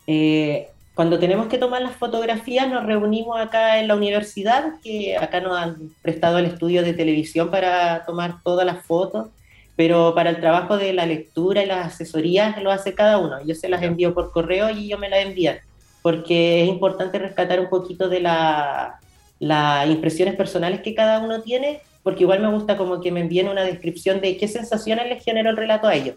Eh, 0.07 0.69
cuando 0.95 1.19
tenemos 1.19 1.49
que 1.49 1.59
tomar 1.59 1.83
las 1.83 1.97
fotografías 1.97 2.69
nos 2.69 2.85
reunimos 2.85 3.41
acá 3.41 3.81
en 3.81 3.89
la 3.89 3.97
universidad, 3.97 4.75
que 4.83 5.17
acá 5.17 5.41
nos 5.41 5.59
han 5.59 5.91
prestado 6.03 6.39
el 6.39 6.47
estudio 6.47 6.83
de 6.83 6.93
televisión 6.95 7.51
para 7.51 8.05
tomar 8.07 8.37
todas 8.45 8.65
las 8.65 8.85
fotos, 8.87 9.27
pero 9.77 10.15
para 10.15 10.31
el 10.31 10.39
trabajo 10.41 10.77
de 10.77 10.93
la 10.93 11.05
lectura 11.05 11.65
y 11.65 11.67
las 11.67 11.87
asesorías 11.95 12.63
lo 12.63 12.71
hace 12.71 12.95
cada 12.95 13.19
uno. 13.19 13.45
Yo 13.45 13.57
se 13.57 13.69
las 13.69 13.83
envío 13.83 14.15
por 14.15 14.31
correo 14.31 14.71
y 14.71 14.85
ellos 14.85 15.01
me 15.01 15.09
las 15.09 15.21
envían, 15.27 15.59
porque 16.01 16.63
es 16.63 16.69
importante 16.69 17.19
rescatar 17.19 17.59
un 17.59 17.69
poquito 17.69 18.09
de 18.09 18.21
la- 18.21 19.01
las 19.41 19.89
impresiones 19.89 20.37
personales 20.37 20.81
que 20.81 20.95
cada 20.95 21.19
uno 21.19 21.43
tiene, 21.43 21.81
porque 22.05 22.23
igual 22.23 22.41
me 22.41 22.51
gusta 22.53 22.77
como 22.77 23.01
que 23.01 23.11
me 23.11 23.21
envíen 23.21 23.49
una 23.49 23.65
descripción 23.65 24.21
de 24.21 24.37
qué 24.37 24.47
sensaciones 24.47 25.09
les 25.09 25.25
generó 25.25 25.51
el 25.51 25.57
relato 25.57 25.89
a 25.89 25.95
ellos. 25.97 26.15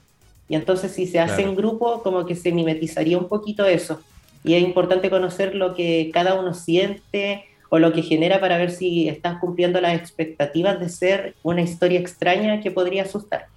Y 0.48 0.56
entonces 0.56 0.92
si 0.92 1.08
se 1.08 1.20
hace 1.20 1.38
Claro. 1.38 1.50
en 1.50 1.56
grupo, 1.56 2.04
como 2.04 2.28
que 2.28 2.36
se 2.36 2.52
mimetizaría 2.52 3.18
un 3.18 3.28
poquito 3.28 3.66
eso. 3.66 4.00
Y 4.48 4.56
es 4.56 4.64
importante 4.64 5.10
conocer 5.10 5.54
lo 5.54 5.76
que 5.76 6.10
cada 6.14 6.40
uno 6.40 6.54
siente 6.54 7.44
o 7.70 7.80
lo 7.80 7.92
que 7.92 8.02
genera 8.02 8.40
para 8.40 8.58
ver 8.58 8.72
si 8.72 9.10
estás 9.10 9.40
cumpliendo 9.40 9.82
las 9.82 9.96
expectativas 9.96 10.80
de 10.80 10.90
ser 10.90 11.36
una 11.44 11.62
historia 11.62 12.00
extraña 12.00 12.62
que 12.62 12.72
podría 12.72 13.04
asustar. 13.04 13.48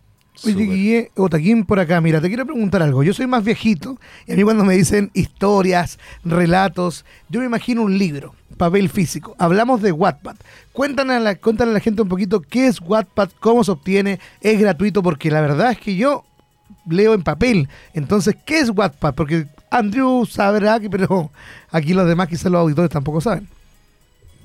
Oye. 0.45 0.55
Guille, 0.55 1.11
Otaquín 1.17 1.65
por 1.65 1.79
acá, 1.79 2.01
mira, 2.01 2.21
te 2.21 2.29
quiero 2.29 2.47
preguntar 2.47 2.83
algo. 2.83 3.03
Yo 3.03 3.13
soy 3.13 3.27
más 3.27 3.45
viejito 3.45 3.99
y 4.27 4.33
a 4.33 4.37
mí 4.37 4.43
cuando 4.43 4.65
me 4.65 4.75
dicen 4.75 5.11
historias, 5.15 5.99
relatos, 6.25 7.05
yo 7.29 7.41
me 7.41 7.47
imagino 7.47 7.83
un 7.83 7.99
libro, 7.99 8.35
papel 8.57 8.89
físico. 8.89 9.37
Hablamos 9.39 9.83
de 9.83 9.93
Wattpad. 9.93 10.37
Cuéntanos 10.73 11.17
a 11.17 11.21
la, 11.21 11.35
cuéntale 11.37 11.71
a 11.71 11.75
la 11.75 11.81
gente 11.81 12.03
un 12.03 12.09
poquito 12.09 12.41
qué 12.41 12.67
es 12.67 12.81
Wattpad, 12.81 13.31
cómo 13.39 13.63
se 13.65 13.73
obtiene, 13.73 14.19
es 14.41 14.59
gratuito, 14.59 15.03
porque 15.03 15.31
la 15.31 15.41
verdad 15.41 15.73
es 15.73 15.79
que 15.79 15.95
yo 15.95 16.25
leo 16.89 17.15
en 17.15 17.23
papel. 17.23 17.69
Entonces, 17.93 18.35
¿qué 18.45 18.61
es 18.61 18.71
Wattpad? 18.71 19.15
Porque 19.15 19.47
Andrew 19.71 20.27
sabrá, 20.27 20.81
que, 20.81 20.91
pero 20.91 21.31
aquí 21.71 21.95
los 21.95 22.09
demás 22.09 22.27
quizás 22.29 22.51
los 22.51 22.61
auditores 22.61 22.91
tampoco 22.91 23.21
saben. 23.21 23.47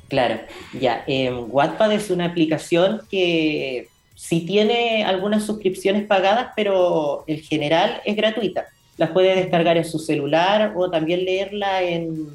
Claro, 0.07 0.39
ya. 0.79 1.03
Eh, 1.07 1.33
Wattpad 1.33 1.91
es 1.93 2.11
una 2.11 2.25
aplicación 2.25 3.01
que 3.09 3.87
sí 4.13 4.41
tiene 4.45 5.03
algunas 5.03 5.43
suscripciones 5.43 6.05
pagadas, 6.05 6.49
pero 6.55 7.23
en 7.27 7.39
general 7.41 8.01
es 8.05 8.15
gratuita. 8.15 8.65
Las 8.97 9.09
puede 9.09 9.35
descargar 9.35 9.77
en 9.77 9.85
su 9.85 9.97
celular 9.99 10.73
o 10.75 10.89
también 10.91 11.25
leerla 11.25 11.81
en, 11.81 12.27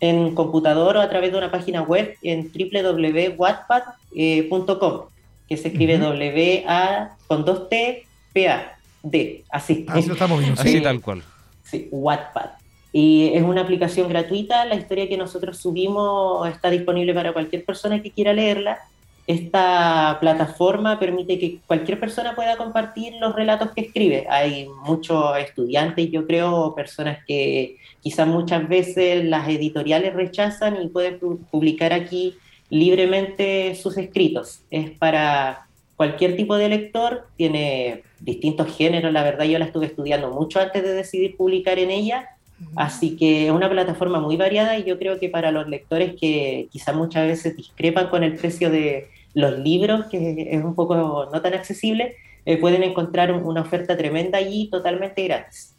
en 0.00 0.34
computador 0.34 0.96
o 0.96 1.00
a 1.00 1.10
través 1.10 1.32
de 1.32 1.38
una 1.38 1.50
página 1.50 1.82
web 1.82 2.14
en 2.22 2.50
www.wattpad.com, 2.52 5.00
que 5.48 5.56
se 5.56 5.68
escribe 5.68 5.96
Ujú. 5.96 6.04
W-A 6.04 7.16
con 7.26 7.44
dos 7.44 7.68
T, 7.68 8.06
P-A, 8.32 8.76
D, 9.02 9.44
así. 9.50 9.84
Así 9.88 10.06
lo 10.06 10.12
estamos 10.14 10.38
viendo. 10.40 10.60
Así 10.62 10.72
Sí. 10.72 10.80
tal 10.80 11.00
cual. 11.00 11.22
Sí, 11.70 11.88
Wattpad. 11.90 12.50
Y 12.92 13.30
es 13.34 13.42
una 13.44 13.60
aplicación 13.60 14.08
gratuita. 14.08 14.64
La 14.64 14.74
historia 14.74 15.08
que 15.08 15.16
nosotros 15.16 15.58
subimos 15.58 16.48
está 16.48 16.70
disponible 16.70 17.14
para 17.14 17.32
cualquier 17.32 17.64
persona 17.64 18.02
que 18.02 18.10
quiera 18.10 18.32
leerla. 18.32 18.78
Esta 19.26 20.16
plataforma 20.20 20.98
permite 20.98 21.38
que 21.38 21.58
cualquier 21.64 22.00
persona 22.00 22.34
pueda 22.34 22.56
compartir 22.56 23.14
los 23.20 23.32
relatos 23.36 23.70
que 23.70 23.82
escribe. 23.82 24.26
Hay 24.28 24.66
muchos 24.84 25.38
estudiantes, 25.38 26.10
yo 26.10 26.26
creo, 26.26 26.74
personas 26.74 27.18
que 27.24 27.76
quizás 28.00 28.26
muchas 28.26 28.68
veces 28.68 29.24
las 29.24 29.48
editoriales 29.48 30.14
rechazan 30.14 30.82
y 30.82 30.88
pueden 30.88 31.20
pu- 31.20 31.38
publicar 31.48 31.92
aquí 31.92 32.34
libremente 32.70 33.76
sus 33.76 33.96
escritos. 33.98 34.62
Es 34.70 34.90
para 34.98 35.68
cualquier 36.00 36.34
tipo 36.34 36.56
de 36.56 36.70
lector, 36.70 37.26
tiene 37.36 38.04
distintos 38.20 38.74
géneros, 38.74 39.12
la 39.12 39.22
verdad 39.22 39.44
yo 39.44 39.58
la 39.58 39.66
estuve 39.66 39.84
estudiando 39.84 40.30
mucho 40.30 40.58
antes 40.58 40.82
de 40.82 40.94
decidir 40.94 41.36
publicar 41.36 41.78
en 41.78 41.90
ella, 41.90 42.26
así 42.74 43.16
que 43.18 43.48
es 43.48 43.52
una 43.52 43.68
plataforma 43.68 44.18
muy 44.18 44.38
variada 44.38 44.78
y 44.78 44.84
yo 44.84 44.98
creo 44.98 45.20
que 45.20 45.28
para 45.28 45.50
los 45.50 45.68
lectores 45.68 46.14
que 46.18 46.68
quizás 46.72 46.94
muchas 46.96 47.26
veces 47.26 47.54
discrepan 47.54 48.08
con 48.08 48.24
el 48.24 48.34
precio 48.36 48.70
de 48.70 49.08
los 49.34 49.58
libros, 49.58 50.06
que 50.10 50.48
es 50.50 50.64
un 50.64 50.74
poco 50.74 51.28
no 51.30 51.42
tan 51.42 51.52
accesible, 51.52 52.16
eh, 52.46 52.56
pueden 52.56 52.82
encontrar 52.82 53.30
un- 53.30 53.44
una 53.44 53.60
oferta 53.60 53.94
tremenda 53.94 54.38
allí 54.38 54.70
totalmente 54.70 55.22
gratis. 55.24 55.74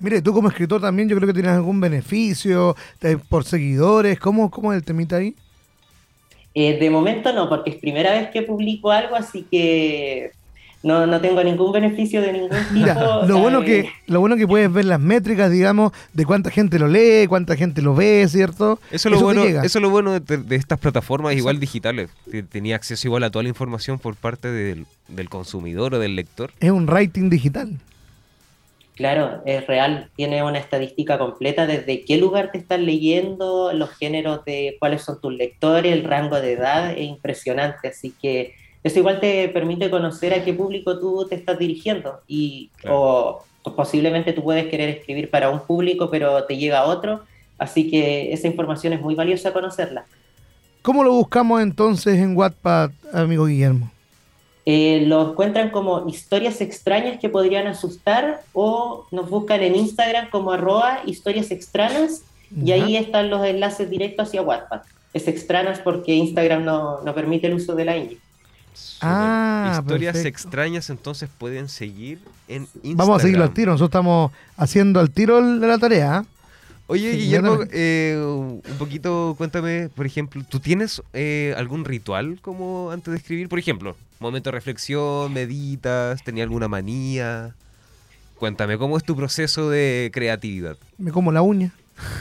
Mire, 0.00 0.20
tú 0.20 0.32
como 0.32 0.48
escritor 0.48 0.80
también 0.80 1.08
yo 1.08 1.14
creo 1.14 1.28
que 1.28 1.34
tienes 1.34 1.52
algún 1.52 1.80
beneficio 1.80 2.74
eh, 3.00 3.16
por 3.28 3.44
seguidores. 3.44 4.18
¿Cómo, 4.18 4.50
¿Cómo 4.50 4.72
es 4.72 4.78
el 4.78 4.84
temita 4.84 5.18
ahí? 5.18 5.36
Eh, 6.54 6.78
de 6.78 6.90
momento 6.90 7.32
no, 7.32 7.48
porque 7.48 7.70
es 7.70 7.76
primera 7.76 8.12
vez 8.12 8.28
que 8.30 8.42
publico 8.42 8.90
algo, 8.90 9.16
así 9.16 9.46
que 9.50 10.32
no, 10.82 11.06
no 11.06 11.20
tengo 11.20 11.42
ningún 11.44 11.72
beneficio 11.72 12.20
de 12.20 12.32
ningún 12.32 12.50
tipo. 12.72 12.72
Mira, 12.72 13.24
lo 13.26 13.38
bueno 13.38 13.62
eh, 13.62 13.64
que 13.64 13.90
lo 14.06 14.20
bueno 14.20 14.36
que 14.36 14.46
puedes 14.46 14.72
ver 14.72 14.84
las 14.84 15.00
métricas, 15.00 15.50
digamos, 15.50 15.92
de 16.12 16.26
cuánta 16.26 16.50
gente 16.50 16.78
lo 16.78 16.88
lee, 16.88 17.26
cuánta 17.28 17.56
gente 17.56 17.80
lo 17.82 17.94
ve, 17.94 18.26
¿cierto? 18.28 18.78
Eso 18.90 19.08
es 19.08 19.14
lo 19.14 19.20
bueno, 19.20 19.44
llega. 19.44 19.64
eso 19.64 19.78
es 19.78 19.82
lo 19.82 19.90
bueno 19.90 20.18
de, 20.18 20.36
de 20.38 20.56
estas 20.56 20.78
plataformas 20.78 21.34
igual 21.34 21.60
digitales. 21.60 22.10
que 22.30 22.42
Tenía 22.42 22.76
acceso 22.76 23.06
igual 23.08 23.22
a 23.24 23.30
toda 23.30 23.44
la 23.44 23.48
información 23.48 23.98
por 23.98 24.16
parte 24.16 24.48
del, 24.48 24.86
del 25.08 25.28
consumidor 25.28 25.94
o 25.94 25.98
del 25.98 26.16
lector. 26.16 26.50
Es 26.60 26.70
un 26.70 26.86
rating 26.86 27.30
digital. 27.30 27.78
Claro, 28.94 29.40
es 29.46 29.66
real, 29.66 30.10
tiene 30.16 30.42
una 30.42 30.58
estadística 30.58 31.18
completa 31.18 31.66
desde 31.66 32.04
qué 32.04 32.18
lugar 32.18 32.52
te 32.52 32.58
están 32.58 32.84
leyendo, 32.84 33.72
los 33.72 33.90
géneros 33.90 34.44
de 34.44 34.76
cuáles 34.78 35.02
son 35.02 35.18
tus 35.20 35.32
lectores, 35.32 35.92
el 35.92 36.04
rango 36.04 36.40
de 36.40 36.52
edad, 36.52 36.92
es 36.92 37.08
impresionante, 37.08 37.88
así 37.88 38.12
que 38.20 38.54
eso 38.82 38.98
igual 38.98 39.18
te 39.18 39.48
permite 39.48 39.90
conocer 39.90 40.34
a 40.34 40.44
qué 40.44 40.52
público 40.52 40.98
tú 40.98 41.26
te 41.26 41.36
estás 41.36 41.58
dirigiendo 41.58 42.20
y 42.26 42.68
Claro. 42.76 43.00
o, 43.00 43.44
o 43.62 43.76
posiblemente 43.76 44.34
tú 44.34 44.42
puedes 44.42 44.66
querer 44.66 44.90
escribir 44.90 45.30
para 45.30 45.48
un 45.48 45.60
público 45.60 46.10
pero 46.10 46.44
te 46.44 46.58
llega 46.58 46.80
a 46.80 46.84
otro, 46.84 47.22
así 47.58 47.90
que 47.90 48.32
esa 48.32 48.46
información 48.46 48.92
es 48.92 49.00
muy 49.00 49.14
valiosa 49.14 49.52
conocerla. 49.52 50.04
¿Cómo 50.82 51.02
lo 51.02 51.12
buscamos 51.12 51.62
entonces 51.62 52.18
en 52.18 52.36
Wattpad, 52.36 52.90
amigo 53.14 53.46
Guillermo? 53.46 53.90
Eh, 54.64 55.04
lo 55.06 55.30
encuentran 55.32 55.70
como 55.70 56.08
historias 56.08 56.60
extrañas 56.60 57.18
que 57.20 57.28
podrían 57.28 57.66
asustar 57.66 58.42
o 58.52 59.06
nos 59.10 59.28
buscan 59.28 59.60
en 59.62 59.74
Instagram 59.74 60.30
como 60.30 60.52
arroba 60.52 61.00
historias 61.04 61.50
extrañas 61.50 62.22
y 62.56 62.70
ahí 62.70 62.96
están 62.96 63.28
los 63.30 63.44
enlaces 63.44 63.90
directos 63.90 64.28
hacia 64.28 64.42
Wattpad. 64.42 64.82
Es 65.14 65.26
extrañas 65.26 65.80
porque 65.80 66.14
Instagram 66.14 66.64
no, 66.64 67.00
no 67.02 67.14
permite 67.14 67.48
el 67.48 67.54
uso 67.54 67.74
de 67.74 67.84
la 67.84 67.96
ñ. 67.96 68.16
Ah, 69.00 69.78
Historias 69.80 70.14
perfecto. 70.14 70.28
extrañas 70.28 70.90
entonces 70.90 71.28
pueden 71.38 71.68
seguir 71.68 72.18
en 72.48 72.62
Instagram. 72.62 72.96
Vamos 72.96 73.18
a 73.18 73.22
seguirlo 73.22 73.44
al 73.44 73.52
tiro. 73.52 73.72
Nosotros 73.72 73.88
estamos 73.90 74.32
haciendo 74.56 75.00
al 75.00 75.10
tiro 75.10 75.38
el- 75.38 75.60
de 75.60 75.66
la 75.66 75.78
tarea. 75.78 76.24
Oye, 76.86 77.12
Sí, 77.12 77.18
Guillermo, 77.18 77.58
eh, 77.72 78.16
un 78.22 78.60
poquito, 78.78 79.34
cuéntame, 79.38 79.88
por 79.94 80.04
ejemplo, 80.06 80.42
¿tú 80.48 80.60
tienes 80.60 81.02
eh, 81.14 81.54
algún 81.56 81.84
ritual 81.84 82.38
como 82.42 82.90
antes 82.90 83.12
de 83.12 83.18
escribir? 83.18 83.48
Por 83.48 83.58
ejemplo, 83.58 83.96
momento 84.22 84.50
de 84.50 84.52
reflexión, 84.52 85.32
meditas, 85.32 86.22
tenía 86.24 86.44
alguna 86.44 86.68
manía. 86.68 87.54
Cuéntame, 88.38 88.78
¿cómo 88.78 88.96
es 88.96 89.04
tu 89.04 89.14
proceso 89.14 89.68
de 89.68 90.10
creatividad? 90.12 90.76
Me 90.98 91.12
como 91.12 91.32
la 91.32 91.42
uña. 91.42 91.72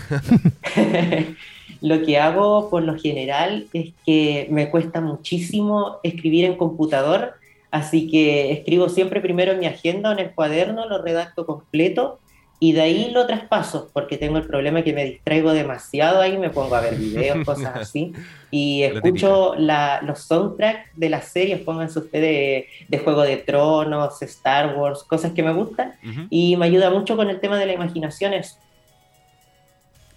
lo 1.82 2.06
que 2.06 2.20
hago 2.20 2.70
por 2.70 2.84
lo 2.84 3.00
general 3.00 3.68
es 3.74 3.94
que 4.06 4.48
me 4.52 4.70
cuesta 4.70 5.02
muchísimo 5.02 5.98
escribir 6.04 6.46
en 6.46 6.58
computador, 6.58 7.34
así 7.72 8.10
que 8.10 8.52
escribo 8.52 8.90
siempre 8.90 9.22
primero 9.22 9.54
en 9.54 9.60
mi 9.60 9.66
agenda 9.66 10.10
o 10.10 10.14
en 10.14 10.20
el 10.20 10.32
cuaderno, 10.32 10.88
lo 10.88 11.02
redacto 11.02 11.46
completo 11.46 12.20
y 12.64 12.74
de 12.74 12.82
ahí 12.82 13.12
lo 13.12 13.26
traspaso, 13.26 13.90
porque 13.92 14.18
tengo 14.18 14.38
el 14.38 14.46
problema 14.46 14.84
que 14.84 14.94
me 14.94 15.04
distraigo 15.04 15.52
demasiado 15.52 16.22
ahí, 16.22 16.38
me 16.38 16.52
pongo 16.52 16.76
a 16.76 16.82
ver 16.82 16.96
videos, 16.96 17.40
cosas 17.46 17.76
así, 17.76 18.14
y 18.52 18.84
escucho 18.84 19.56
la- 19.56 20.00
los 20.04 20.20
soundtracks 20.28 20.90
de 20.96 21.10
las 21.10 21.26
series, 21.30 21.62
pónganse 21.62 21.98
ustedes 21.98 22.66
de 22.88 22.98
Juego 23.00 23.24
de 23.24 23.38
Tronos, 23.38 24.22
Star 24.22 24.78
Wars, 24.78 25.04
cosas 25.10 25.32
que 25.34 25.42
me 25.42 25.54
gustan, 25.54 25.94
Ujú. 26.04 26.28
y 26.30 26.56
me 26.56 26.66
ayuda 26.68 26.92
mucho 26.92 27.16
con 27.18 27.30
el 27.32 27.40
tema 27.40 27.58
de 27.58 27.66
la 27.66 27.74
imaginación. 27.74 28.34
eso. 28.34 28.58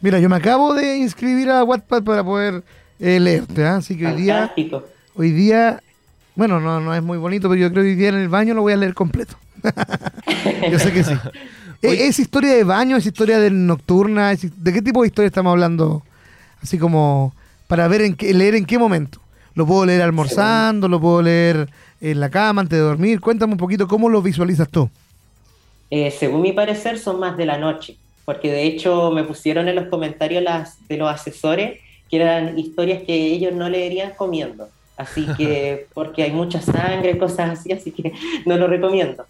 Mira, 0.00 0.18
yo 0.20 0.28
me 0.28 0.36
acabo 0.36 0.74
de 0.74 0.98
inscribir 0.98 1.48
a 1.48 1.64
Wattpad 1.64 2.02
para 2.04 2.22
poder 2.22 2.62
eh, 2.98 3.18
leerte. 3.20 3.64
¿ah? 3.64 3.76
Así 3.76 3.96
que 3.96 4.06
hoy 4.06 4.12
día, 4.20 4.34
Fantástico. 4.34 4.84
hoy 5.14 5.30
día, 5.30 5.80
bueno, 6.34 6.60
no, 6.60 6.78
no 6.80 6.94
es 6.94 7.02
muy 7.02 7.16
bonito, 7.16 7.48
pero 7.48 7.58
yo 7.58 7.70
creo 7.70 7.84
que 7.84 7.90
hoy 7.90 7.94
día 7.96 8.10
en 8.10 8.16
el 8.16 8.28
baño 8.28 8.52
lo 8.52 8.60
voy 8.60 8.74
a 8.74 8.76
leer 8.76 8.92
completo. 8.92 9.36
yo 10.70 10.78
sé 10.78 10.92
que 10.92 11.04
sí. 11.04 11.14
¿Es, 11.84 11.90
Oye. 11.90 12.06
es 12.06 12.18
historia 12.18 12.54
de 12.54 12.64
baño? 12.64 12.96
¿Es 12.96 13.06
historia 13.06 13.38
de 13.38 13.50
nocturna? 13.50 14.32
¿Es- 14.32 14.62
¿De 14.62 14.72
qué 14.72 14.82
tipo 14.82 15.02
de 15.02 15.08
historia 15.08 15.26
estamos 15.26 15.50
hablando? 15.52 16.02
Así 16.62 16.78
como 16.78 17.34
para 17.66 17.88
ver 17.88 18.02
en 18.02 18.14
qué, 18.14 18.32
leer 18.32 18.54
en 18.54 18.64
qué 18.64 18.78
momento. 18.78 19.20
¿Lo 19.54 19.66
puedo 19.66 19.86
leer 19.86 20.02
almorzando? 20.02 20.88
¿Lo 20.88 21.00
puedo 21.00 21.22
leer 21.22 21.68
en 22.00 22.20
la 22.20 22.30
cama 22.30 22.62
antes 22.62 22.78
de 22.78 22.84
dormir? 22.84 23.20
Cuéntame 23.20 23.52
un 23.52 23.58
poquito 23.58 23.86
cómo 23.86 24.08
lo 24.08 24.20
visualizas 24.22 24.68
tú. 24.68 24.88
Eh, 25.90 26.10
según 26.10 26.42
mi 26.42 26.52
parecer, 26.52 26.98
son 26.98 27.20
más 27.20 27.36
de 27.36 27.46
la 27.46 27.58
noche, 27.58 27.96
porque 28.24 28.50
de 28.50 28.64
hecho 28.64 29.10
me 29.12 29.22
pusieron 29.22 29.68
en 29.68 29.76
los 29.76 29.86
comentarios 29.86 30.42
las, 30.42 30.76
de 30.88 30.96
los 30.96 31.08
asesores 31.08 31.80
que 32.10 32.16
eran 32.16 32.58
historias 32.58 33.02
que 33.04 33.14
ellos 33.14 33.52
no 33.52 33.68
leerían 33.68 34.12
comiendo. 34.16 34.68
Así 34.96 35.26
que, 35.36 35.86
porque 35.94 36.22
hay 36.24 36.32
mucha 36.32 36.60
sangre, 36.60 37.16
cosas 37.18 37.58
así, 37.60 37.72
así 37.72 37.90
que 37.90 38.12
no 38.46 38.56
lo 38.56 38.66
recomiendo. 38.66 39.24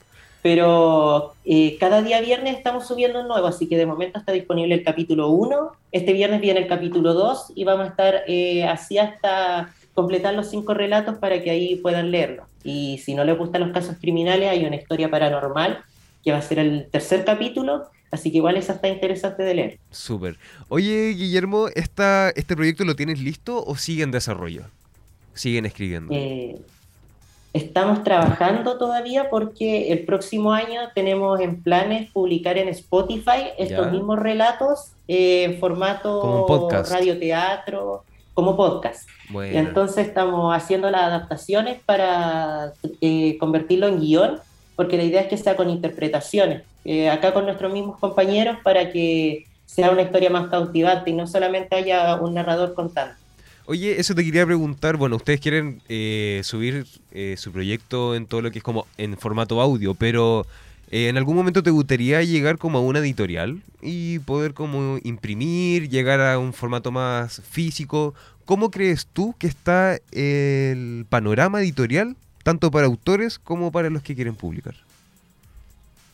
Pero 0.45 1.33
eh, 1.47 1.79
cada 1.81 2.03
día 2.03 2.21
viernes 2.21 2.55
estamos 2.55 2.87
subiendo 2.87 3.23
un 3.23 3.29
nuevo, 3.29 3.47
así 3.47 3.67
que 3.67 3.79
de 3.79 3.87
momento 3.87 4.19
está 4.19 4.31
disponible 4.31 4.75
el 4.75 4.85
capítulo 4.85 5.31
1. 5.31 5.73
Este 5.91 6.13
viernes 6.13 6.43
viene 6.43 6.61
el 6.61 6.67
capítulo 6.67 7.15
2 7.15 7.53
y 7.55 7.65
vamos 7.65 7.87
a 7.87 7.89
estar 7.89 8.25
eh, 8.29 8.63
así 8.65 8.99
hasta 8.99 9.73
completar 9.95 10.35
los 10.35 10.51
cinco 10.51 10.75
relatos 10.75 11.17
para 11.17 11.43
que 11.43 11.49
ahí 11.49 11.77
puedan 11.77 12.11
leerlo. 12.11 12.47
Y 12.63 12.99
si 12.99 13.15
no 13.15 13.25
les 13.25 13.39
gustan 13.39 13.63
los 13.63 13.73
casos 13.73 13.97
criminales, 13.99 14.51
hay 14.51 14.67
una 14.67 14.77
historia 14.77 15.11
paranormal 15.11 15.83
que 16.23 16.33
va 16.33 16.37
a 16.37 16.43
ser 16.43 16.59
el 16.59 16.89
tercer 16.91 17.25
capítulo, 17.25 17.87
así 18.11 18.31
que 18.31 18.37
igual 18.37 18.59
esa 18.59 18.75
está 18.75 18.89
interesante 18.89 19.45
de 19.45 19.55
leer. 19.55 19.79
Súper. 19.93 20.37
Oye, 20.69 21.15
Guillermo, 21.17 21.69
¿esta, 21.75 22.29
¿este 22.29 22.55
proyecto 22.55 22.85
lo 22.85 22.97
tienes 22.97 23.19
listo 23.19 23.65
o 23.65 23.77
sigue 23.77 24.03
en 24.03 24.11
desarrollo? 24.11 24.65
¿Siguen 25.33 25.65
escribiendo? 25.65 26.13
Eh, 26.15 26.61
estamos 27.55 28.03
trabajando 28.03 28.77
todavía 28.77 29.31
porque 29.31 29.93
el 29.93 30.05
próximo 30.05 30.53
año 30.53 30.81
tenemos 30.95 31.41
en 31.41 31.63
planes 31.63 32.11
publicar 32.11 32.59
en 32.59 32.69
Spotify 32.69 33.53
estos 33.57 33.87
Ya. 33.87 33.93
mismos 33.93 34.19
relatos 34.19 34.91
eh, 35.09 35.45
en 35.45 35.61
formato 35.61 36.69
radioteatro, 36.91 38.05
como 38.35 38.57
podcast. 38.57 39.09
Y 39.31 39.57
entonces 39.57 40.09
estamos 40.09 40.55
haciendo 40.55 40.91
las 40.91 41.03
adaptaciones 41.03 41.79
para 41.87 42.73
eh, 43.01 43.39
convertirlo 43.39 43.87
en 43.87 44.01
guion, 44.01 44.41
porque 44.75 44.97
la 44.97 45.05
idea 45.05 45.21
es 45.21 45.29
que 45.29 45.37
sea 45.37 45.55
con 45.55 45.71
interpretaciones, 45.71 46.63
eh, 46.85 47.09
acá 47.09 47.33
con 47.33 47.45
nuestros 47.45 47.73
mismos 47.73 47.99
compañeros, 48.01 48.59
para 48.65 48.91
que 48.91 49.47
sea 49.67 49.91
una 49.93 50.03
historia 50.03 50.29
más 50.29 50.49
cautivante 50.49 51.11
y 51.11 51.13
no 51.15 51.29
solamente 51.29 51.77
haya 51.77 52.17
un 52.17 52.35
narrador 52.35 52.75
contando. 52.75 53.15
Oye, 53.67 53.99
eso 53.99 54.15
te 54.15 54.23
quería 54.23 54.45
preguntar. 54.45 54.99
Bueno, 54.99 55.17
ustedes 55.17 55.41
quieren 55.41 55.81
eh, 55.89 56.43
subir 56.45 56.85
eh, 57.13 57.37
su 57.39 57.51
proyecto 57.51 58.15
en 58.15 58.27
todo 58.27 58.43
lo 58.43 58.51
que 58.51 58.59
es 58.59 58.65
como 58.65 58.87
en 58.99 59.17
formato 59.17 59.59
audio, 59.63 59.95
pero 59.95 60.47
eh, 60.91 61.09
¿en 61.09 61.17
algún 61.17 61.35
momento 61.35 61.63
te 61.63 61.71
gustaría 61.71 62.23
llegar 62.23 62.59
como 62.59 62.77
a 62.77 62.83
una 62.83 62.99
editorial 62.99 63.63
y 63.81 64.19
poder 64.19 64.53
como 64.53 64.99
imprimir, 65.03 65.89
llegar 65.89 66.21
a 66.21 66.39
un 66.39 66.53
formato 66.53 66.93
más 66.93 67.41
físico? 67.41 68.13
¿Cómo 68.45 68.71
crees 68.71 69.07
tú 69.11 69.35
que 69.39 69.47
está 69.47 69.99
el 70.13 71.07
panorama 71.09 71.63
editorial, 71.63 72.17
tanto 72.43 72.71
para 72.71 72.85
autores 72.85 73.39
como 73.39 73.73
para 73.73 73.89
los 73.89 74.03
que 74.03 74.15
quieren 74.15 74.35
publicar? 74.35 74.75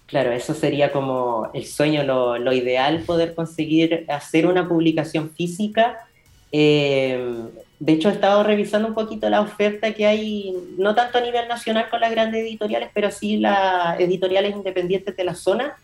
Claro, 0.07 0.30
eso 0.30 0.55
sería 0.55 0.92
como 0.92 1.51
el 1.53 1.66
sueño, 1.66 2.05
lo, 2.05 2.38
lo 2.38 2.53
ideal, 2.53 3.03
poder 3.05 3.34
conseguir 3.34 4.07
hacer 4.09 4.46
una 4.46 4.68
publicación 4.68 5.30
física. 5.30 6.07
Eh, 6.53 7.44
de 7.78 7.92
hecho, 7.92 8.11
he 8.11 8.12
estado 8.12 8.42
revisando 8.42 8.88
un 8.88 8.94
poquito 8.94 9.30
la 9.30 9.40
oferta 9.40 9.94
que 9.94 10.07
hay, 10.07 10.55
no 10.76 10.94
tanto 10.94 11.18
a 11.18 11.22
nivel 11.22 11.48
nacional 11.48 11.88
con 11.88 12.01
las 12.01 12.11
grandes 12.11 12.42
editoriales, 12.42 12.90
pero 12.92 13.11
sí 13.11 13.38
las 13.38 13.98
editoriales 13.98 14.55
independientes 14.55 15.16
de 15.16 15.24
la 15.24 15.34
zona, 15.34 15.74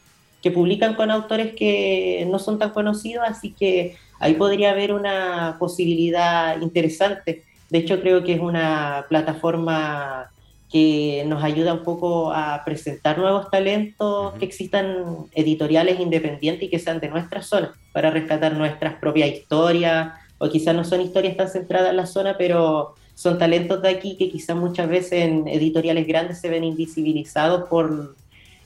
que 0.43 0.51
publican 0.51 0.95
con 0.95 1.11
autores 1.11 1.55
que 1.55 2.27
no 2.31 2.39
son 2.39 2.59
tan 2.59 2.71
conocidos, 2.71 3.25
así 3.27 3.53
que 3.53 3.97
ahí 4.21 4.35
podría 4.35 4.73
haber 4.73 4.93
una 4.93 5.57
posibilidad 5.59 6.61
interesante. 6.61 7.45
De 7.71 7.79
hecho, 7.79 8.01
creo 8.01 8.23
que 8.23 8.35
es 8.35 8.41
una 8.41 9.07
plataforma 9.09 10.31
que 10.71 11.25
nos 11.27 11.43
ayuda 11.43 11.73
un 11.73 11.83
poco 11.83 12.33
a 12.33 12.63
presentar 12.65 13.19
nuevos 13.19 13.51
talentos, 13.51 14.35
que 14.35 14.45
existan 14.45 15.27
editoriales 15.33 15.99
independientes 15.99 16.65
y 16.65 16.71
que 16.71 16.79
sean 16.79 17.01
de 17.01 17.09
nuestra 17.09 17.43
zona, 17.43 17.73
para 17.93 18.11
rescatar 18.11 18.53
nuestras 18.55 18.95
propias 18.97 19.31
historias, 19.31 20.13
o 20.39 20.49
quizás 20.51 20.75
no 20.75 20.85
son 20.85 21.01
historias 21.01 21.37
tan 21.37 21.49
centradas 21.49 21.91
en 21.91 21.97
la 21.97 22.07
zona, 22.07 22.37
pero 22.37 22.95
son 23.15 23.39
talentos 23.39 23.81
de 23.83 23.89
aquí 23.89 24.17
que 24.19 24.29
quizás 24.31 24.57
muchas 24.57 24.89
veces 24.89 25.25
en 25.25 25.49
editoriales 25.49 26.07
grandes 26.07 26.39
se 26.41 26.49
ven 26.51 26.65
invisibilizados 26.65 27.69
por 27.69 28.15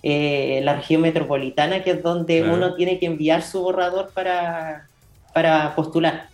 eh, 0.03 0.61
la 0.65 0.77
región 0.77 1.03
metropolitana, 1.03 1.83
que 1.85 1.93
es 1.93 2.03
donde 2.03 2.41
Claro. 2.41 2.55
uno 2.55 2.75
tiene 2.75 2.99
que 2.99 3.07
enviar 3.07 3.43
su 3.43 3.61
borrador 3.61 4.11
para, 4.15 4.89
para 5.35 5.75
postular. 5.77 6.29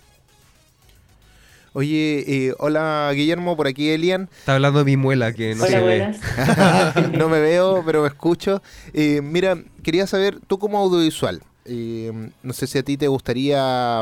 Oye, 1.72 2.24
eh, 2.26 2.54
hola 2.58 3.10
Guillermo, 3.14 3.54
por 3.54 3.66
aquí 3.66 3.90
Elian. 3.90 4.30
Está 4.38 4.54
hablando 4.54 4.78
de 4.78 4.86
mi 4.86 4.96
muela 4.96 5.34
que 5.34 5.54
no 5.54 5.64
Hola, 5.64 5.72
se 5.78 5.84
ve. 5.84 5.98
buenas. 5.98 7.12
no 7.12 7.28
me 7.28 7.38
veo, 7.40 7.82
pero 7.84 8.00
me 8.00 8.08
escucho. 8.08 8.62
Eh, 8.94 9.20
mira, 9.22 9.58
quería 9.82 10.06
saber, 10.06 10.38
tú 10.46 10.58
como 10.58 10.78
audiovisual, 10.78 11.42
eh, 11.66 12.30
no 12.42 12.52
sé 12.54 12.66
si 12.66 12.78
a 12.78 12.82
ti 12.82 12.96
te 12.96 13.08
gustaría 13.08 14.00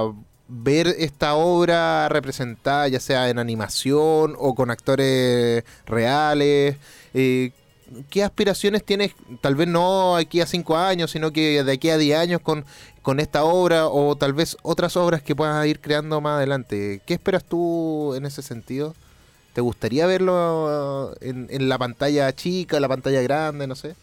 ver 0.62 0.86
esta 0.98 1.34
obra 1.34 2.08
representada, 2.08 2.88
ya 2.88 3.00
sea 3.00 3.28
en 3.30 3.38
animación 3.38 4.34
o 4.38 4.54
con 4.54 4.70
actores 4.70 5.64
reales. 5.86 6.76
eh, 7.14 7.52
¿Qué 8.10 8.24
aspiraciones 8.24 8.84
tienes, 8.84 9.12
tal 9.40 9.54
vez 9.54 9.68
no 9.68 10.16
aquí 10.16 10.40
a 10.40 10.46
cinco 10.46 10.76
años, 10.76 11.10
sino 11.10 11.32
que 11.32 11.62
de 11.62 11.72
aquí 11.72 11.90
a 11.90 11.98
10 11.98 12.18
años 12.18 12.40
con, 12.40 12.64
con 13.02 13.20
esta 13.20 13.44
obra 13.44 13.88
o 13.88 14.16
tal 14.16 14.32
vez 14.32 14.56
otras 14.62 14.96
obras 14.96 15.22
que 15.22 15.36
puedas 15.36 15.64
ir 15.66 15.80
creando 15.80 16.20
más 16.20 16.38
adelante? 16.38 17.02
¿Qué 17.06 17.14
esperas 17.14 17.44
tú 17.44 18.14
en 18.14 18.26
ese 18.26 18.42
sentido? 18.42 18.94
¿Te 19.52 19.60
gustaría 19.60 20.06
verlo 20.06 21.14
en, 21.20 21.46
en 21.50 21.68
la 21.68 21.78
pantalla 21.78 22.32
chica, 22.34 22.80
la 22.80 22.88
pantalla 22.88 23.22
grande, 23.22 23.66
no 23.66 23.74
sé? 23.76 23.96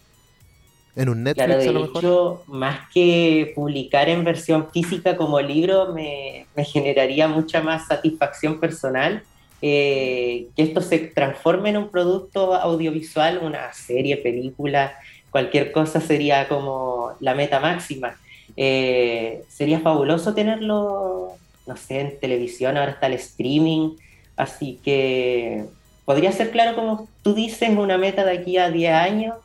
¿En 0.95 1.09
un 1.09 1.23
Netflix 1.23 1.45
Claro, 1.45 1.61
a 1.61 1.63
de 1.63 1.71
lo 1.71 1.79
mejor? 1.81 1.97
hecho, 1.97 2.43
más 2.47 2.89
que 2.93 3.53
publicar 3.55 4.09
en 4.09 4.23
versión 4.23 4.69
física 4.71 5.15
como 5.15 5.39
libro, 5.39 5.93
me, 5.93 6.45
me 6.55 6.65
generaría 6.65 7.27
mucha 7.27 7.61
más 7.61 7.87
satisfacción 7.87 8.59
personal 8.59 9.23
eh, 9.61 10.47
que 10.55 10.63
esto 10.63 10.81
se 10.81 10.97
transforme 10.97 11.69
en 11.69 11.77
un 11.77 11.89
producto 11.89 12.55
audiovisual, 12.55 13.39
una 13.43 13.71
serie, 13.73 14.17
película, 14.17 14.95
cualquier 15.29 15.71
cosa 15.71 16.01
sería 16.01 16.47
como 16.47 17.11
la 17.19 17.35
meta 17.35 17.59
máxima. 17.59 18.17
Eh, 18.57 19.43
sería 19.49 19.79
fabuloso 19.79 20.33
tenerlo, 20.33 21.33
no 21.67 21.77
sé, 21.77 21.99
en 21.99 22.19
televisión, 22.19 22.75
ahora 22.75 22.91
está 22.91 23.05
el 23.07 23.13
streaming, 23.13 23.91
así 24.35 24.79
que 24.83 25.65
podría 26.05 26.31
ser, 26.31 26.49
claro, 26.49 26.75
como 26.75 27.07
tú 27.21 27.35
dices, 27.35 27.69
una 27.69 27.99
meta 27.99 28.25
de 28.25 28.39
aquí 28.39 28.57
a 28.57 28.71
10 28.71 28.93
años, 28.93 29.35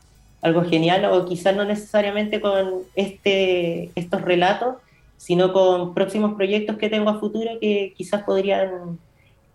algo 0.46 0.64
genial, 0.64 1.04
o 1.06 1.26
quizás 1.26 1.56
no 1.56 1.64
necesariamente 1.64 2.40
con 2.40 2.82
este, 2.94 3.90
estos 3.96 4.22
relatos, 4.22 4.76
sino 5.16 5.52
con 5.52 5.92
próximos 5.92 6.34
proyectos 6.34 6.76
que 6.76 6.88
tengo 6.88 7.10
a 7.10 7.18
futuro 7.18 7.58
que 7.60 7.92
quizás 7.96 8.22
podrían 8.22 8.98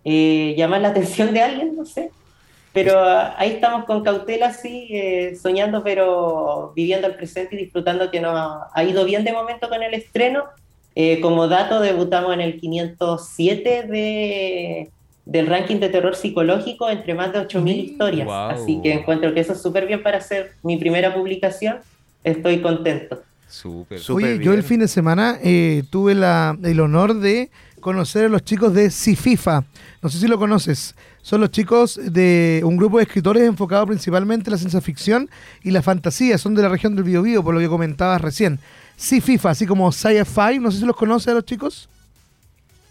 eh, 0.04 0.54
llamar 0.56 0.82
la 0.82 0.88
atención 0.88 1.32
de 1.32 1.40
alguien, 1.40 1.74
no 1.76 1.86
sé. 1.86 2.10
Pero 2.74 2.98
ah, 2.98 3.34
ahí 3.38 3.52
estamos 3.52 3.84
con 3.86 4.02
cautela, 4.02 4.52
sí, 4.52 4.88
eh, 4.90 5.34
soñando, 5.40 5.82
pero 5.82 6.72
viviendo 6.76 7.06
el 7.06 7.14
presente 7.14 7.56
y 7.56 7.64
disfrutando 7.64 8.10
que 8.10 8.20
nos 8.20 8.62
ha 8.72 8.84
ido 8.84 9.04
bien 9.06 9.24
de 9.24 9.32
momento 9.32 9.70
con 9.70 9.82
el 9.82 9.94
estreno. 9.94 10.44
Eh, 10.94 11.22
como 11.22 11.48
dato, 11.48 11.80
debutamos 11.80 12.34
en 12.34 12.42
el 12.42 12.60
507 12.60 13.82
de, 13.84 14.90
del 15.24 15.46
ranking 15.46 15.76
de 15.76 15.88
terror 15.88 16.16
psicológico 16.16 16.90
entre 16.90 17.14
más 17.14 17.32
de 17.32 17.38
8.000 17.40 17.76
historias. 17.76 18.26
Guau. 18.26 18.50
Así 18.50 18.80
que 18.82 18.92
encuentro 18.92 19.32
que 19.34 19.40
eso 19.40 19.52
es 19.52 19.62
súper 19.62 19.86
bien 19.86 20.02
para 20.02 20.18
hacer 20.18 20.52
mi 20.62 20.76
primera 20.76 21.14
publicación. 21.14 21.76
Estoy 22.24 22.60
contento. 22.60 23.22
Súper. 23.48 24.00
Súper 24.00 24.24
Oye, 24.36 24.44
yo 24.44 24.52
el 24.54 24.62
fin 24.62 24.80
de 24.80 24.88
semana 24.88 25.38
eh, 25.42 25.82
tuve 25.90 26.14
la- 26.14 26.56
el 26.62 26.80
honor 26.80 27.14
de 27.14 27.50
conocer 27.80 28.26
a 28.26 28.28
los 28.28 28.42
chicos 28.44 28.72
de 28.74 28.90
Cififa. 28.90 29.64
No 30.02 30.08
sé 30.08 30.18
si 30.18 30.26
lo 30.28 30.38
conoces. 30.38 30.94
Son 31.20 31.40
los 31.40 31.50
chicos 31.50 32.00
de 32.02 32.62
un 32.64 32.76
grupo 32.76 32.96
de 32.98 33.04
escritores 33.04 33.42
enfocado 33.44 33.86
principalmente 33.86 34.48
en 34.48 34.52
la 34.52 34.58
ciencia 34.58 34.80
ficción 34.80 35.28
y 35.62 35.70
la 35.70 35.82
fantasía. 35.82 36.38
Son 36.38 36.54
de 36.54 36.62
la 36.62 36.68
región 36.68 36.94
del 36.96 37.04
Biobío, 37.04 37.44
por 37.44 37.54
lo 37.54 37.60
que 37.60 37.68
comentabas 37.68 38.20
recién. 38.20 38.58
Cififa, 38.98 39.50
así 39.50 39.66
como 39.66 39.90
Sci-Fi. 39.92 40.58
No 40.60 40.70
sé 40.70 40.78
si 40.80 40.84
los 40.86 40.96
conoces 40.96 41.28
a 41.28 41.34
los 41.34 41.44
chicos. 41.44 41.88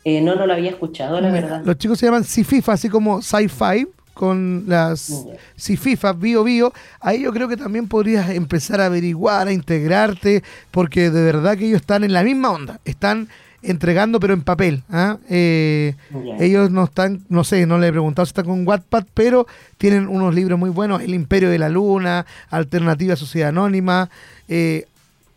Eh, 0.04 0.22
no, 0.22 0.36
no 0.36 0.46
lo 0.48 0.54
había 0.54 0.72
escuchado, 0.72 1.22
la 1.22 1.30
Mira, 1.30 1.42
verdad. 1.42 1.62
Los 1.66 1.78
chicos 1.78 2.00
se 2.00 2.08
llaman 2.08 2.24
Cififa, 2.24 2.74
así 2.74 2.90
como 2.90 3.22
Sci-Fi, 3.22 3.88
con 4.14 4.66
las. 4.68 5.26
Cififa, 5.58 6.14
Bio 6.14 6.44
Bio. 6.44 6.74
Ahí 7.00 7.22
yo 7.22 7.32
creo 7.32 7.48
que 7.48 7.58
también 7.58 7.88
podrías 7.88 8.30
empezar 8.30 8.82
a 8.82 8.88
averiguar, 8.88 9.48
a 9.48 9.52
integrarte, 9.52 10.44
porque 10.72 11.10
de 11.10 11.24
verdad 11.24 11.58
que 11.58 11.68
ellos 11.68 11.82
están 11.82 12.04
en 12.04 12.14
la 12.14 12.24
misma 12.24 12.52
onda. 12.52 12.80
Están 12.86 13.30
entregando, 13.64 14.20
pero 14.20 14.34
en 14.34 14.42
papel. 14.42 14.84
¿ah? 14.90 15.18
Eh, 15.30 15.94
ellos 16.40 16.72
no 16.72 16.86
están, 16.86 17.22
no 17.30 17.44
sé, 17.44 17.66
no 17.66 17.78
le 17.78 17.88
he 17.88 17.92
preguntado 17.92 18.26
si 18.26 18.32
están 18.32 18.46
con 18.46 18.68
Wattpad, 18.68 19.06
pero 19.14 19.46
tienen 19.78 20.08
unos 20.08 20.34
libros 20.34 20.58
muy 20.58 20.72
buenos: 20.72 21.02
El 21.02 21.14
Imperio 21.14 21.50
de 21.50 21.60
la 21.60 21.70
Luna, 21.70 22.26
Alternativa 22.50 23.16
Sociedad 23.16 23.50
Anónima. 23.50 24.10
Eh, 24.48 24.88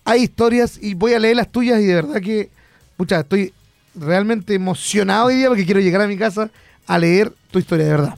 hay 0.04 0.22
historias 0.22 0.78
y 0.82 0.94
voy 0.94 1.14
a 1.14 1.18
leer 1.18 1.36
las 1.36 1.48
tuyas 1.48 1.80
y 1.80 1.84
de 1.84 1.94
verdad 1.94 2.20
que, 2.20 2.50
pucha, 2.96 3.20
estoy 3.20 3.52
realmente 3.94 4.54
emocionado 4.54 5.26
hoy 5.26 5.36
día 5.36 5.48
porque 5.48 5.64
quiero 5.64 5.80
llegar 5.80 6.00
a 6.02 6.06
mi 6.06 6.16
casa 6.16 6.50
a 6.86 6.98
leer 6.98 7.32
tu 7.50 7.58
historia 7.58 7.84
de 7.84 7.90
verdad. 7.90 8.14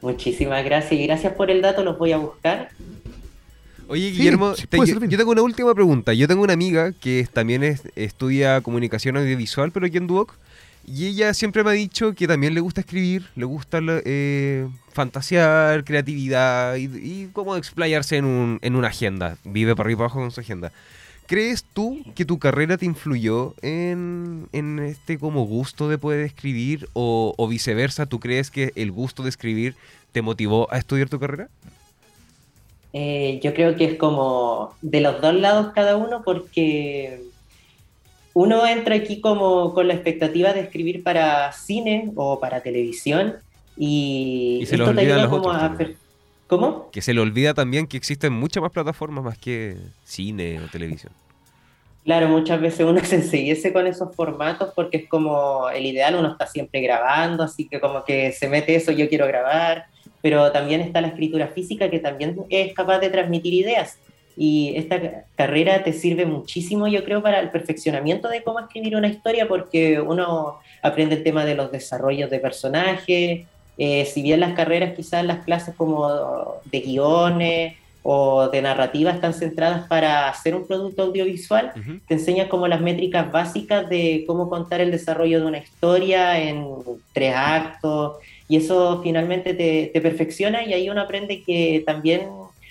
Muchísimas 0.00 0.64
gracias 0.64 0.92
y 0.92 1.06
gracias 1.06 1.32
por 1.34 1.50
el 1.50 1.62
dato, 1.62 1.84
los 1.84 1.96
voy 1.98 2.12
a 2.12 2.16
buscar. 2.16 2.70
Oye, 3.88 4.10
Guillermo, 4.10 4.54
sí, 4.56 4.66
te- 4.66 4.76
puede 4.78 4.92
yo, 5.08 5.18
tengo 5.18 5.30
una 5.32 5.42
última 5.42 5.74
pregunta. 5.74 6.12
Yo 6.14 6.26
tengo 6.26 6.42
una 6.42 6.54
amiga 6.54 6.92
que 6.92 7.26
también 7.32 7.62
es- 7.62 7.82
estudia 7.94 8.60
comunicación 8.62 9.16
audiovisual, 9.16 9.70
pero 9.70 9.86
aquí 9.86 9.98
en 9.98 10.06
Duoc. 10.06 10.34
Y 10.84 11.06
ella 11.06 11.32
siempre 11.34 11.62
me 11.62 11.70
ha 11.70 11.74
dicho 11.74 12.12
que 12.14 12.26
también 12.26 12.54
le 12.54 12.60
gusta 12.60 12.80
escribir, 12.80 13.26
le 13.36 13.44
gusta 13.44 13.80
la- 13.80 14.00
eh, 14.04 14.66
fantasear, 14.92 15.84
creatividad 15.84 16.74
y, 16.76 16.84
y 16.86 17.30
cómo 17.32 17.54
explayarse 17.56 18.16
en, 18.16 18.24
un- 18.24 18.58
en 18.62 18.74
una 18.74 18.88
agenda. 18.88 19.36
Vive 19.44 19.76
para 19.76 19.86
arriba 19.86 19.96
y 19.96 19.98
para 19.98 20.04
abajo 20.06 20.20
con 20.20 20.30
su 20.32 20.40
agenda. 20.40 20.72
¿Crees 21.32 21.64
tú 21.64 22.04
que 22.14 22.26
tu 22.26 22.38
carrera 22.38 22.76
te 22.76 22.84
influyó 22.84 23.54
en, 23.62 24.48
en 24.52 24.78
este 24.80 25.16
como 25.16 25.46
gusto 25.46 25.88
de 25.88 25.96
poder 25.96 26.20
escribir 26.20 26.90
o, 26.92 27.32
o 27.38 27.48
viceversa? 27.48 28.04
¿Tú 28.04 28.20
crees 28.20 28.50
que 28.50 28.72
el 28.76 28.92
gusto 28.92 29.22
de 29.22 29.30
escribir 29.30 29.74
te 30.12 30.20
motivó 30.20 30.70
a 30.70 30.76
estudiar 30.76 31.08
tu 31.08 31.18
carrera? 31.18 31.48
Eh, 32.92 33.40
yo 33.42 33.54
creo 33.54 33.76
que 33.76 33.86
es 33.86 33.94
como 33.94 34.74
de 34.82 35.00
los 35.00 35.22
dos 35.22 35.32
lados 35.32 35.72
cada 35.74 35.96
uno 35.96 36.20
porque 36.22 37.22
uno 38.34 38.66
entra 38.66 38.96
aquí 38.96 39.22
como 39.22 39.72
con 39.72 39.88
la 39.88 39.94
expectativa 39.94 40.52
de 40.52 40.60
escribir 40.60 41.02
para 41.02 41.50
cine 41.52 42.12
o 42.14 42.40
para 42.40 42.60
televisión 42.60 43.36
Y, 43.74 44.58
Y 44.60 44.66
se 44.66 44.76
te 44.76 44.82
ayuda 44.82 45.30
como 45.30 45.38
otros 45.38 45.56
a... 45.56 45.60
también. 45.60 46.01
¿Cómo? 46.46 46.90
Que 46.90 47.00
se 47.02 47.14
le 47.14 47.20
olvida 47.20 47.54
también 47.54 47.86
que 47.86 47.96
existen 47.96 48.32
muchas 48.32 48.62
más 48.62 48.72
plataformas 48.72 49.24
más 49.24 49.38
que 49.38 49.92
cine 50.04 50.60
o 50.60 50.68
televisión. 50.68 51.14
Claro, 52.04 52.28
muchas 52.28 52.60
veces 52.60 52.84
uno 52.86 53.00
se 53.04 53.16
enseguece 53.16 53.72
con 53.72 53.86
esos 53.86 54.14
formatos 54.16 54.72
porque 54.74 54.98
es 54.98 55.08
como 55.08 55.68
el 55.70 55.86
ideal, 55.86 56.16
uno 56.16 56.32
está 56.32 56.46
siempre 56.46 56.80
grabando, 56.80 57.44
así 57.44 57.68
que 57.68 57.80
como 57.80 58.04
que 58.04 58.32
se 58.32 58.48
mete 58.48 58.74
eso, 58.74 58.90
yo 58.92 59.08
quiero 59.08 59.26
grabar, 59.26 59.86
pero 60.20 60.50
también 60.52 60.80
está 60.80 61.00
la 61.00 61.08
escritura 61.08 61.48
física 61.48 61.90
que 61.90 62.00
también 62.00 62.36
es 62.50 62.74
capaz 62.74 62.98
de 62.98 63.10
transmitir 63.10 63.54
ideas. 63.54 64.00
Y 64.34 64.74
esta 64.76 65.00
ca- 65.00 65.24
carrera 65.36 65.84
te 65.84 65.92
sirve 65.92 66.24
muchísimo, 66.26 66.88
yo 66.88 67.04
creo, 67.04 67.22
para 67.22 67.38
el 67.40 67.50
perfeccionamiento 67.50 68.28
de 68.28 68.42
cómo 68.42 68.60
escribir 68.60 68.96
una 68.96 69.08
historia, 69.08 69.46
porque 69.46 70.00
uno 70.00 70.58
aprende 70.82 71.16
el 71.16 71.22
tema 71.24 71.44
de 71.44 71.54
los 71.54 71.70
desarrollos 71.70 72.30
de 72.30 72.40
personajes, 72.40 73.46
eh, 73.78 74.04
si 74.04 74.22
bien 74.22 74.40
las 74.40 74.54
carreras, 74.54 74.94
quizás 74.94 75.24
las 75.24 75.44
clases 75.44 75.74
como 75.74 76.60
de 76.64 76.80
guiones 76.80 77.74
o 78.04 78.48
de 78.48 78.60
narrativa 78.62 79.12
están 79.12 79.32
centradas 79.32 79.86
para 79.86 80.28
hacer 80.28 80.54
un 80.56 80.66
producto 80.66 81.04
audiovisual, 81.04 81.72
Ujú. 81.76 82.00
te 82.06 82.14
enseñan 82.14 82.48
como 82.48 82.66
las 82.66 82.80
métricas 82.80 83.30
básicas 83.30 83.88
de 83.88 84.24
cómo 84.26 84.50
contar 84.50 84.80
el 84.80 84.90
desarrollo 84.90 85.40
de 85.40 85.46
una 85.46 85.58
historia 85.58 86.40
en 86.40 86.66
tres 87.12 87.34
actos, 87.36 88.16
y 88.48 88.56
eso 88.56 89.00
finalmente 89.02 89.54
te, 89.54 89.90
te 89.92 90.00
perfecciona 90.00 90.64
y 90.64 90.74
ahí 90.74 90.90
uno 90.90 91.00
aprende 91.00 91.42
que 91.42 91.82
también 91.86 92.28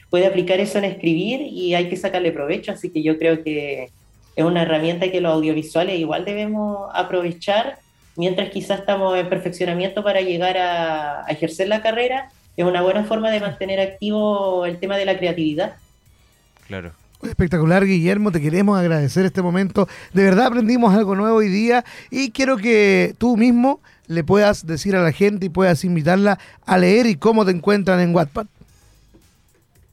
puede 0.09 0.27
aplicar 0.27 0.59
eso 0.59 0.77
en 0.77 0.83
escribir 0.83 1.41
y 1.41 1.73
hay 1.73 1.87
que 1.87 1.95
sacarle 1.95 2.33
provecho, 2.33 2.73
así 2.73 2.89
que 2.89 3.01
yo 3.01 3.17
creo 3.17 3.41
que 3.43 3.89
es 4.35 4.45
una 4.45 4.63
herramienta 4.63 5.09
que 5.09 5.21
los 5.21 5.33
audiovisuales 5.33 5.97
igual 5.97 6.25
debemos 6.25 6.89
aprovechar 6.93 7.79
mientras 8.15 8.49
quizás 8.49 8.79
estamos 8.79 9.17
en 9.17 9.29
perfeccionamiento 9.29 10.03
para 10.03 10.21
llegar 10.21 10.57
a, 10.57 11.25
a 11.25 11.29
ejercer 11.29 11.67
la 11.67 11.81
carrera, 11.81 12.29
es 12.57 12.65
una 12.65 12.81
buena 12.81 13.03
forma 13.03 13.29
de 13.31 13.39
mantener 13.39 13.79
activo 13.79 14.65
el 14.65 14.79
tema 14.79 14.97
de 14.97 15.05
la 15.05 15.17
creatividad. 15.17 15.75
Claro. 16.67 16.91
Espectacular, 17.23 17.85
Guillermo, 17.85 18.31
te 18.31 18.41
queremos 18.41 18.79
agradecer 18.79 19.25
este 19.25 19.41
momento. 19.41 19.87
De 20.13 20.23
verdad 20.23 20.47
aprendimos 20.47 20.93
algo 20.93 21.15
nuevo 21.15 21.37
hoy 21.37 21.49
día 21.49 21.85
y 22.09 22.31
quiero 22.31 22.57
que 22.57 23.13
tú 23.17 23.37
mismo 23.37 23.79
le 24.07 24.23
puedas 24.23 24.65
decir 24.65 24.95
a 24.95 25.03
la 25.03 25.11
gente 25.11 25.45
y 25.45 25.49
puedas 25.49 25.83
invitarla 25.83 26.39
a 26.65 26.77
leer 26.77 27.05
y 27.05 27.15
cómo 27.15 27.45
te 27.45 27.51
encuentran 27.51 27.99
en 27.99 28.15
Wattpad. 28.15 28.47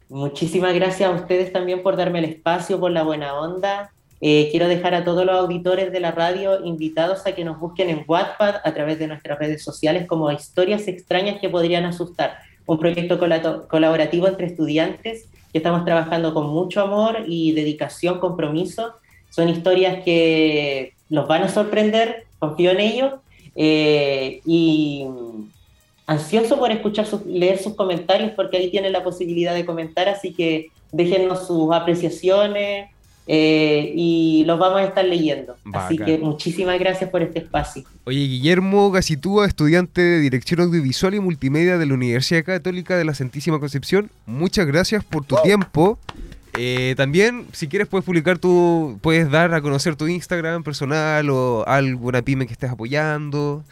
Muchísimas 0.08 0.74
gracias 0.74 1.10
a 1.10 1.14
ustedes 1.14 1.52
también 1.52 1.82
por 1.82 1.96
darme 1.96 2.20
el 2.20 2.24
espacio, 2.24 2.80
por 2.80 2.90
la 2.90 3.02
buena 3.02 3.34
onda. 3.34 3.92
Eh, 4.20 4.48
quiero 4.50 4.66
dejar 4.66 4.94
a 4.94 5.04
todos 5.04 5.24
los 5.24 5.38
auditores 5.38 5.92
de 5.92 6.00
la 6.00 6.10
radio 6.10 6.64
invitados 6.64 7.26
a 7.26 7.32
que 7.32 7.44
nos 7.44 7.60
busquen 7.60 7.88
en 7.88 8.04
Wattpad 8.06 8.56
a 8.64 8.74
través 8.74 8.98
de 8.98 9.06
nuestras 9.06 9.38
redes 9.38 9.62
sociales 9.62 10.06
como 10.06 10.30
Historias 10.32 10.88
extrañas 10.88 11.40
que 11.40 11.48
podrían 11.48 11.84
asustar, 11.84 12.38
un 12.66 12.78
proyecto 12.78 13.18
colaborativo 13.68 14.26
entre 14.28 14.46
estudiantes 14.46 15.28
que 15.52 15.58
estamos 15.58 15.84
trabajando 15.84 16.34
con 16.34 16.48
mucho 16.48 16.82
amor 16.82 17.24
y 17.26 17.52
dedicación, 17.52 18.18
compromiso. 18.18 18.94
Son 19.30 19.48
historias 19.48 20.04
que 20.04 20.92
los 21.08 21.26
van 21.26 21.44
a 21.44 21.48
sorprender, 21.48 22.24
confío 22.38 22.72
en 22.72 22.80
ellos. 22.80 23.12
eh, 23.60 24.40
y 24.46 25.04
ansioso 26.06 26.58
por 26.58 26.70
escuchar 26.70 27.06
leer 27.26 27.58
sus 27.58 27.74
comentarios 27.74 28.32
porque 28.36 28.56
ahí 28.56 28.70
tienen 28.70 28.92
la 28.92 29.02
posibilidad 29.02 29.52
de 29.52 29.66
comentar, 29.66 30.08
así 30.08 30.32
que 30.32 30.68
déjennos 30.92 31.46
sus 31.46 31.72
apreciaciones 31.72 32.88
eh, 33.30 33.92
y 33.94 34.42
los 34.46 34.58
vamos 34.58 34.80
a 34.80 34.84
estar 34.84 35.04
leyendo. 35.04 35.54
Así 35.74 35.98
que 35.98 36.16
muchísimas 36.18 36.78
gracias 36.80 37.10
por 37.10 37.22
este 37.22 37.40
espacio. 37.40 37.84
Oye, 38.04 38.26
Guillermo 38.26 38.90
Gacitúa, 38.90 39.46
estudiante 39.46 40.00
de 40.00 40.18
Dirección 40.20 40.60
Audiovisual 40.60 41.14
y 41.14 41.20
Multimedia 41.20 41.76
de 41.78 41.84
la 41.86 41.94
Universidad 41.94 42.42
Católica 42.42 42.96
de 42.96 43.04
la 43.04 43.14
Santísima 43.14 43.60
Concepción, 43.60 44.10
muchas 44.26 44.66
gracias 44.66 45.04
por 45.04 45.24
tu 45.24 45.36
tiempo. 45.42 45.98
Eh, 46.60 46.94
también, 46.96 47.44
si 47.52 47.68
quieres, 47.68 47.86
puedes 47.86 48.04
publicar 48.04 48.38
tu, 48.38 48.98
puedes 49.02 49.30
dar 49.30 49.54
a 49.54 49.60
conocer 49.60 49.94
tu 49.94 50.08
Instagram 50.08 50.64
personal 50.64 51.28
o 51.30 51.64
alguna 51.68 52.22
pyme 52.22 52.46
que 52.46 52.54
estés 52.54 52.70
apoyando. 52.70 53.62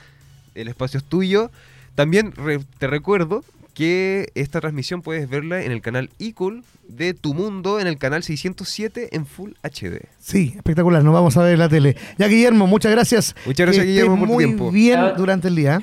El 0.54 0.68
espacio 0.68 0.98
es 0.98 1.04
tuyo. 1.04 1.50
También 1.96 2.32
re- 2.36 2.60
te 2.78 2.86
recuerdo 2.86 3.42
que 3.76 4.32
esta 4.34 4.58
transmisión 4.62 5.02
puedes 5.02 5.28
verla 5.28 5.62
en 5.62 5.70
el 5.70 5.82
canal 5.82 6.08
iCool 6.16 6.64
de 6.88 7.12
Tu 7.12 7.34
Mundo, 7.34 7.78
en 7.78 7.86
el 7.86 7.98
canal 7.98 8.22
607 8.22 9.10
en 9.14 9.26
Full 9.26 9.50
HD. 9.62 10.00
Sí, 10.18 10.54
espectacular, 10.56 11.04
nos 11.04 11.12
vamos 11.12 11.36
a 11.36 11.42
ver 11.42 11.52
en 11.52 11.58
la 11.58 11.68
tele. 11.68 11.94
Ya, 12.16 12.26
Guillermo, 12.26 12.66
muchas 12.66 12.90
gracias. 12.90 13.36
Muchas 13.44 13.66
gracias, 13.66 13.84
Que 13.84 13.90
Guillermo, 13.90 14.14
estés 14.14 14.20
por 14.20 14.28
tu 14.28 14.34
muy 14.34 14.44
tiempo. 14.46 14.70
bien 14.70 15.00
durante 15.18 15.48
el 15.48 15.56
día. 15.56 15.82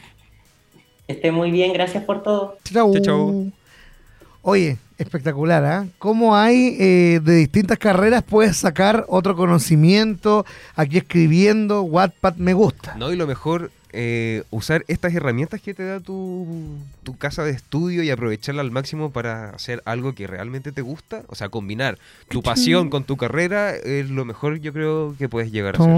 Esté 1.07 1.31
muy 1.31 1.51
bien, 1.51 1.71
gracias 1.71 2.03
por 2.03 2.23
todo. 2.23 2.57
Chau. 2.63 2.93
Chau, 2.93 3.03
chau. 3.03 3.51
Oye, 4.45 4.77
espectacular, 4.97 5.63
¿ah? 5.63 5.87
¿Cómo 5.99 6.35
hay 6.35 6.75
eh, 6.77 7.21
de 7.23 7.35
distintas 7.35 7.79
carreras 7.79 8.23
puedes 8.23 8.57
sacar 8.57 9.05
otro 9.07 9.37
conocimiento? 9.37 10.45
Aquí 10.75 10.97
escribiendo, 10.97 11.83
Wattpad 11.83 12.35
me 12.35 12.53
gusta. 12.53 12.93
No, 12.95 13.09
y 13.13 13.15
lo 13.15 13.25
mejor, 13.25 13.71
eh, 13.93 14.43
usar 14.49 14.83
estas 14.89 15.13
herramientas 15.13 15.61
que 15.61 15.73
te 15.73 15.85
da 15.85 16.01
tu, 16.01 16.77
tu 17.03 17.17
casa 17.17 17.45
de 17.45 17.51
estudio 17.51 18.03
y 18.03 18.11
aprovecharla 18.11 18.61
al 18.61 18.71
máximo 18.71 19.11
para 19.11 19.51
hacer 19.51 19.81
algo 19.85 20.13
que 20.13 20.27
realmente 20.27 20.73
te 20.73 20.81
gusta. 20.81 21.23
O 21.27 21.35
sea, 21.35 21.47
combinar 21.47 21.97
tu 22.27 22.43
pasión 22.43 22.89
con 22.89 23.05
tu 23.05 23.15
carrera 23.15 23.73
es 23.73 24.09
lo 24.09 24.25
mejor 24.25 24.59
yo 24.59 24.73
creo 24.73 25.15
que 25.17 25.29
puedes 25.29 25.53
llegar 25.53 25.77
a 25.77 25.79
hacer. 25.79 25.93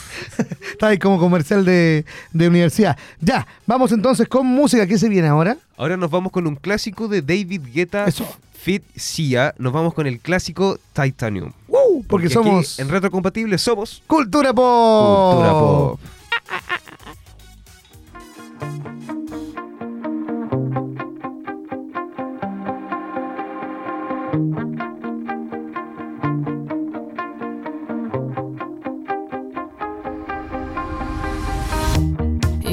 Está 0.72 0.88
ahí 0.88 0.98
como 0.98 1.18
comercial 1.18 1.64
de, 1.64 2.04
de 2.32 2.48
universidad. 2.48 2.96
Ya, 3.20 3.46
vamos 3.66 3.92
entonces 3.92 4.28
con 4.28 4.46
música. 4.46 4.86
¿Qué 4.86 4.98
se 4.98 5.08
viene 5.08 5.28
ahora? 5.28 5.56
Ahora 5.76 5.96
nos 5.96 6.10
vamos 6.10 6.32
con 6.32 6.46
un 6.46 6.56
clásico 6.56 7.08
de 7.08 7.22
David 7.22 7.62
Guetta 7.72 8.06
Eso. 8.06 8.26
Fit 8.52 8.84
Sia. 8.94 9.54
Nos 9.58 9.72
vamos 9.72 9.94
con 9.94 10.06
el 10.06 10.20
clásico 10.20 10.78
Titanium. 10.92 11.52
¡Woo! 11.68 12.04
Porque, 12.06 12.26
aquí 12.26 12.34
somos 12.34 12.78
en 12.78 12.88
Retrocompatible 12.88 13.56
somos 13.58 14.02
Cultura 14.06 14.52
Pop. 14.52 15.32
Cultura 15.32 15.52
Pop. 15.52 16.00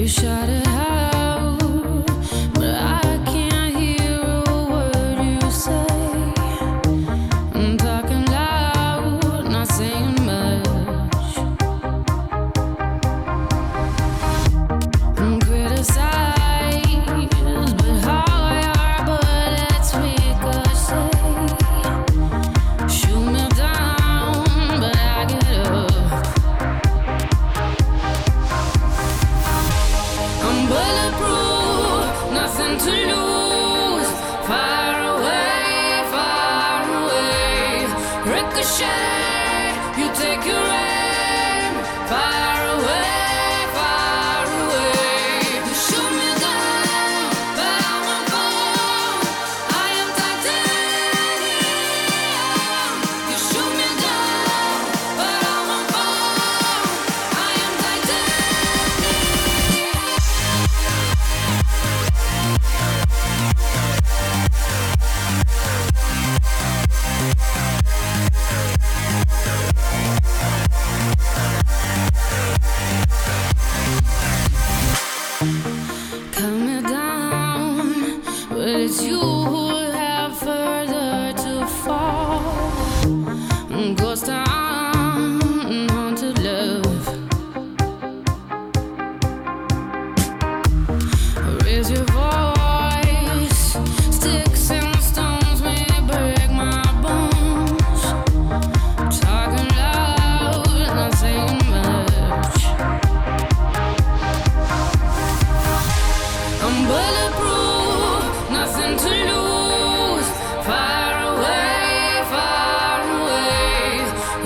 You 0.07 0.13
shout 0.13 0.49
it 0.49 0.66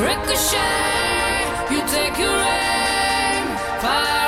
Ricochet, 0.02 1.72
you 1.72 1.80
take 1.88 2.18
your 2.18 2.36
aim. 2.36 3.46
Fire 3.82 4.21